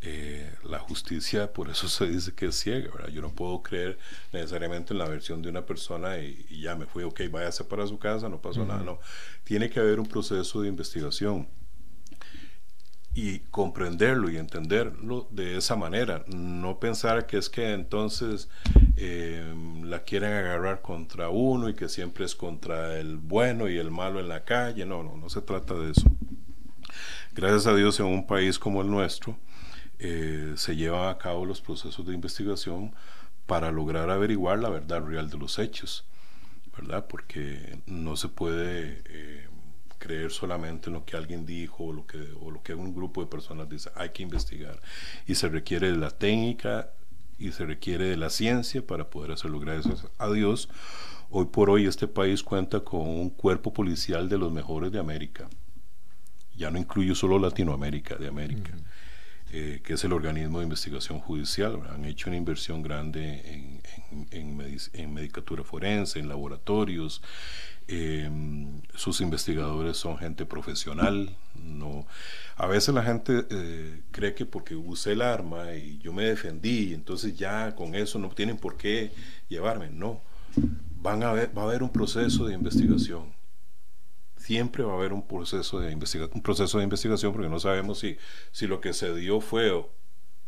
Eh, 0.00 0.50
la 0.64 0.78
justicia, 0.78 1.52
por 1.52 1.68
eso 1.68 1.88
se 1.90 2.06
dice 2.06 2.34
que 2.34 2.46
es 2.46 2.58
ciega, 2.58 2.90
¿verdad? 2.90 3.08
Yo 3.08 3.20
no 3.20 3.34
puedo 3.34 3.62
creer 3.62 3.98
necesariamente 4.32 4.94
en 4.94 4.98
la 4.98 5.08
versión 5.08 5.42
de 5.42 5.50
una 5.50 5.66
persona 5.66 6.18
y, 6.18 6.46
ya 6.58 6.74
me 6.74 6.86
fui, 6.86 7.04
ok, 7.04 7.20
váyase 7.30 7.64
para 7.64 7.86
su 7.86 7.98
casa, 7.98 8.30
no 8.30 8.40
pasó 8.40 8.64
nada, 8.64 8.82
no. 8.82 8.98
Tiene 9.44 9.68
que 9.68 9.78
haber 9.78 10.00
un 10.00 10.06
proceso 10.06 10.62
de 10.62 10.68
investigación 10.68 11.48
y 13.14 13.38
comprenderlo 13.50 14.28
y 14.28 14.36
entenderlo 14.36 15.28
de 15.30 15.56
esa 15.56 15.76
manera. 15.76 16.24
No 16.26 16.80
pensar 16.80 17.26
que 17.26 17.38
es 17.38 17.48
que 17.48 17.72
entonces 17.72 18.48
eh, 18.96 19.54
la 19.82 20.02
quieren 20.02 20.32
agarrar 20.32 20.82
contra 20.82 21.28
uno 21.28 21.68
y 21.68 21.74
que 21.74 21.88
siempre 21.88 22.24
es 22.24 22.34
contra 22.34 22.98
el 22.98 23.18
bueno 23.18 23.68
y 23.68 23.78
el 23.78 23.90
malo 23.90 24.18
en 24.18 24.28
la 24.28 24.44
calle. 24.44 24.84
No, 24.84 25.02
no, 25.02 25.16
no 25.16 25.28
se 25.28 25.42
trata 25.42 25.74
de 25.74 25.92
eso. 25.92 26.10
Gracias 27.34 27.66
a 27.66 27.74
Dios 27.74 27.98
en 28.00 28.06
un 28.06 28.26
país 28.26 28.58
como 28.58 28.82
el 28.82 28.90
nuestro 28.90 29.36
eh, 29.98 30.52
se 30.56 30.76
llevan 30.76 31.08
a 31.08 31.18
cabo 31.18 31.46
los 31.46 31.60
procesos 31.60 32.04
de 32.06 32.14
investigación 32.14 32.94
para 33.46 33.70
lograr 33.70 34.10
averiguar 34.10 34.58
la 34.58 34.68
verdad 34.68 35.02
real 35.02 35.30
de 35.30 35.38
los 35.38 35.58
hechos, 35.58 36.04
¿verdad? 36.76 37.06
Porque 37.08 37.78
no 37.86 38.16
se 38.16 38.28
puede... 38.28 39.02
Eh, 39.06 39.48
creer 40.04 40.30
solamente 40.30 40.90
en 40.90 40.94
lo 40.94 41.06
que 41.06 41.16
alguien 41.16 41.46
dijo 41.46 41.84
o 41.84 41.92
lo 41.94 42.06
que, 42.06 42.18
o 42.38 42.50
lo 42.50 42.62
que 42.62 42.74
un 42.74 42.94
grupo 42.94 43.22
de 43.22 43.26
personas 43.26 43.70
dice. 43.70 43.90
Hay 43.94 44.10
que 44.10 44.22
investigar. 44.22 44.78
Y 45.26 45.34
se 45.34 45.48
requiere 45.48 45.90
de 45.90 45.96
la 45.96 46.10
técnica 46.10 46.90
y 47.38 47.52
se 47.52 47.64
requiere 47.64 48.04
de 48.04 48.18
la 48.18 48.28
ciencia 48.28 48.86
para 48.86 49.08
poder 49.08 49.32
hacerlo. 49.32 49.60
Gracias 49.60 50.06
a 50.18 50.30
Dios, 50.30 50.68
hoy 51.30 51.46
por 51.46 51.70
hoy 51.70 51.86
este 51.86 52.06
país 52.06 52.42
cuenta 52.42 52.80
con 52.80 53.00
un 53.00 53.30
cuerpo 53.30 53.72
policial 53.72 54.28
de 54.28 54.36
los 54.36 54.52
mejores 54.52 54.92
de 54.92 54.98
América. 54.98 55.48
Ya 56.54 56.70
no 56.70 56.78
incluyo 56.78 57.14
solo 57.14 57.38
Latinoamérica, 57.38 58.16
de 58.16 58.28
América. 58.28 58.72
Eh, 59.56 59.82
que 59.84 59.92
es 59.92 60.02
el 60.02 60.12
organismo 60.12 60.58
de 60.58 60.64
investigación 60.64 61.20
judicial. 61.20 61.80
Han 61.90 62.04
hecho 62.06 62.28
una 62.28 62.36
inversión 62.36 62.82
grande 62.82 63.80
en, 64.32 64.58
en, 64.92 65.14
medicatura 65.14 65.62
forense, 65.62 66.18
en 66.18 66.28
laboratorios. 66.28 67.22
Em, 67.86 68.82
sus 68.96 69.20
investigadores 69.20 69.96
son 69.96 70.18
gente 70.18 70.44
profesional. 70.44 71.36
No, 71.54 72.04
a 72.56 72.66
veces 72.66 72.92
la 72.96 73.04
gente 73.04 73.46
eh, 73.48 74.02
cree 74.10 74.34
que 74.34 74.44
porque 74.44 74.74
usé 74.74 75.12
el 75.12 75.22
arma 75.22 75.72
y 75.72 75.98
yo 75.98 76.12
me 76.12 76.24
defendí, 76.24 76.92
entonces 76.92 77.36
ya 77.36 77.76
con 77.76 77.94
eso 77.94 78.18
no 78.18 78.30
tienen 78.30 78.56
por 78.56 78.76
qué 78.76 79.12
llevarme. 79.48 79.88
No, 79.88 80.20
van 81.00 81.22
a 81.22 81.32
ver, 81.32 81.56
va 81.56 81.62
a 81.62 81.66
haber 81.66 81.84
un 81.84 81.90
proceso 81.90 82.44
de 82.46 82.54
investigación 82.54 83.32
siempre 84.44 84.84
va 84.84 84.92
a 84.92 84.96
haber 84.96 85.12
un 85.12 85.26
proceso 85.26 85.80
de, 85.80 85.94
un 85.94 86.42
proceso 86.42 86.78
de 86.78 86.84
investigación 86.84 87.32
porque 87.32 87.48
no 87.48 87.58
sabemos 87.58 87.98
si, 87.98 88.18
si 88.52 88.66
lo 88.66 88.80
que 88.80 88.92
se 88.92 89.14
dio 89.14 89.40
fue 89.40 89.72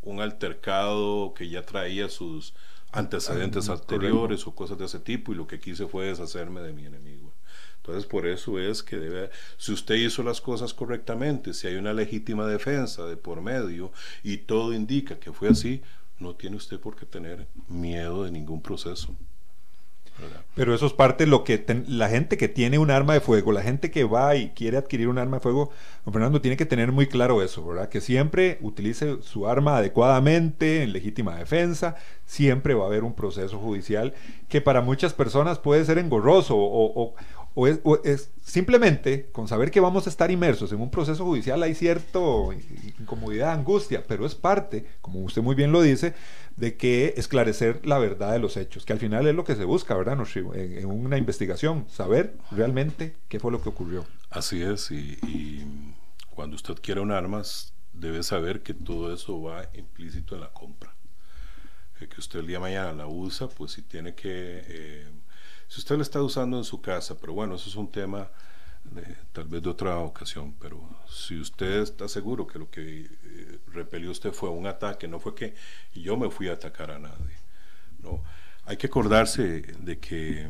un 0.02 0.20
altercado 0.20 1.32
que 1.34 1.48
ya 1.48 1.62
traía 1.62 2.08
sus 2.10 2.54
antecedentes 2.92 3.68
anteriores 3.70 4.46
o 4.46 4.54
cosas 4.54 4.78
de 4.78 4.84
ese 4.84 5.00
tipo 5.00 5.32
y 5.32 5.34
lo 5.34 5.46
que 5.46 5.58
quise 5.58 5.86
fue 5.86 6.06
deshacerme 6.06 6.60
de 6.60 6.72
mi 6.74 6.84
enemigo. 6.84 7.32
Entonces 7.78 8.04
por 8.04 8.26
eso 8.26 8.58
es 8.58 8.82
que 8.82 8.96
debe, 8.96 9.30
si 9.56 9.72
usted 9.72 9.94
hizo 9.94 10.22
las 10.22 10.40
cosas 10.40 10.74
correctamente, 10.74 11.54
si 11.54 11.66
hay 11.66 11.76
una 11.76 11.94
legítima 11.94 12.46
defensa 12.46 13.06
de 13.06 13.16
por 13.16 13.40
medio 13.40 13.92
y 14.22 14.38
todo 14.38 14.74
indica 14.74 15.18
que 15.18 15.32
fue 15.32 15.48
así, 15.48 15.82
no 16.18 16.34
tiene 16.34 16.56
usted 16.56 16.78
por 16.78 16.96
qué 16.96 17.06
tener 17.06 17.46
miedo 17.68 18.24
de 18.24 18.30
ningún 18.30 18.60
proceso. 18.60 19.16
Pero 20.54 20.74
eso 20.74 20.86
es 20.86 20.94
parte 20.94 21.24
de 21.24 21.30
lo 21.30 21.44
que 21.44 21.64
la 21.86 22.08
gente 22.08 22.38
que 22.38 22.48
tiene 22.48 22.78
un 22.78 22.90
arma 22.90 23.12
de 23.12 23.20
fuego, 23.20 23.52
la 23.52 23.62
gente 23.62 23.90
que 23.90 24.04
va 24.04 24.36
y 24.36 24.50
quiere 24.50 24.78
adquirir 24.78 25.08
un 25.08 25.18
arma 25.18 25.36
de 25.36 25.42
fuego, 25.42 25.70
Fernando 26.10 26.40
tiene 26.40 26.56
que 26.56 26.64
tener 26.64 26.92
muy 26.92 27.06
claro 27.06 27.42
eso, 27.42 27.66
¿verdad? 27.66 27.90
Que 27.90 28.00
siempre 28.00 28.58
utilice 28.62 29.18
su 29.20 29.46
arma 29.46 29.76
adecuadamente, 29.76 30.82
en 30.82 30.92
legítima 30.92 31.36
defensa, 31.36 31.96
siempre 32.24 32.72
va 32.74 32.84
a 32.84 32.86
haber 32.86 33.04
un 33.04 33.14
proceso 33.14 33.58
judicial 33.58 34.14
que 34.48 34.62
para 34.62 34.80
muchas 34.80 35.12
personas 35.12 35.58
puede 35.58 35.84
ser 35.84 35.98
engorroso 35.98 36.56
o, 36.56 36.94
o 36.94 37.14
es, 37.64 38.30
simplemente 38.44 39.30
con 39.32 39.48
saber 39.48 39.70
que 39.70 39.80
vamos 39.80 40.06
a 40.06 40.10
estar 40.10 40.30
inmersos 40.30 40.72
en 40.72 40.80
un 40.80 40.90
proceso 40.90 41.24
judicial 41.24 41.62
hay 41.62 41.74
cierta 41.74 42.18
incomodidad, 43.00 43.52
angustia, 43.52 44.04
pero 44.06 44.26
es 44.26 44.34
parte, 44.34 44.84
como 45.00 45.20
usted 45.20 45.40
muy 45.40 45.54
bien 45.54 45.72
lo 45.72 45.80
dice, 45.80 46.12
de 46.56 46.76
que 46.76 47.14
esclarecer 47.16 47.86
la 47.86 47.98
verdad 47.98 48.32
de 48.32 48.38
los 48.38 48.56
hechos, 48.56 48.84
que 48.84 48.92
al 48.92 48.98
final 48.98 49.26
es 49.26 49.34
lo 49.34 49.44
que 49.44 49.56
se 49.56 49.64
busca, 49.64 49.94
¿verdad, 49.94 50.18
en, 50.34 50.78
en 50.78 50.86
una 50.86 51.18
investigación, 51.18 51.86
saber 51.88 52.34
realmente 52.50 53.14
qué 53.28 53.38
fue 53.38 53.52
lo 53.52 53.62
que 53.62 53.68
ocurrió. 53.68 54.06
Así 54.30 54.62
es, 54.62 54.90
y, 54.90 55.64
cuando 56.30 56.56
usted 56.56 56.74
quiere 56.82 57.00
un 57.00 57.12
armas, 57.12 57.72
debe 57.92 58.22
saber 58.22 58.62
que 58.62 58.74
todo 58.74 59.12
eso 59.12 59.40
va 59.40 59.68
implícito 59.74 60.34
en 60.34 60.42
la 60.42 60.52
compra. 60.52 60.94
que 61.98 62.20
usted 62.20 62.40
el 62.40 62.46
día 62.46 62.56
de 62.56 62.60
mañana 62.60 62.92
la 62.92 63.06
usa, 63.06 63.48
pues 63.48 63.72
si 63.72 63.82
tiene 63.82 64.14
que... 64.14 64.62
Eh, 64.66 65.08
si 65.68 65.80
usted 65.80 65.96
la 65.96 66.02
está 66.02 66.22
usando 66.22 66.58
en 66.58 66.64
su 66.64 66.80
casa, 66.80 67.18
pero 67.18 67.32
bueno, 67.32 67.54
eso 67.54 67.68
es 67.68 67.74
un 67.74 67.90
tema 67.90 68.30
de, 68.90 69.16
tal 69.32 69.48
vez 69.48 69.62
de 69.62 69.70
otra 69.70 69.98
ocasión, 69.98 70.54
pero 70.60 70.88
si 71.08 71.38
usted 71.38 71.80
está 71.80 72.08
seguro 72.08 72.46
que 72.46 72.58
lo 72.58 72.70
que 72.70 73.00
eh, 73.02 73.58
repelió 73.72 74.10
usted 74.10 74.32
fue 74.32 74.50
un 74.50 74.66
ataque, 74.66 75.08
no 75.08 75.20
fue 75.20 75.34
que 75.34 75.54
yo 75.94 76.16
me 76.16 76.30
fui 76.30 76.48
a 76.48 76.54
atacar 76.54 76.90
a 76.90 76.98
nadie. 76.98 77.36
No, 78.00 78.22
hay 78.64 78.76
que 78.76 78.86
acordarse 78.86 79.62
de 79.62 79.98
que 79.98 80.42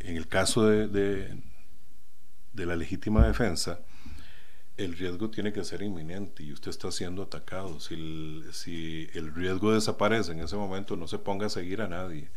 en 0.00 0.16
el 0.16 0.28
caso 0.28 0.66
de, 0.66 0.88
de, 0.88 2.66
la 2.66 2.76
legítima 2.76 3.26
defensa, 3.26 3.80
el 4.76 4.96
riesgo 4.96 5.30
tiene 5.30 5.52
que 5.52 5.64
ser 5.64 5.82
inminente 5.82 6.42
y 6.42 6.52
usted 6.52 6.70
está 6.70 6.90
siendo 6.90 7.22
atacado. 7.22 7.80
Si 7.80 8.42
si 8.52 9.08
el 9.14 9.34
riesgo 9.34 9.72
desaparece 9.72 10.32
en 10.32 10.40
ese 10.40 10.56
momento, 10.56 10.96
no 10.96 11.08
se 11.08 11.18
ponga 11.18 11.46
a 11.46 11.50
seguir 11.50 11.82
a 11.82 11.88
nadie 11.88 12.30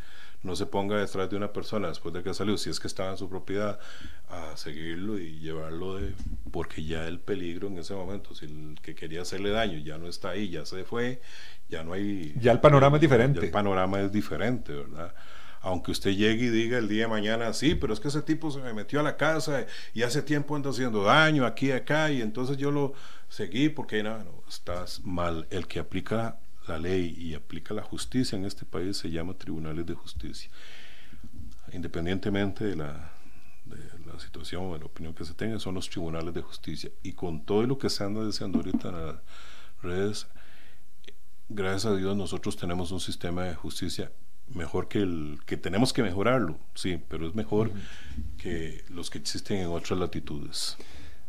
no 0.46 0.56
se 0.56 0.68
ponga 0.68 0.98
detrás 0.98 1.30
de 1.30 1.36
una 1.36 1.52
persona 1.52 1.88
después 1.88 2.14
de 2.14 2.24
que 2.24 2.34
salió, 2.34 2.58
si 2.58 2.70
es 2.70 2.80
que 2.80 2.88
estaba 2.88 3.12
en 3.12 3.18
su 3.18 3.28
propiedad, 3.28 3.80
a 4.30 4.56
seguirlo 4.56 5.18
y 5.18 5.40
llevarlo 5.40 5.96
de, 5.96 6.14
porque 6.52 6.84
ya 6.84 7.08
el 7.08 7.20
peligro 7.20 7.68
en 7.68 7.80
ese 7.80 7.96
momento, 7.96 8.36
si 8.36 8.46
el 8.46 8.78
que 8.82 8.94
quería 8.96 9.24
hacerle 9.24 9.50
daño 9.50 9.80
ya 9.80 9.98
no 9.98 10.08
está 10.08 10.30
ahí, 10.30 10.50
ya 10.50 10.66
se 10.66 10.84
fue, 10.84 11.20
ya 11.68 11.84
no 11.84 11.94
hay... 11.94 12.36
Ya 12.40 12.52
el 12.52 12.60
panorama 12.60 12.98
es 12.98 13.02
diferente. 13.02 13.40
el 13.40 13.52
panorama 13.52 14.00
es 14.02 14.12
diferente, 14.12 14.72
¿verdad? 14.72 15.14
Aunque 15.62 15.90
usted 15.90 16.12
llegue 16.12 16.46
y 16.46 16.50
diga 16.50 16.78
el 16.78 16.88
día 16.88 17.06
de 17.06 17.08
mañana, 17.08 17.52
sí, 17.52 17.74
pero 17.74 17.92
es 17.92 18.00
que 18.00 18.10
ese 18.10 18.22
tipo 18.22 18.52
se 18.52 18.60
me 18.60 18.72
metió 18.72 19.00
a 19.00 19.04
la 19.04 19.18
casa 19.18 19.66
y 19.96 20.04
hace 20.04 20.22
tiempo 20.22 20.56
anda 20.56 20.70
haciendo 20.70 21.04
daño 21.04 21.44
aquí 21.44 21.70
y 21.70 21.72
acá 21.72 22.12
y 22.12 22.22
entonces 22.22 22.58
yo 22.58 22.70
lo 22.70 22.94
seguí 23.30 23.70
porque 23.70 24.04
no, 24.04 24.20
no, 24.20 24.44
estás 24.48 25.02
mal. 25.04 25.48
El 25.50 25.66
que 25.66 25.80
aplica 25.80 26.38
la 26.68 26.78
ley 26.78 27.16
y 27.18 27.34
aplica 27.34 27.74
la 27.74 27.84
justicia 27.84 28.38
en 28.38 28.46
este 28.46 28.66
país 28.66 28.98
se 28.98 29.10
llama 29.10 29.34
tribunales 29.34 29.86
de 29.86 29.94
justicia. 29.94 30.50
Independientemente 31.72 32.64
de 32.66 32.76
la, 32.76 33.12
de 33.66 33.78
la 34.06 34.20
situación 34.20 34.66
o 34.66 34.74
de 34.74 34.80
la 34.80 34.86
opinión 34.86 35.14
que 35.14 35.26
se 35.26 35.34
tenga, 35.34 35.60
son 35.60 35.76
los 35.76 35.90
tribunales 35.90 36.34
de 36.34 36.42
justicia. 36.42 36.92
Y 37.04 37.14
con 37.14 37.46
todo 37.46 37.64
lo 37.64 37.78
que 37.78 37.90
se 37.90 38.04
anda 38.04 38.26
diciendo 38.26 38.60
ahorita 38.60 38.90
en 38.90 39.06
las 39.06 39.16
redes, 39.82 40.28
gracias 41.50 41.86
a 41.86 41.96
Dios 41.96 42.16
nosotros 42.16 42.56
tenemos 42.58 42.92
un 42.92 43.00
sistema 43.00 43.44
de 43.44 43.56
justicia 43.56 44.12
mejor 44.54 44.88
que 44.88 45.00
el 45.00 45.40
que 45.46 45.58
tenemos 45.58 45.92
que 45.92 46.04
mejorarlo, 46.04 46.58
sí, 46.76 47.02
pero 47.10 47.28
es 47.28 47.36
mejor 47.36 47.72
que 48.38 48.84
los 48.90 49.10
que 49.10 49.18
existen 49.18 49.58
en 49.58 49.68
otras 49.68 50.00
latitudes. 50.00 50.78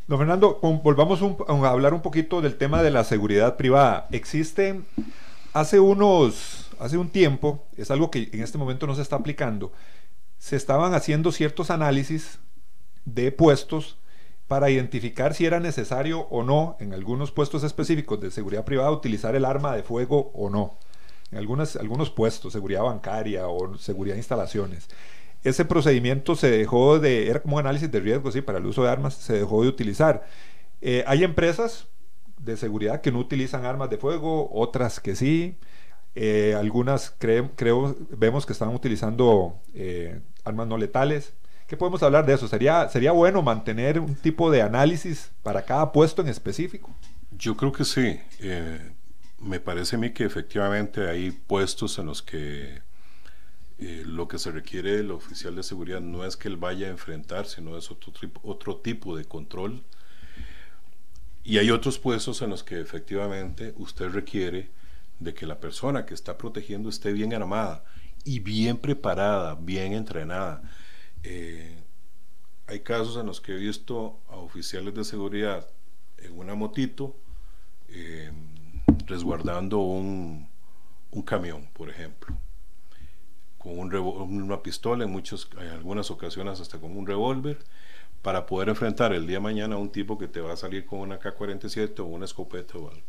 Don 0.07 0.18
Fernando, 0.18 0.61
volvamos 0.84 1.20
a 1.22 1.68
hablar 1.68 1.93
un 1.93 2.03
poquito 2.03 2.41
del 2.41 2.57
tema 2.57 2.82
de 2.82 2.93
la 2.93 3.03
seguridad 3.03 3.57
privada. 3.57 4.07
¿Existe 4.12 4.82
Hace 5.57 5.81
unos, 5.81 6.67
hace 6.79 6.99
un 6.99 7.09
tiempo, 7.09 7.65
es 7.79 7.91
algo 7.91 8.11
que 8.11 8.29
en 8.31 8.43
este 8.43 8.59
momento 8.59 8.87
no 8.87 8.95
se 8.95 9.01
está 9.01 9.17
aplicando, 9.17 9.73
se 10.37 10.55
estaban 10.55 10.93
haciendo 10.93 11.33
ciertos 11.33 11.71
análisis 11.71 12.41
de 13.07 13.33
puestos 13.33 13.97
para 14.49 14.69
identificar 14.69 15.33
si 15.33 15.47
era 15.47 15.59
necesario 15.59 16.27
o 16.29 16.43
no 16.43 16.77
en 16.79 16.93
algunos 16.93 17.33
puestos 17.33 17.65
específicos 17.65 18.21
de 18.21 18.31
seguridad 18.31 18.67
privada 18.67 18.91
utilizar 18.91 19.35
el 19.35 19.47
arma 19.47 19.75
de 19.75 19.83
fuego 19.83 20.31
o 20.35 20.51
no. 20.51 20.77
En 21.31 21.39
algunas, 21.39 21.77
algunos 21.77 22.11
puestos, 22.11 22.53
seguridad 22.53 22.83
bancaria 22.83 23.49
o 23.49 23.79
seguridad 23.79 24.17
de 24.17 24.21
instalaciones. 24.21 24.89
Ese 25.43 25.65
procedimiento 25.65 26.37
se 26.37 26.51
dejó 26.51 26.99
de, 26.99 27.31
era 27.31 27.41
como 27.41 27.59
análisis 27.59 27.91
de 27.91 28.01
riesgo, 28.01 28.31
sí, 28.31 28.43
para 28.43 28.59
el 28.59 28.67
uso 28.67 28.83
de 28.83 28.91
armas, 28.91 29.15
se 29.15 29.33
dejó 29.33 29.63
de 29.63 29.69
utilizar. 29.69 30.27
Eh, 30.83 31.03
hay 31.07 31.25
empresas, 31.25 31.87
de 32.47 32.57
seguridad 32.57 33.03
que 33.03 33.12
no 33.12 33.18
utilizan 33.18 33.66
armas 33.66 33.90
de 33.90 33.99
fuego, 33.99 34.49
otras 34.53 35.01
que 35.01 35.14
sí. 35.14 35.57
Eh, 36.14 36.55
algunas 36.59 37.14
creo, 37.18 37.53
vemos 38.11 38.47
que 38.47 38.55
están 38.55 38.74
utilizando 38.74 39.61
eh, 39.74 40.20
armas 40.44 40.66
no 40.66 40.78
letales. 40.78 41.34
¿Qué 41.66 41.76
podemos 41.76 42.03
hablar 42.03 42.24
de 42.24 42.32
eso? 42.32 42.49
¿Sería, 42.49 42.88
¿Sería 42.88 43.12
bueno 43.12 43.42
mantener 43.42 43.99
un 44.01 44.14
tipo 44.14 44.51
de 44.51 44.62
análisis 44.62 45.32
para 45.42 45.62
cada 45.62 45.92
puesto 45.92 46.22
en 46.22 46.28
específico? 46.28 46.94
Yo 47.32 47.57
creo 47.57 47.72
que 47.72 47.84
sí. 47.84 48.18
Eh, 48.40 48.92
me 49.40 49.61
parece 49.61 49.97
a 49.97 49.99
mí 49.99 50.11
que 50.11 50.24
efectivamente 50.24 51.09
hay 51.09 51.32
puestos 51.32 51.99
en 51.99 52.07
los 52.07 52.22
que 52.22 52.86
lo 53.78 54.26
que 54.26 54.38
se 54.38 54.51
requiere 54.51 54.97
del 54.97 55.11
oficial 55.11 55.55
de 55.55 55.62
seguridad 55.62 56.01
no 56.01 56.24
es 56.24 56.38
que 56.38 56.49
él 56.49 56.57
vaya 56.57 56.86
a 56.86 56.90
enfrentar, 56.90 57.44
sino 57.44 57.76
es 57.76 57.90
otro, 57.90 58.11
otro 58.42 58.76
tipo 58.78 59.14
de 59.14 59.26
control 59.26 59.84
y 61.47 61.59
hay 61.59 61.70
otros 61.70 62.01
puestos 62.01 62.42
en 62.42 62.51
los 62.51 62.64
que 62.64 62.80
efectivamente 62.80 63.72
usted 63.76 64.09
requiere 64.09 64.68
de 65.20 65.32
que 65.32 65.47
la 65.47 65.61
persona 65.61 66.05
que 66.05 66.12
está 66.12 66.36
protegiendo 66.36 66.88
esté 66.88 67.12
bien 67.12 67.32
armada 67.32 67.84
y 68.24 68.40
bien 68.40 68.78
preparada, 68.78 69.55
bien 69.55 69.92
entrenada. 69.92 70.61
Eh, 71.22 71.78
hay 72.66 72.80
casos 72.80 73.16
en 73.16 73.26
los 73.26 73.40
que 73.40 73.53
he 73.53 73.59
visto 73.59 74.18
a 74.28 74.34
oficiales 74.38 74.92
de 74.92 75.05
seguridad 75.05 75.68
en 76.18 76.36
una 76.36 76.57
motito 76.57 77.16
eh, 77.90 78.32
resguardando 79.07 79.78
un, 79.78 80.49
un, 81.12 81.22
camión, 81.22 81.68
por 81.74 81.88
ejemplo, 81.88 82.36
con 83.57 83.78
un 83.78 83.94
una 83.94 84.64
pistola, 84.64 85.05
en, 85.05 85.12
muchos, 85.12 85.49
en 85.61 85.68
algunas 85.68 86.11
ocasiones 86.11 86.61
hasta 86.61 86.80
con 86.80 86.97
un 86.97 87.07
revólver, 87.07 87.61
para 88.27 88.45
poder 88.45 88.70
enfrentar 88.70 89.12
el 89.12 89.24
día 89.24 89.37
de 89.37 89.41
mañana 89.41 89.77
a 89.77 89.79
un 89.79 89.89
tipo 89.89 90.18
que 90.18 90.27
te 90.27 90.41
va 90.41 90.53
a 90.53 90.57
salir 90.57 90.85
con 90.85 90.99
una 90.99 91.20
K-47 91.20 92.01
o 92.01 92.07
una 92.07 92.24
escopeta 92.24 92.77
o 92.77 92.91
algo. 92.91 93.07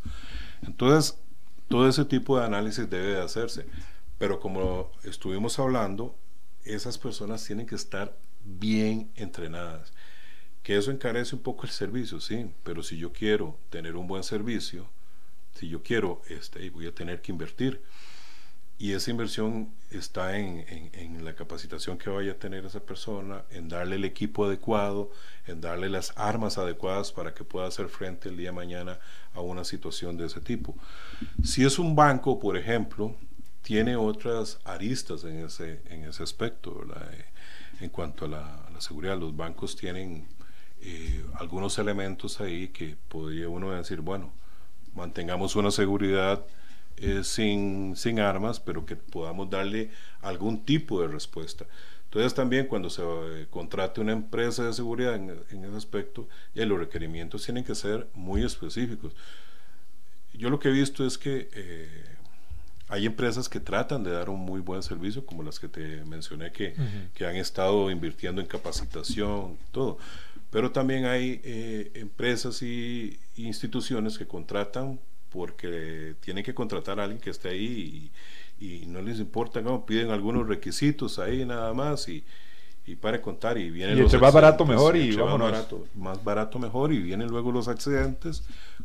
Entonces, 0.61 1.19
todo 1.67 1.89
ese 1.89 2.05
tipo 2.05 2.37
de 2.37 2.45
análisis 2.45 2.87
debe 2.87 3.13
de 3.13 3.21
hacerse. 3.21 3.65
Pero 4.19 4.39
como 4.39 4.91
estuvimos 5.03 5.57
hablando, 5.57 6.15
esas 6.65 6.99
personas 6.99 7.43
tienen 7.43 7.65
que 7.65 7.73
estar 7.73 8.15
bien 8.45 9.09
entrenadas. 9.15 9.91
Que 10.61 10.77
eso 10.77 10.91
encarece 10.91 11.35
un 11.35 11.41
poco 11.41 11.63
el 11.63 11.71
servicio, 11.71 12.19
sí, 12.19 12.51
pero 12.61 12.83
si 12.83 12.99
yo 12.99 13.11
quiero 13.11 13.57
tener 13.71 13.95
un 13.95 14.05
buen 14.05 14.21
servicio, 14.21 14.87
si 15.55 15.67
yo 15.67 15.81
quiero, 15.81 16.21
este, 16.29 16.69
voy 16.69 16.85
a 16.85 16.93
tener 16.93 17.23
que 17.23 17.31
invertir. 17.31 17.81
Y 18.79 18.93
esa 18.93 19.09
inversión 19.09 19.69
está 19.89 20.37
en, 20.37 20.65
en, 20.93 21.25
la 21.25 21.33
capacitación 21.33 21.97
que 21.97 22.11
vaya 22.11 22.33
a 22.33 22.35
tener 22.35 22.65
esa 22.65 22.79
persona, 22.79 23.43
en 23.49 23.69
darle 23.69 23.95
el 23.95 24.05
equipo 24.05 24.45
adecuado, 24.45 25.11
en 25.47 25.61
darle 25.61 25.89
las 25.89 26.13
armas 26.15 26.59
adecuadas 26.59 27.11
para 27.11 27.33
que 27.33 27.43
pueda 27.43 27.67
hacer 27.67 27.89
frente 27.89 28.29
el 28.29 28.37
día 28.37 28.49
de 28.49 28.55
mañana 28.55 28.99
a 29.33 29.41
una 29.41 29.63
situación 29.63 30.15
de 30.15 30.27
ese 30.27 30.41
tipo. 30.41 30.75
Si 31.43 31.65
es 31.65 31.79
un 31.79 31.95
banco, 31.95 32.39
por 32.39 32.55
ejemplo, 32.55 33.15
tiene 33.67 33.95
otras 33.95 34.59
aristas 34.63 35.23
en 35.23 35.45
ese, 35.45 35.81
en 35.89 36.05
ese 36.05 36.23
aspecto, 36.23 36.85
eh, 37.11 37.25
en 37.81 37.89
cuanto 37.89 38.25
a 38.25 38.27
la, 38.27 38.63
seguridad. 38.79 39.17
Los 39.17 39.35
bancos 39.35 39.75
tienen 39.75 40.27
eh, 40.81 41.25
algunos 41.33 41.79
elementos 41.79 42.39
ahí 42.39 42.67
que 42.67 42.95
podría 43.07 43.49
uno 43.49 43.71
decir, 43.71 44.01
bueno, 44.01 44.31
mantengamos 44.93 45.55
una 45.55 45.71
seguridad 45.71 46.45
eh, 46.99 47.23
sin, 47.23 47.95
sin 47.95 48.19
armas, 48.19 48.59
pero 48.59 48.83
que 48.83 48.95
podamos 48.95 49.51
darle 49.51 49.91
algún 50.21 50.65
tipo 50.65 50.99
de 50.99 51.07
respuesta. 51.07 51.67
Entonces 52.05 52.33
también 52.33 52.65
cuando 52.65 52.89
se 52.89 53.03
eh, 53.03 53.45
contrate 53.51 54.01
una 54.01 54.13
empresa 54.13 54.63
de 54.63 54.73
seguridad 54.73 55.13
en, 55.13 55.29
ese 55.29 55.75
aspecto, 55.75 56.27
ya 56.55 56.65
los 56.65 56.79
requerimientos 56.79 57.45
tienen 57.45 57.63
que 57.63 57.75
ser 57.75 58.07
muy 58.15 58.43
específicos. 58.43 59.13
Yo 60.33 60.49
lo 60.49 60.59
que 60.59 60.69
he 60.69 60.71
visto 60.71 61.05
es 61.05 61.19
que 61.19 61.49
eh, 61.53 62.03
hay 62.87 63.05
empresas 63.05 63.47
que 63.47 63.59
tratan 63.59 64.03
de 64.03 64.09
dar 64.09 64.31
un 64.31 64.39
muy 64.39 64.61
buen 64.61 64.81
servicio, 64.81 65.23
como 65.23 65.43
las 65.43 65.59
que 65.59 65.67
te 65.67 66.03
mencioné, 66.05 66.51
que, 66.51 66.73
que 67.13 67.27
han 67.27 67.35
estado 67.35 67.91
invirtiendo 67.91 68.41
en 68.41 68.47
capacitación, 68.47 69.55
todo. 69.71 69.99
Pero 70.49 70.71
también 70.71 71.05
hay 71.05 71.41
empresas 71.93 72.63
y 72.63 73.19
instituciones 73.35 74.17
que 74.17 74.25
contratan 74.25 74.99
porque 75.37 76.15
tienen 76.19 76.43
que 76.43 76.55
contratar 76.55 76.99
a 76.99 77.03
alguien 77.03 77.21
que 77.21 77.29
esté 77.29 77.49
ahí 77.49 78.11
y, 78.59 78.87
no 78.87 79.03
les 79.03 79.19
importa, 79.19 79.61
¿no? 79.61 79.85
piden 79.85 80.09
algunos 80.09 80.47
requisitos 80.47 81.19
ahí 81.19 81.45
nada 81.45 81.75
más 81.75 82.09
y, 82.09 82.23
y 82.87 82.95
para 82.95 83.21
contar 83.21 83.59
y 83.59 83.69
vienen 83.69 83.99
y 83.99 84.01
más 84.01 84.33
barato 84.33 84.65
mejor 84.65 84.97
y 84.97 85.15
Más 85.15 85.37
barato, 85.37 85.87
más 85.93 86.23
barato 86.23 86.57
mejor 86.57 86.91
y 86.91 86.99
vienen 86.99 87.27
luego 87.27 87.51
los 87.51 87.67
accidentes 87.67 88.43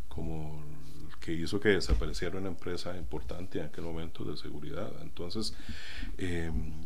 como 0.08 0.62
el 1.08 1.18
que 1.20 1.32
hizo 1.32 1.58
que 1.58 1.70
desapareciera 1.70 2.36
una 2.36 2.48
empresa 2.48 2.94
importante 2.98 3.58
en 3.58 3.66
aquel 3.66 3.84
momento 3.84 4.22
de 4.22 4.36
seguridad. 4.36 4.92
Entonces, 5.00 5.54
em, 6.18 6.84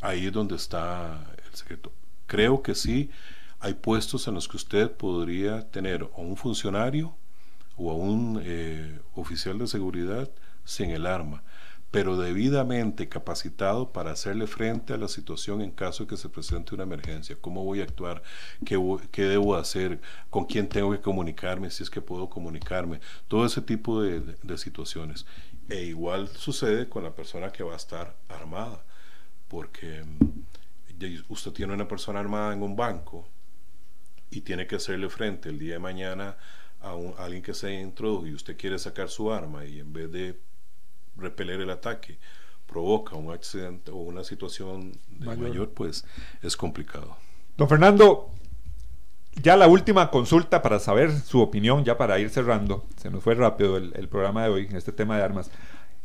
ahí 0.00 0.26
es 0.26 0.32
donde 0.32 0.56
está 0.56 1.30
el 1.46 1.54
secreto. 1.54 1.92
Creo 2.26 2.62
que 2.62 2.74
sí 2.74 3.10
hay 3.60 3.74
puestos 3.74 4.26
en 4.28 4.34
los 4.34 4.48
que 4.48 4.56
usted 4.56 4.90
podría 4.92 5.70
tener 5.70 6.04
o 6.04 6.22
un 6.22 6.38
funcionario 6.38 7.14
o 7.76 7.90
a 7.90 7.94
un 7.94 8.40
eh, 8.44 9.00
oficial 9.14 9.58
de 9.58 9.66
seguridad 9.66 10.30
sin 10.64 10.90
el 10.90 11.06
arma, 11.06 11.42
pero 11.90 12.16
debidamente 12.16 13.08
capacitado 13.08 13.92
para 13.92 14.10
hacerle 14.12 14.46
frente 14.46 14.92
a 14.92 14.96
la 14.96 15.06
situación 15.06 15.60
en 15.60 15.70
caso 15.70 16.04
de 16.04 16.08
que 16.08 16.16
se 16.16 16.28
presente 16.28 16.74
una 16.74 16.84
emergencia. 16.84 17.36
¿Cómo 17.40 17.64
voy 17.64 17.80
a 17.80 17.84
actuar? 17.84 18.22
¿Qué, 18.64 19.22
debo 19.22 19.54
hacer? 19.54 20.00
¿Con 20.28 20.44
quién 20.46 20.68
tengo 20.68 20.90
que 20.90 21.00
comunicarme? 21.00 21.70
Si 21.70 21.84
es 21.84 21.90
que 21.90 22.00
puedo 22.00 22.28
comunicarme. 22.28 23.00
Todo 23.28 23.46
ese 23.46 23.60
tipo 23.60 24.02
de, 24.02 24.20
de 24.20 24.58
situaciones. 24.58 25.24
E 25.68 25.84
igual 25.84 26.28
sucede 26.28 26.88
con 26.88 27.04
la 27.04 27.14
persona 27.14 27.50
que 27.50 27.62
va 27.62 27.74
a 27.74 27.76
estar 27.76 28.16
armada, 28.28 28.84
porque 29.46 30.02
mm, 30.02 31.28
usted 31.28 31.52
tiene 31.52 31.74
una 31.74 31.86
persona 31.86 32.18
armada 32.18 32.52
en 32.52 32.62
un 32.62 32.74
banco 32.74 33.28
y 34.30 34.40
tiene 34.40 34.66
que 34.66 34.76
hacerle 34.76 35.08
frente 35.08 35.48
el 35.48 35.58
día 35.58 35.74
de 35.74 35.78
mañana 35.78 36.36
a, 36.84 37.24
alguien 37.24 37.42
que 37.42 37.54
se 37.54 37.72
introdujo 37.80 38.26
y 38.26 38.34
usted 38.34 38.56
quiere 38.56 38.78
sacar 38.78 39.08
su 39.08 39.32
arma 39.32 39.64
y 39.64 39.80
en 39.80 39.92
vez 39.92 40.12
de 40.12 40.38
repeler 41.16 41.60
el 41.60 41.70
ataque 41.70 42.18
provoca 42.66 43.16
un 43.16 43.32
accidente 43.32 43.90
o 43.90 43.96
una 43.96 44.24
situación 44.24 44.92
mayor. 45.20 45.70
pues 45.70 46.04
es 46.42 46.56
complicado. 46.56 47.16
Don 47.56 47.68
Fernando, 47.68 48.30
ya 49.42 49.56
la 49.56 49.66
última 49.66 50.10
consulta 50.10 50.62
para 50.62 50.78
saber 50.80 51.12
su 51.12 51.40
opinión, 51.40 51.84
ya 51.84 51.96
para 51.96 52.18
ir 52.18 52.30
cerrando, 52.30 52.84
se 52.96 53.10
nos 53.10 53.22
fue 53.22 53.34
rápido 53.34 53.76
el, 53.76 54.08
programa 54.08 54.44
de 54.44 54.48
hoy 54.50 54.66
en 54.66 54.76
este 54.76 54.92
tema 54.92 55.16
de 55.16 55.22
armas. 55.22 55.50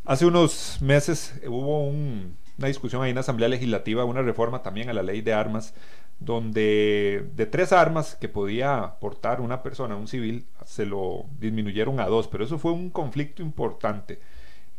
Hace 0.06 0.26
unos 0.26 0.82
meses 0.82 1.34
hubo 1.48 1.88
una 1.88 2.68
discusión 2.68 3.02
ahí 3.02 3.10
en 3.10 3.16
la 3.16 3.22
Asamblea 3.22 3.50
Legislativa, 3.50 4.06
una 4.06 4.22
reforma 4.22 4.62
también 4.62 4.90
a 4.90 4.94
la 4.94 5.04
ley 5.04 5.22
de 5.22 5.34
armas, 5.34 5.74
donde 6.20 7.26
de 7.36 7.45
tres 7.45 7.72
armas 7.72 8.15
que 8.15 8.28
podía 8.28 8.95
portar 8.99 9.41
una 9.41 9.63
persona, 9.63 9.95
un 9.95 10.07
civil, 10.07 10.45
se 10.65 10.86
lo 10.86 11.26
disminuyeron 11.39 11.99
a 11.99 12.07
dos, 12.07 12.28
pero 12.28 12.43
eso 12.43 12.59
fue 12.59 12.72
un 12.74 12.89
conflicto 12.89 13.41
importante. 13.41 14.20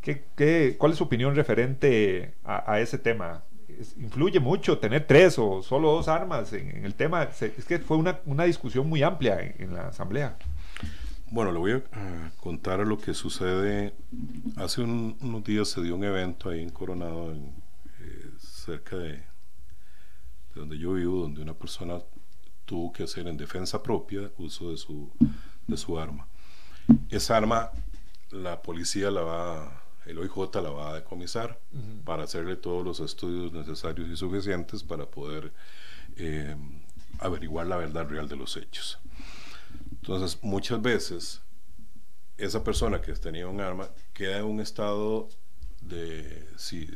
¿Qué, 0.03 0.25
qué, 0.37 0.77
cuál 0.79 0.93
es 0.93 0.99
su 0.99 1.05
opinión 1.05 1.35
referente 1.35 2.35
a, 2.45 2.81
ese 2.81 2.99
tema? 2.99 3.43
¿Influye 3.99 4.41
mucho 4.41 4.79
tener 4.79 5.07
tres 5.07 5.39
o 5.39 5.63
solo 5.63 5.93
dos 5.93 6.09
armas 6.09 6.53
en, 6.53 6.85
el 6.85 6.95
tema? 6.95 7.25
es 7.25 7.65
que 7.67 7.79
fue 7.79 7.97
una, 7.97 8.21
una 8.27 8.45
discusión 8.45 8.89
muy 8.89 9.03
amplia 9.03 9.41
en, 9.41 9.75
la 9.75 9.89
Asamblea. 9.89 10.37
Bueno, 11.31 11.53
le 11.53 11.59
voy 11.59 11.73
a 11.73 12.31
contar 12.41 12.81
lo 12.81 12.99
que 12.99 13.15
sucede. 13.15 13.95
Hace 14.57 14.83
unos 14.83 15.45
días 15.45 15.69
se 15.69 15.81
dio 15.83 15.95
un 15.95 16.05
evento 16.05 16.51
ahí 16.51 16.61
en 16.61 16.71
Coronado, 16.71 17.33
en, 17.33 17.53
eh, 18.01 18.31
cerca 18.39 18.97
de, 18.97 19.23
de 20.55 20.61
donde 20.61 20.79
yo 20.79 20.93
vivo, 20.95 21.23
donde 21.23 21.43
una 21.43 21.55
persona 21.55 22.01
tuvo 22.65 22.93
que 22.93 23.05
hacer 23.05 23.27
en 23.27 23.37
defensa 23.37 23.83
propia 23.83 24.31
uso 24.39 24.71
de 24.71 24.77
su, 24.77 25.11
de 25.67 25.77
su 25.77 25.99
arma. 25.99 26.27
Esa 27.09 27.37
arma 27.37 27.71
la 28.31 28.63
policía 28.63 29.11
la 29.11 29.23
va, 29.23 29.83
el 30.07 30.19
OIJ 30.19 30.55
la 30.55 30.71
va 30.71 30.91
a 30.91 30.95
decomisar 30.95 31.59
para 32.05 32.25
hacerle 32.25 32.57
todos 32.57 32.85
los 32.85 33.01
estudios 33.01 33.53
necesarios 33.53 34.09
y 34.09 34.17
suficientes 34.17 34.83
para 34.83 35.07
poder 35.07 35.53
eh, 36.17 36.57
averiguar 37.19 37.67
la 37.67 37.77
verdad 37.77 38.09
real 38.09 38.29
de 38.29 38.37
los 38.37 38.57
hechos. 38.57 38.99
Entonces, 39.91 40.39
muchas 40.43 40.81
veces 40.81 41.43
esa 42.37 42.65
persona 42.65 43.01
que 43.01 43.13
tenía 43.15 43.47
un 43.47 43.61
arma 43.61 43.91
queda 44.13 44.39
en 44.39 44.45
un 44.45 44.61
estado 44.61 45.29
de 45.81 46.47
si, 46.57 46.89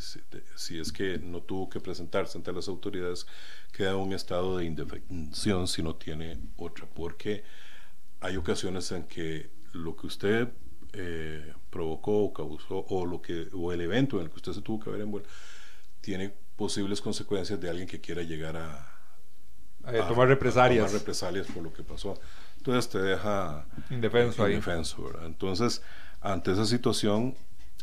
si, 0.56 0.78
es 0.78 0.92
que 0.92 1.18
no 1.18 1.40
tuvo 1.40 1.68
que 1.68 1.80
presentarse 1.80 2.36
ante 2.36 2.52
las 2.52 2.68
autoridades, 2.68 3.26
queda 3.72 3.90
en 3.90 3.96
un 3.96 4.12
estado 4.12 4.58
de 4.58 4.66
indefensión 4.66 5.66
si 5.68 5.82
no 5.82 5.96
tiene 5.96 6.38
otra, 6.56 6.86
porque 6.86 7.44
hay 8.20 8.36
ocasiones 8.36 8.90
en 8.92 9.04
que 9.04 9.50
lo 9.72 9.96
que 9.96 10.06
usted 10.06 10.48
eh, 10.92 11.52
provocó 11.70 12.24
o 12.24 12.32
causó, 12.32 12.84
o, 12.88 13.06
lo 13.06 13.20
que, 13.20 13.48
o 13.52 13.72
el 13.72 13.80
evento 13.80 14.18
en 14.18 14.24
el 14.24 14.30
que 14.30 14.36
usted 14.36 14.52
se 14.52 14.62
tuvo 14.62 14.84
que 14.84 14.90
ver 14.90 15.00
envuelto, 15.00 15.28
tiene 16.00 16.32
posibles 16.56 17.00
consecuencias 17.00 17.60
de 17.60 17.68
alguien 17.68 17.88
que 17.88 18.00
quiera 18.00 18.22
llegar 18.22 18.56
a, 18.56 18.90
tomar 20.08 20.28
represalias. 20.28 20.86
tomar 20.86 21.00
represalias 21.00 21.46
por 21.48 21.62
lo 21.62 21.72
que 21.72 21.82
pasó. 21.82 22.18
Entonces 22.58 22.88
te 22.90 22.98
deja 22.98 23.66
indefenso, 23.90 24.48
indefenso 24.48 25.10
Entonces, 25.24 25.82
ante 26.20 26.52
esa 26.52 26.64
situación, 26.64 27.34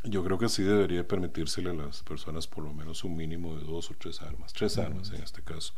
yo 0.03 0.23
creo 0.23 0.37
que 0.37 0.49
sí 0.49 0.63
debería 0.63 1.07
permitírsele 1.07 1.69
a 1.69 1.73
las 1.73 2.01
personas 2.03 2.47
por 2.47 2.63
lo 2.63 2.73
menos 2.73 3.03
un 3.03 3.15
mínimo 3.15 3.55
de 3.57 3.63
dos 3.63 3.91
o 3.91 3.95
tres 3.97 4.21
armas, 4.21 4.53
tres 4.53 4.77
armas 4.77 5.11
en 5.11 5.21
este 5.21 5.41
caso, 5.43 5.73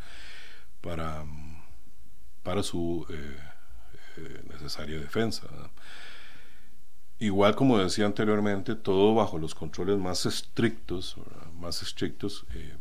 para, 0.81 1.25
para 2.41 2.63
su 2.63 3.05
eh, 3.09 3.37
eh, 4.17 4.43
necesaria 4.49 4.99
defensa. 4.99 5.47
Igual 7.19 7.55
como 7.55 7.77
decía 7.77 8.05
anteriormente, 8.05 8.75
todo 8.75 9.13
bajo 9.13 9.37
los 9.37 9.55
controles 9.55 9.97
más 9.97 10.25
estrictos, 10.25 11.15
más 11.53 11.81
estrictos, 11.81 12.45
eh, 12.53 12.75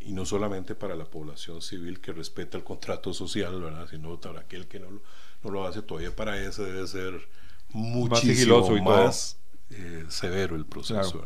y 0.00 0.12
no 0.12 0.24
solamente 0.24 0.74
para 0.74 0.94
la 0.94 1.04
población 1.04 1.60
civil 1.60 2.00
que 2.00 2.12
respeta 2.12 2.56
el 2.56 2.64
contrato 2.64 3.12
social, 3.12 3.60
¿verdad? 3.60 3.86
sino 3.90 4.18
para 4.18 4.40
aquel 4.40 4.66
que 4.66 4.80
no 4.80 5.00
no 5.42 5.50
lo 5.50 5.66
hace 5.66 5.82
todavía 5.82 6.14
para 6.14 6.38
eso 6.38 6.64
debe 6.64 6.86
ser 6.86 7.28
muchísimo 7.72 8.60
más, 8.60 8.70
y 8.70 8.80
más 8.80 9.38
eh, 9.70 10.04
severo 10.08 10.56
el 10.56 10.66
proceso. 10.66 11.22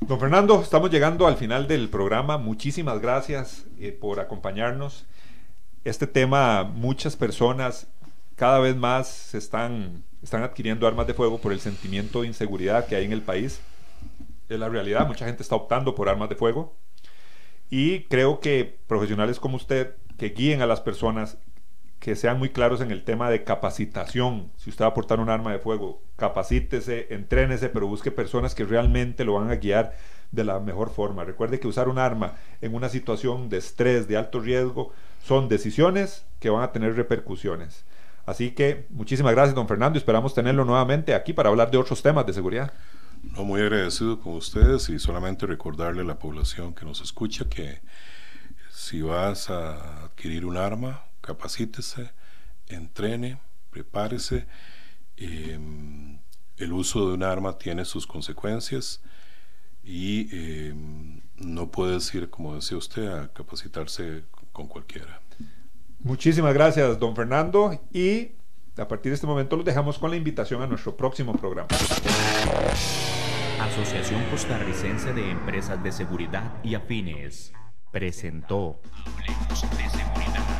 Don 0.00 0.18
Fernando, 0.18 0.60
estamos 0.62 0.90
llegando 0.90 1.26
al 1.26 1.36
final 1.36 1.66
del 1.68 1.88
programa. 1.88 2.38
Muchísimas 2.38 3.00
gracias 3.00 3.64
eh, 3.78 3.92
por 3.92 4.20
acompañarnos. 4.20 5.06
Este 5.84 6.06
tema, 6.06 6.64
muchas 6.64 7.16
personas 7.16 7.86
cada 8.36 8.58
vez 8.58 8.76
más 8.76 9.08
se 9.08 9.38
están, 9.38 10.02
están 10.22 10.42
adquiriendo 10.42 10.86
armas 10.86 11.06
de 11.06 11.14
fuego 11.14 11.38
por 11.38 11.52
el 11.52 11.60
sentimiento 11.60 12.22
de 12.22 12.28
inseguridad 12.28 12.86
que 12.86 12.96
hay 12.96 13.04
en 13.04 13.12
el 13.12 13.22
país. 13.22 13.60
Es 14.48 14.58
la 14.58 14.68
realidad, 14.68 15.06
mucha 15.06 15.26
gente 15.26 15.42
está 15.42 15.54
optando 15.54 15.94
por 15.94 16.08
armas 16.08 16.28
de 16.28 16.36
fuego. 16.36 16.74
Y 17.68 18.04
creo 18.04 18.40
que 18.40 18.78
profesionales 18.86 19.38
como 19.38 19.56
usted, 19.56 19.94
que 20.18 20.30
guíen 20.30 20.62
a 20.62 20.66
las 20.66 20.80
personas, 20.80 21.38
que 22.00 22.16
sean 22.16 22.38
muy 22.38 22.48
claros 22.48 22.80
en 22.80 22.90
el 22.90 23.04
tema 23.04 23.30
de 23.30 23.44
capacitación. 23.44 24.50
Si 24.56 24.70
usted 24.70 24.84
va 24.84 24.88
a 24.88 24.94
portar 24.94 25.20
un 25.20 25.28
arma 25.28 25.52
de 25.52 25.58
fuego, 25.58 26.02
capacítese, 26.16 27.08
entrénese, 27.10 27.68
pero 27.68 27.86
busque 27.86 28.10
personas 28.10 28.54
que 28.54 28.64
realmente 28.64 29.24
lo 29.24 29.34
van 29.34 29.50
a 29.50 29.56
guiar 29.56 29.94
de 30.32 30.44
la 30.44 30.60
mejor 30.60 30.90
forma. 30.90 31.24
Recuerde 31.24 31.60
que 31.60 31.68
usar 31.68 31.88
un 31.88 31.98
arma 31.98 32.36
en 32.62 32.74
una 32.74 32.88
situación 32.88 33.50
de 33.50 33.58
estrés, 33.58 34.08
de 34.08 34.16
alto 34.16 34.40
riesgo, 34.40 34.92
son 35.22 35.48
decisiones 35.50 36.24
que 36.40 36.48
van 36.48 36.62
a 36.62 36.72
tener 36.72 36.96
repercusiones. 36.96 37.84
Así 38.24 38.52
que 38.52 38.86
muchísimas 38.88 39.32
gracias, 39.34 39.54
don 39.54 39.68
Fernando. 39.68 39.98
Esperamos 39.98 40.32
tenerlo 40.32 40.64
nuevamente 40.64 41.14
aquí 41.14 41.34
para 41.34 41.50
hablar 41.50 41.70
de 41.70 41.76
otros 41.76 42.00
temas 42.02 42.24
de 42.24 42.32
seguridad. 42.32 42.72
No, 43.22 43.44
muy 43.44 43.60
agradecido 43.60 44.18
con 44.20 44.34
ustedes 44.34 44.88
y 44.88 44.98
solamente 44.98 45.46
recordarle 45.46 46.00
a 46.00 46.04
la 46.04 46.18
población 46.18 46.72
que 46.72 46.86
nos 46.86 47.02
escucha 47.02 47.46
que 47.46 47.80
si 48.70 49.02
vas 49.02 49.50
a 49.50 50.04
adquirir 50.04 50.46
un 50.46 50.56
arma, 50.56 51.09
capacítese, 51.30 52.10
entrene, 52.66 53.38
prepárese. 53.70 54.46
Em, 55.16 56.18
el 56.56 56.72
uso 56.72 57.08
de 57.08 57.14
un 57.14 57.22
arma 57.22 57.56
tiene 57.56 57.84
sus 57.84 58.04
consecuencias 58.06 59.00
y 59.84 60.28
em, 60.32 61.20
no 61.36 61.70
puedes 61.70 62.12
ir, 62.14 62.30
como 62.30 62.56
decía 62.56 62.76
usted, 62.76 63.06
a 63.06 63.32
capacitarse 63.32 64.24
con 64.52 64.66
cualquiera. 64.66 65.20
Muchísimas 66.00 66.52
gracias, 66.52 66.98
don 66.98 67.14
Fernando. 67.14 67.80
Y 67.92 68.32
a 68.76 68.88
partir 68.88 69.10
de 69.10 69.14
este 69.14 69.26
momento 69.26 69.56
los 69.56 69.64
dejamos 69.64 69.98
con 69.98 70.10
la 70.10 70.16
invitación 70.16 70.62
a 70.62 70.66
nuestro 70.66 70.96
próximo 70.96 71.32
programa. 71.34 71.68
Asociación 73.60 74.24
Costarricense 74.30 75.12
de 75.12 75.30
Empresas 75.30 75.80
de 75.82 75.92
Seguridad 75.92 76.54
y 76.64 76.74
Afines 76.74 77.52
presentó 77.92 78.80
Hablemos 79.04 79.62
de 79.76 79.90
Seguridad. 79.90 80.59